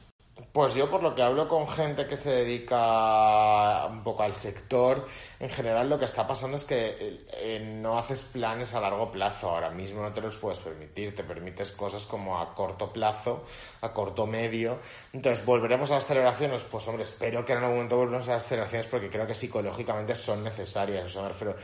Pues 0.52 0.74
yo 0.74 0.89
por 0.89 1.02
lo 1.02 1.15
que 1.15 1.21
hablo 1.21 1.48
con 1.48 1.65
gente 1.69 2.08
que 2.08 2.17
se 2.17 2.30
dedica 2.30 3.86
un 3.86 4.04
poco 4.04 4.24
al 4.24 4.36
sector, 4.36 5.08
en 5.39 5.50
general 5.50 5.89
lo 5.89 5.98
que 5.98 6.04
está 6.04 6.28
pasando 6.28 6.58
es 6.58 6.65
que 6.65 7.26
eh, 7.32 7.60
no 7.82 7.98
haces 7.98 8.26
planes 8.26 8.74
a 8.74 8.82
largo 8.82 9.10
plazo 9.10 9.50
ahora 9.50 9.69
mismo, 9.69 10.02
no 10.02 10.12
te 10.12 10.19
los 10.19 10.38
puedes 10.38 10.60
permitir, 10.60 11.15
te 11.15 11.24
permites 11.24 11.71
cosas 11.71 12.06
como 12.06 12.38
a 12.38 12.54
corto 12.54 12.91
plazo, 12.91 13.45
a 13.80 13.93
corto 13.93 14.28
medio. 14.28 14.80
Entonces, 15.13 15.45
¿volveremos 15.45 15.89
a 15.91 15.95
las 15.95 16.06
celebraciones? 16.06 16.63
Pues 16.69 16.86
hombre, 16.89 17.04
espero 17.04 17.45
que 17.45 17.54
en 17.54 17.60
algún 17.60 17.76
momento 17.76 17.95
volvamos 17.95 18.28
a 18.28 18.34
las 18.34 18.45
celebraciones 18.45 18.88
porque 18.88 19.10
creo 19.10 19.26
que 19.26 19.36
psicológicamente 19.36 20.15
son 20.15 20.43
necesarias. 20.43 21.06
O 21.06 21.10
sea, 21.10 21.24
me 21.30 21.56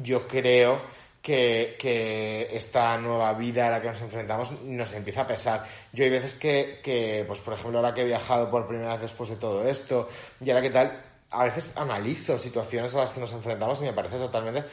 yo 0.00 0.28
creo 0.28 0.80
que, 1.22 1.76
que 1.78 2.48
esta 2.56 2.98
nueva 2.98 3.32
vida 3.34 3.68
a 3.68 3.70
la 3.70 3.80
que 3.80 3.88
nos 3.88 4.00
enfrentamos 4.02 4.60
nos 4.62 4.92
empieza 4.92 5.22
a 5.22 5.26
pesar. 5.26 5.64
Yo 5.92 6.04
hay 6.04 6.10
veces 6.10 6.34
que, 6.34 6.80
que, 6.82 7.24
pues 7.26 7.40
por 7.40 7.54
ejemplo, 7.54 7.78
ahora 7.78 7.94
que 7.94 8.02
he 8.02 8.04
viajado 8.04 8.50
por 8.50 8.66
primera 8.66 8.92
vez 8.94 9.02
después 9.02 9.30
de 9.30 9.36
todo 9.36 9.66
esto, 9.66 10.08
y 10.40 10.50
ahora 10.50 10.62
que 10.62 10.70
tal, 10.70 11.00
a 11.30 11.44
veces 11.44 11.76
analizo 11.76 12.36
situaciones 12.36 12.94
a 12.94 12.98
las 12.98 13.12
que 13.12 13.20
nos 13.20 13.32
enfrentamos 13.32 13.80
y 13.80 13.84
me 13.84 13.92
parece 13.92 14.16
totalmente 14.18 14.64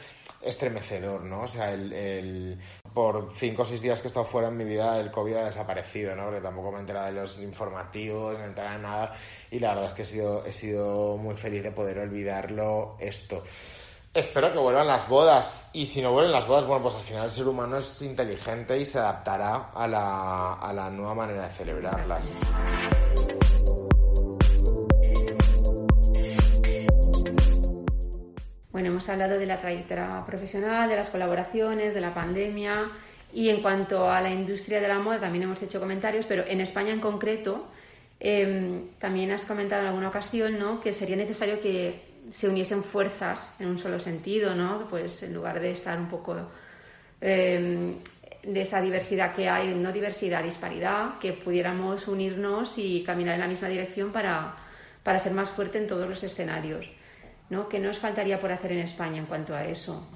estremecedor, 0.42 1.22
¿no? 1.22 1.42
O 1.42 1.48
sea, 1.48 1.72
el, 1.72 1.92
el- 1.92 2.58
por 2.92 3.30
cinco 3.34 3.62
o 3.62 3.64
seis 3.64 3.82
días 3.82 4.00
que 4.00 4.06
he 4.06 4.10
estado 4.10 4.24
fuera 4.26 4.48
en 4.48 4.56
mi 4.56 4.64
vida, 4.64 4.98
el 4.98 5.10
COVID 5.12 5.36
ha 5.36 5.44
desaparecido, 5.44 6.16
¿no? 6.16 6.24
Porque 6.24 6.40
tampoco 6.40 6.72
me 6.72 6.78
he 6.78 6.80
enterado 6.80 7.06
de 7.06 7.12
los 7.12 7.38
informativos, 7.38 8.32
no 8.32 8.38
me 8.40 8.44
he 8.46 8.48
enterado 8.48 8.76
de 8.76 8.82
nada, 8.82 9.14
y 9.50 9.58
la 9.60 9.68
verdad 9.74 9.90
es 9.90 9.94
que 9.94 10.02
he 10.02 10.06
sido, 10.06 10.44
he 10.44 10.52
sido 10.52 11.16
muy 11.16 11.36
feliz 11.36 11.62
de 11.62 11.70
poder 11.70 11.98
olvidarlo 12.00 12.96
esto. 12.98 13.44
Espero 14.12 14.52
que 14.52 14.58
vuelvan 14.58 14.88
las 14.88 15.08
bodas. 15.08 15.70
Y 15.72 15.86
si 15.86 16.02
no 16.02 16.10
vuelven 16.10 16.32
las 16.32 16.44
bodas, 16.48 16.66
bueno, 16.66 16.82
pues 16.82 16.96
al 16.96 17.02
final 17.02 17.26
el 17.26 17.30
ser 17.30 17.46
humano 17.46 17.76
es 17.76 18.02
inteligente 18.02 18.76
y 18.76 18.84
se 18.84 18.98
adaptará 18.98 19.70
a 19.72 19.86
la, 19.86 20.54
a 20.54 20.72
la 20.72 20.90
nueva 20.90 21.14
manera 21.14 21.46
de 21.46 21.54
celebrarlas. 21.54 22.20
Bueno, 28.72 28.88
hemos 28.88 29.08
hablado 29.08 29.38
de 29.38 29.46
la 29.46 29.60
trayectoria 29.60 30.24
profesional, 30.26 30.88
de 30.88 30.96
las 30.96 31.10
colaboraciones, 31.10 31.94
de 31.94 32.00
la 32.00 32.12
pandemia 32.12 32.90
y 33.32 33.48
en 33.48 33.62
cuanto 33.62 34.10
a 34.10 34.20
la 34.20 34.30
industria 34.30 34.80
de 34.80 34.88
la 34.88 34.98
moda 34.98 35.20
también 35.20 35.44
hemos 35.44 35.62
hecho 35.62 35.78
comentarios, 35.78 36.26
pero 36.26 36.44
en 36.48 36.60
España 36.60 36.92
en 36.92 37.00
concreto 37.00 37.68
eh, 38.18 38.86
también 38.98 39.30
has 39.30 39.44
comentado 39.44 39.82
en 39.82 39.88
alguna 39.88 40.08
ocasión 40.08 40.58
¿no? 40.58 40.80
que 40.80 40.92
sería 40.92 41.14
necesario 41.14 41.60
que 41.60 42.09
se 42.32 42.48
uniesen 42.48 42.82
fuerzas 42.82 43.54
en 43.58 43.68
un 43.68 43.78
solo 43.78 43.98
sentido, 43.98 44.54
¿no? 44.54 44.86
Pues 44.88 45.22
en 45.22 45.34
lugar 45.34 45.60
de 45.60 45.72
estar 45.72 45.98
un 45.98 46.08
poco 46.08 46.36
eh, 47.20 47.94
de 48.42 48.60
esa 48.60 48.80
diversidad 48.80 49.34
que 49.34 49.48
hay, 49.48 49.74
no 49.74 49.92
diversidad, 49.92 50.42
disparidad, 50.42 51.18
que 51.18 51.32
pudiéramos 51.32 52.08
unirnos 52.08 52.78
y 52.78 53.02
caminar 53.04 53.34
en 53.34 53.40
la 53.40 53.48
misma 53.48 53.68
dirección 53.68 54.12
para, 54.12 54.56
para 55.02 55.18
ser 55.18 55.32
más 55.32 55.50
fuerte 55.50 55.78
en 55.78 55.86
todos 55.86 56.08
los 56.08 56.22
escenarios. 56.22 56.86
¿no? 57.48 57.68
¿Qué 57.68 57.78
nos 57.78 57.98
faltaría 57.98 58.40
por 58.40 58.52
hacer 58.52 58.72
en 58.72 58.80
España 58.80 59.18
en 59.18 59.26
cuanto 59.26 59.54
a 59.54 59.64
eso? 59.64 60.08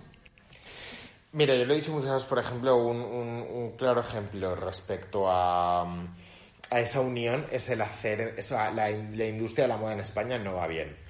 Mira, 1.33 1.57
yo 1.57 1.65
lo 1.65 1.75
he 1.75 1.79
dicho 1.79 1.91
muchas 1.91 2.13
veces, 2.13 2.29
por 2.29 2.39
ejemplo, 2.39 2.77
un 2.77 3.75
claro 3.77 4.01
ejemplo 4.01 4.55
respecto 4.55 5.29
a, 5.29 5.83
a 6.71 6.81
esa 6.81 7.01
unión 7.01 7.47
es 7.51 7.69
el 7.69 7.81
hacer, 7.83 8.35
eso, 8.37 8.55
la, 8.55 8.91
la 8.91 9.27
industria 9.27 9.65
de 9.65 9.69
la 9.69 9.77
moda 9.77 9.93
en 9.93 10.01
España 10.01 10.39
no 10.39 10.55
va 10.55 10.67
bien. 10.67 11.04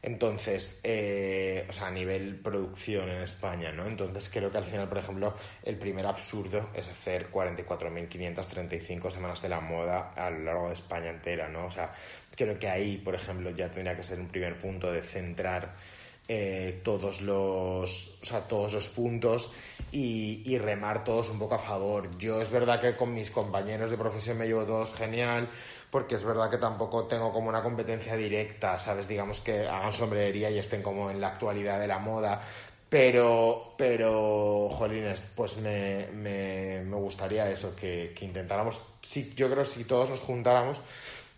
Entonces, 0.00 0.80
eh, 0.84 1.66
o 1.68 1.72
sea, 1.72 1.88
a 1.88 1.90
nivel 1.90 2.36
producción 2.36 3.08
en 3.08 3.22
España, 3.22 3.72
¿no? 3.72 3.86
Entonces 3.86 4.30
creo 4.32 4.50
que 4.50 4.58
al 4.58 4.64
final, 4.64 4.88
por 4.88 4.98
ejemplo, 4.98 5.34
el 5.64 5.76
primer 5.76 6.06
absurdo 6.06 6.70
es 6.74 6.86
hacer 6.88 7.30
44.535 7.32 9.10
semanas 9.10 9.42
de 9.42 9.48
la 9.48 9.60
moda 9.60 10.12
a 10.14 10.30
lo 10.30 10.44
largo 10.44 10.68
de 10.68 10.74
España 10.74 11.10
entera, 11.10 11.48
¿no? 11.48 11.66
O 11.66 11.70
sea, 11.70 11.92
creo 12.36 12.58
que 12.58 12.68
ahí, 12.68 12.98
por 12.98 13.16
ejemplo, 13.16 13.50
ya 13.50 13.68
tendría 13.68 13.96
que 13.96 14.04
ser 14.04 14.20
un 14.20 14.28
primer 14.28 14.56
punto 14.58 14.92
de 14.92 15.02
centrar 15.02 15.74
eh, 16.30 16.82
todos 16.84 17.22
los 17.22 18.20
o 18.22 18.26
sea, 18.26 18.40
todos 18.40 18.74
los 18.74 18.88
puntos 18.88 19.50
y, 19.90 20.58
remar 20.58 21.02
todos 21.02 21.30
un 21.30 21.38
poco 21.38 21.54
a 21.54 21.58
favor. 21.58 22.16
Yo 22.18 22.42
es 22.42 22.50
verdad 22.50 22.80
que 22.80 22.94
con 22.96 23.14
mis 23.14 23.30
compañeros 23.30 23.90
de 23.90 23.96
profesión 23.96 24.36
me 24.36 24.46
llevo 24.46 24.64
todos 24.64 24.94
genial, 24.94 25.48
porque 25.90 26.16
es 26.16 26.24
verdad 26.24 26.50
que 26.50 26.58
tampoco 26.58 27.04
tengo 27.04 27.32
como 27.32 27.48
una 27.48 27.62
competencia 27.62 28.14
directa, 28.14 28.78
¿sabes? 28.78 29.08
Digamos 29.08 29.40
que 29.40 29.66
hagan 29.66 29.92
sombrerería 29.92 30.50
y 30.50 30.58
estén 30.58 30.82
como 30.82 31.10
en 31.10 31.20
la 31.20 31.28
actualidad 31.28 31.80
de 31.80 31.86
la 31.86 31.98
moda. 31.98 32.42
Pero, 32.90 33.74
pero, 33.76 34.68
jolines, 34.70 35.32
pues 35.36 35.58
me, 35.58 36.08
me, 36.12 36.82
me 36.82 36.96
gustaría 36.96 37.50
eso, 37.50 37.74
que, 37.76 38.14
que 38.16 38.24
intentáramos, 38.24 38.82
sí, 39.02 39.32
yo 39.36 39.46
creo 39.50 39.62
que 39.62 39.68
si 39.68 39.84
todos 39.84 40.08
nos 40.08 40.20
juntáramos, 40.20 40.80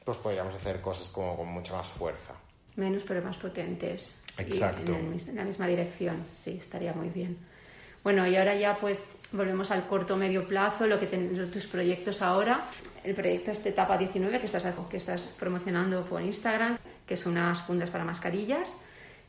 pues 0.04 0.18
podríamos 0.18 0.54
hacer 0.54 0.80
cosas 0.80 1.08
como 1.08 1.36
con 1.36 1.48
mucha 1.48 1.74
más 1.74 1.88
fuerza. 1.88 2.34
Menos 2.76 3.02
pero 3.06 3.20
más 3.22 3.36
potentes. 3.36 4.14
Exacto. 4.38 4.92
en, 4.92 5.12
el 5.12 5.28
en 5.28 5.36
la 5.36 5.44
misma 5.44 5.66
dirección, 5.66 6.24
sí, 6.36 6.58
estaría 6.60 6.92
muy 6.92 7.08
bien. 7.08 7.36
Bueno, 8.02 8.26
y 8.26 8.36
ahora 8.36 8.54
ya 8.54 8.78
pues 8.78 8.98
volvemos 9.32 9.70
al 9.70 9.86
corto 9.86 10.16
medio 10.16 10.46
plazo, 10.46 10.86
lo 10.86 10.98
que 10.98 11.06
tienen 11.06 11.50
tus 11.50 11.66
proyectos 11.66 12.22
ahora. 12.22 12.66
El 13.04 13.14
proyecto 13.14 13.50
este 13.50 13.70
Etapa 13.70 13.96
19 13.96 14.40
que 14.40 14.46
estás, 14.46 14.66
que 14.90 14.96
estás 14.96 15.36
promocionando 15.38 16.04
por 16.04 16.22
Instagram, 16.22 16.78
que 17.06 17.16
son 17.16 17.32
unas 17.32 17.62
fundas 17.62 17.90
para 17.90 18.04
mascarillas. 18.04 18.72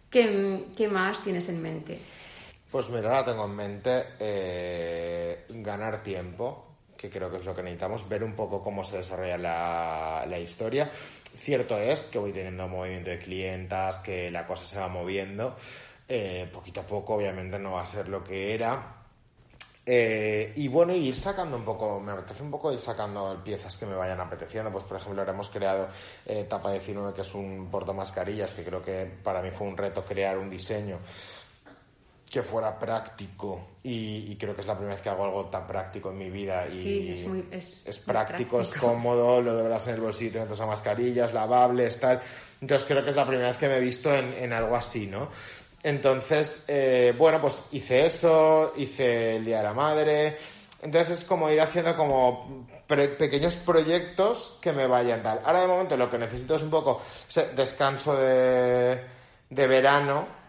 ¿Qué, 0.10 0.66
qué 0.76 0.88
más 0.88 1.24
tienes 1.24 1.48
en 1.50 1.62
mente? 1.62 2.00
Pues 2.70 2.90
mira, 2.90 3.10
ahora 3.10 3.26
tengo 3.26 3.46
en 3.46 3.56
mente 3.56 4.04
eh, 4.20 5.46
ganar 5.50 6.04
tiempo, 6.04 6.68
que 6.98 7.10
creo 7.10 7.30
que 7.30 7.38
es 7.38 7.46
lo 7.46 7.56
que 7.56 7.64
necesitamos, 7.64 8.08
ver 8.08 8.24
un 8.24 8.34
poco 8.34 8.64
cómo 8.64 8.84
se 8.84 8.98
desarrolla 8.98 9.38
la, 9.38 10.26
la 10.28 10.40
historia. 10.40 10.90
Cierto 11.36 11.78
es 11.78 12.06
que 12.06 12.20
voy 12.20 12.32
teniendo 12.32 12.68
movimiento 12.68 13.10
de 13.10 13.20
clientas, 13.20 14.00
que 14.00 14.30
la 14.30 14.46
cosa 14.46 14.64
se 14.64 14.80
va 14.80 14.88
moviendo. 14.88 15.56
Eh, 16.08 16.50
poquito 16.52 16.82
a 16.82 16.86
poco, 16.86 17.16
obviamente, 17.16 17.58
no 17.58 17.74
va 17.74 17.84
a 17.84 17.86
ser 17.86 18.10
lo 18.10 18.24
que 18.24 18.54
era. 18.54 18.98
Eh, 19.86 20.54
y 20.58 20.68
bueno, 20.68 20.94
ir 20.94 21.18
sacando 21.18 21.58
un 21.58 21.66
poco, 21.66 22.00
me 22.00 22.12
apetece 22.12 22.44
un 22.44 22.52
poco 22.52 22.72
ir 22.72 22.80
sacando 22.80 23.42
piezas 23.44 23.78
que 23.78 23.86
me 23.86 23.96
vayan 23.96 24.20
apeteciendo. 24.20 24.72
Pues, 24.72 24.84
por 24.84 24.98
ejemplo, 24.98 25.22
ahora 25.22 25.34
hemos 25.34 25.50
creado 25.50 25.88
eh, 26.26 26.46
Tapa 26.50 26.72
19, 26.72 27.14
que 27.14 27.22
es 27.22 27.34
un 27.34 27.70
portamascarillas, 27.72 28.54
que 28.54 28.64
creo 28.64 28.82
que 28.82 29.10
para 29.24 29.42
mí 29.42 29.50
fue 29.52 29.68
un 29.68 29.78
reto 29.78 30.06
crear 30.06 30.38
un 30.38 30.50
diseño 30.50 31.00
que 32.32 32.44
fuera 32.44 32.80
práctico 32.80 33.68
y, 33.84 34.36
creo 34.38 34.56
que 34.56 34.62
es 34.62 34.68
la 34.68 34.76
primera 34.76 34.96
vez 34.96 35.04
que 35.04 35.10
hago 35.10 35.26
algo 35.26 35.46
tan 35.46 35.68
práctico 35.68 36.12
en 36.12 36.18
mi 36.18 36.30
vida 36.30 36.66
y 36.68 36.84
sí, 36.84 37.14
es, 37.18 37.28
muy, 37.28 37.46
es, 37.52 38.00
práctico, 38.00 38.62
es 38.62 38.72
cómodo, 38.74 39.42
lo 39.42 39.56
de 39.56 39.66
en 39.66 39.90
el 39.96 40.02
bolsillo, 40.02 40.32
te 40.32 40.40
metes 40.42 40.60
a 40.62 40.66
mascarillas, 40.66 41.34
lavables, 41.34 42.00
tal. 42.00 42.22
Entonces 42.62 42.88
creo 42.88 43.04
que 43.04 43.10
es 43.10 43.16
la 43.16 43.26
primera 43.26 43.50
vez 43.50 43.58
que 43.58 43.68
me 43.68 43.78
he 43.78 43.80
visto 43.82 44.14
en, 44.16 44.34
en 44.34 44.54
algo 44.54 44.76
así, 44.76 45.08
¿no? 45.08 45.30
Entonces, 45.84 46.66
eh, 46.68 47.14
bueno, 47.18 47.42
pues 47.42 47.66
hice 47.72 48.06
eso, 48.06 48.74
hice 48.78 49.38
el 49.38 49.46
Día 49.46 49.58
de 49.58 49.64
la 49.64 49.74
Madre. 49.74 50.38
Entonces 50.84 51.20
es 51.20 51.26
como 51.26 51.50
ir 51.50 51.60
haciendo 51.60 51.96
como 51.96 52.68
pequeños 52.88 53.56
proyectos 53.58 54.58
que 54.62 54.72
me 54.74 54.88
vayan 54.88 55.24
tal. 55.24 55.42
Ahora 55.44 55.62
de 55.62 55.68
momento 55.68 55.98
lo 55.98 56.10
que 56.10 56.18
necesito 56.18 56.56
es 56.56 56.62
un 56.62 56.70
poco 56.70 57.02
descanso 57.56 58.16
de, 58.16 59.00
de 59.50 59.68
verano, 59.68 60.41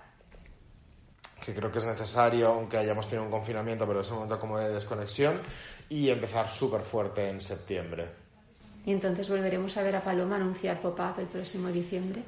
que 1.45 1.55
creo 1.55 1.73
que 1.73 1.79
es 1.79 1.85
necesario, 1.85 2.49
aunque 2.49 2.79
hayamos 2.79 3.07
tenido 3.09 3.25
un 3.25 3.31
confinamiento, 3.31 3.87
pero 3.87 4.01
es 4.01 4.09
un 4.11 4.17
momento 4.17 4.39
como 4.39 4.59
de 4.59 4.69
desconexión, 4.69 5.41
y 5.89 6.09
empezar 6.09 6.49
súper 6.49 6.83
fuerte 6.83 7.29
en 7.29 7.41
septiembre. 7.41 8.09
¿Y 8.87 8.93
entonces 8.93 9.29
volveremos 9.29 9.77
a 9.77 9.83
ver 9.83 9.97
a 9.97 10.03
Paloma 10.03 10.37
anunciar 10.37 10.81
pop-up 10.81 11.19
el 11.19 11.27
próximo 11.27 11.69
diciembre? 11.69 12.23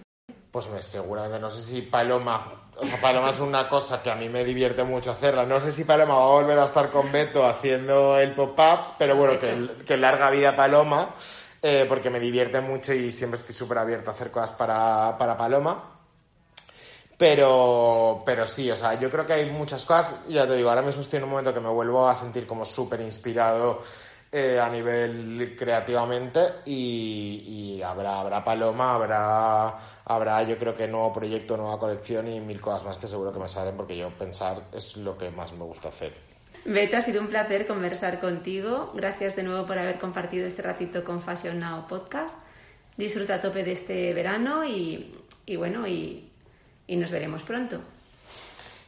Pues 0.51 0.67
seguramente, 0.81 1.41
no 1.41 1.51
sé 1.51 1.63
si 1.63 1.83
Paloma, 1.83 2.71
o 2.77 2.85
sea, 2.85 3.01
Paloma 3.01 3.31
es 3.31 3.41
una 3.41 3.69
cosa 3.69 4.03
que 4.03 4.11
a 4.11 4.15
mí 4.15 4.29
me 4.29 4.45
divierte 4.45 4.85
mucho 4.85 5.11
hacerla. 5.11 5.45
No 5.45 5.61
sé 5.61 5.73
si 5.73 5.85
Paloma 5.85 6.15
va 6.15 6.25
a 6.25 6.41
volver 6.43 6.59
a 6.59 6.65
estar 6.65 6.91
con 6.91 7.11
Beto 7.11 7.45
haciendo 7.45 8.19
el 8.19 8.33
pop-up, 8.35 8.97
pero 8.99 9.17
bueno, 9.17 9.39
que, 9.39 9.97
larga 9.97 10.31
vida 10.31 10.55
Paloma, 10.55 11.11
eh, 11.61 11.87
porque 11.89 12.11
me 12.11 12.21
divierte 12.21 12.61
mucho 12.61 12.93
y 12.93 13.11
siempre 13.11 13.41
estoy 13.41 13.55
súper 13.55 13.79
abierto 13.79 14.11
a 14.11 14.15
hacer 14.15 14.31
cosas 14.31 14.53
para, 14.53 15.17
para 15.19 15.37
Paloma. 15.37 15.94
Pero, 17.17 18.23
pero 18.27 18.47
sí, 18.47 18.71
o 18.71 18.77
sea, 18.77 18.99
yo 18.99 19.11
creo 19.11 19.25
que 19.25 19.35
hay 19.35 19.51
muchas 19.51 19.85
cosas, 19.85 20.27
ya 20.29 20.47
te 20.47 20.57
digo, 20.57 20.69
ahora 20.69 20.83
mismo 20.83 21.03
estoy 21.03 21.19
en 21.19 21.25
un 21.25 21.31
momento 21.31 21.55
que 21.55 21.61
me 21.61 21.69
vuelvo 21.69 22.09
a 22.09 22.15
sentir 22.15 22.47
como 22.47 22.65
súper 22.65 23.01
inspirado 23.01 23.83
eh, 24.33 24.59
a 24.59 24.69
nivel 24.69 25.55
creativamente 25.57 26.41
y, 26.67 27.81
habrá, 27.83 28.19
habrá 28.19 28.43
Paloma, 28.43 28.97
habrá, 28.97 29.79
habrá 30.05 30.43
yo 30.43 30.59
creo 30.59 30.75
que 30.75 30.89
nuevo 30.89 31.13
proyecto, 31.13 31.57
nueva 31.57 31.79
colección 31.79 32.27
y 32.27 32.41
mil 32.41 32.61
cosas 32.61 32.85
más 32.85 32.99
que 32.99 33.07
seguro 33.07 33.33
que 33.33 33.39
me 33.39 33.49
salen 33.49 33.77
porque 33.77 33.97
yo 33.97 34.11
pensar 34.11 34.65
es 34.73 34.97
lo 34.97 35.17
que 35.17 35.31
más 35.31 35.53
me 35.53 35.65
gusta 35.65 35.89
hacer. 35.89 36.15
Beto, 36.65 36.97
ha 36.97 37.03
sido 37.03 37.21
un 37.21 37.29
placer 37.29 37.69
conversar 37.69 38.21
contigo. 38.21 38.91
Gracias 38.95 39.37
de 39.37 39.45
nuevo 39.45 39.67
por 39.67 39.79
haber 39.79 40.01
compartido 40.01 40.47
este 40.47 40.63
ratito 40.63 41.05
con 41.05 41.23
Fashion 41.23 41.61
Now 41.61 41.87
Podcast. 41.87 42.35
Disfruta 42.97 43.37
a 43.37 43.41
tope 43.41 43.63
de 43.63 43.73
este 43.73 44.13
verano 44.15 44.65
y, 44.65 45.15
y 45.47 45.55
bueno, 45.55 45.87
y, 45.87 46.34
y 46.87 46.97
nos 46.97 47.11
veremos 47.11 47.43
pronto. 47.43 47.81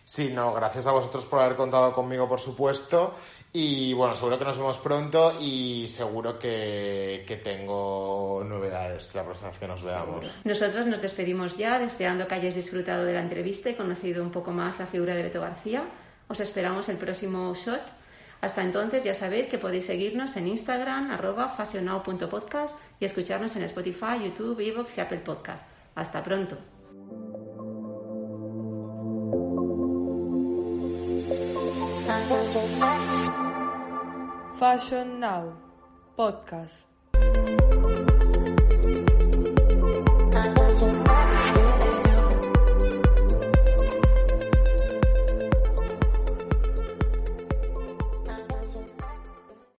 Sí, 0.05 0.30
no, 0.32 0.55
gracias 0.55 0.86
a 0.86 0.92
vosotros 0.92 1.24
por 1.24 1.40
haber 1.40 1.57
contado 1.57 1.92
conmigo, 1.92 2.28
por 2.28 2.40
supuesto. 2.40 3.14
Y 3.53 3.94
bueno, 3.94 4.14
seguro 4.14 4.38
que 4.38 4.44
nos 4.44 4.59
vemos 4.59 4.78
pronto 4.78 5.32
y 5.40 5.88
seguro 5.88 6.38
que, 6.38 7.24
que, 7.26 7.36
tengo 7.38 8.44
novedades 8.47 9.14
la 9.14 9.24
próxima 9.24 9.49
vez 9.49 9.59
que 9.59 9.66
nos 9.66 9.82
veamos. 9.82 10.40
Nosotros 10.44 10.86
nos 10.86 11.01
despedimos 11.01 11.57
ya, 11.57 11.78
deseando 11.78 12.28
que 12.28 12.34
hayáis 12.34 12.55
disfrutado 12.55 13.05
de 13.05 13.14
la 13.14 13.22
entrevista 13.22 13.70
y 13.70 13.74
conocido 13.74 14.22
un 14.22 14.30
poco 14.30 14.51
más 14.51 14.78
la 14.78 14.86
figura 14.86 15.14
de 15.14 15.22
Beto 15.22 15.40
García. 15.40 15.84
Os 16.28 16.38
esperamos 16.40 16.88
el 16.88 16.99
próximo 16.99 17.55
shot. 17.55 17.80
Hasta 18.42 18.62
entonces 18.62 19.03
ya 19.03 19.14
sabéis 19.14 19.47
que 19.47 19.59
podéis 19.59 19.86
seguirnos 19.86 20.36
en 20.36 20.49
Instagram, 20.49 21.11
arroba 21.11 21.57
y 23.01 23.05
escucharnos 23.05 23.57
en 23.57 23.62
Spotify, 23.62 24.22
YouTube, 24.22 24.61
Evox 24.61 24.99
y 24.99 25.01
Apple 25.01 25.18
Podcast. 25.18 25.64
Hasta 25.94 26.22
pronto. 26.22 26.76
Fashion 34.59 35.20
Now 35.20 35.55
Podcast 36.18 36.95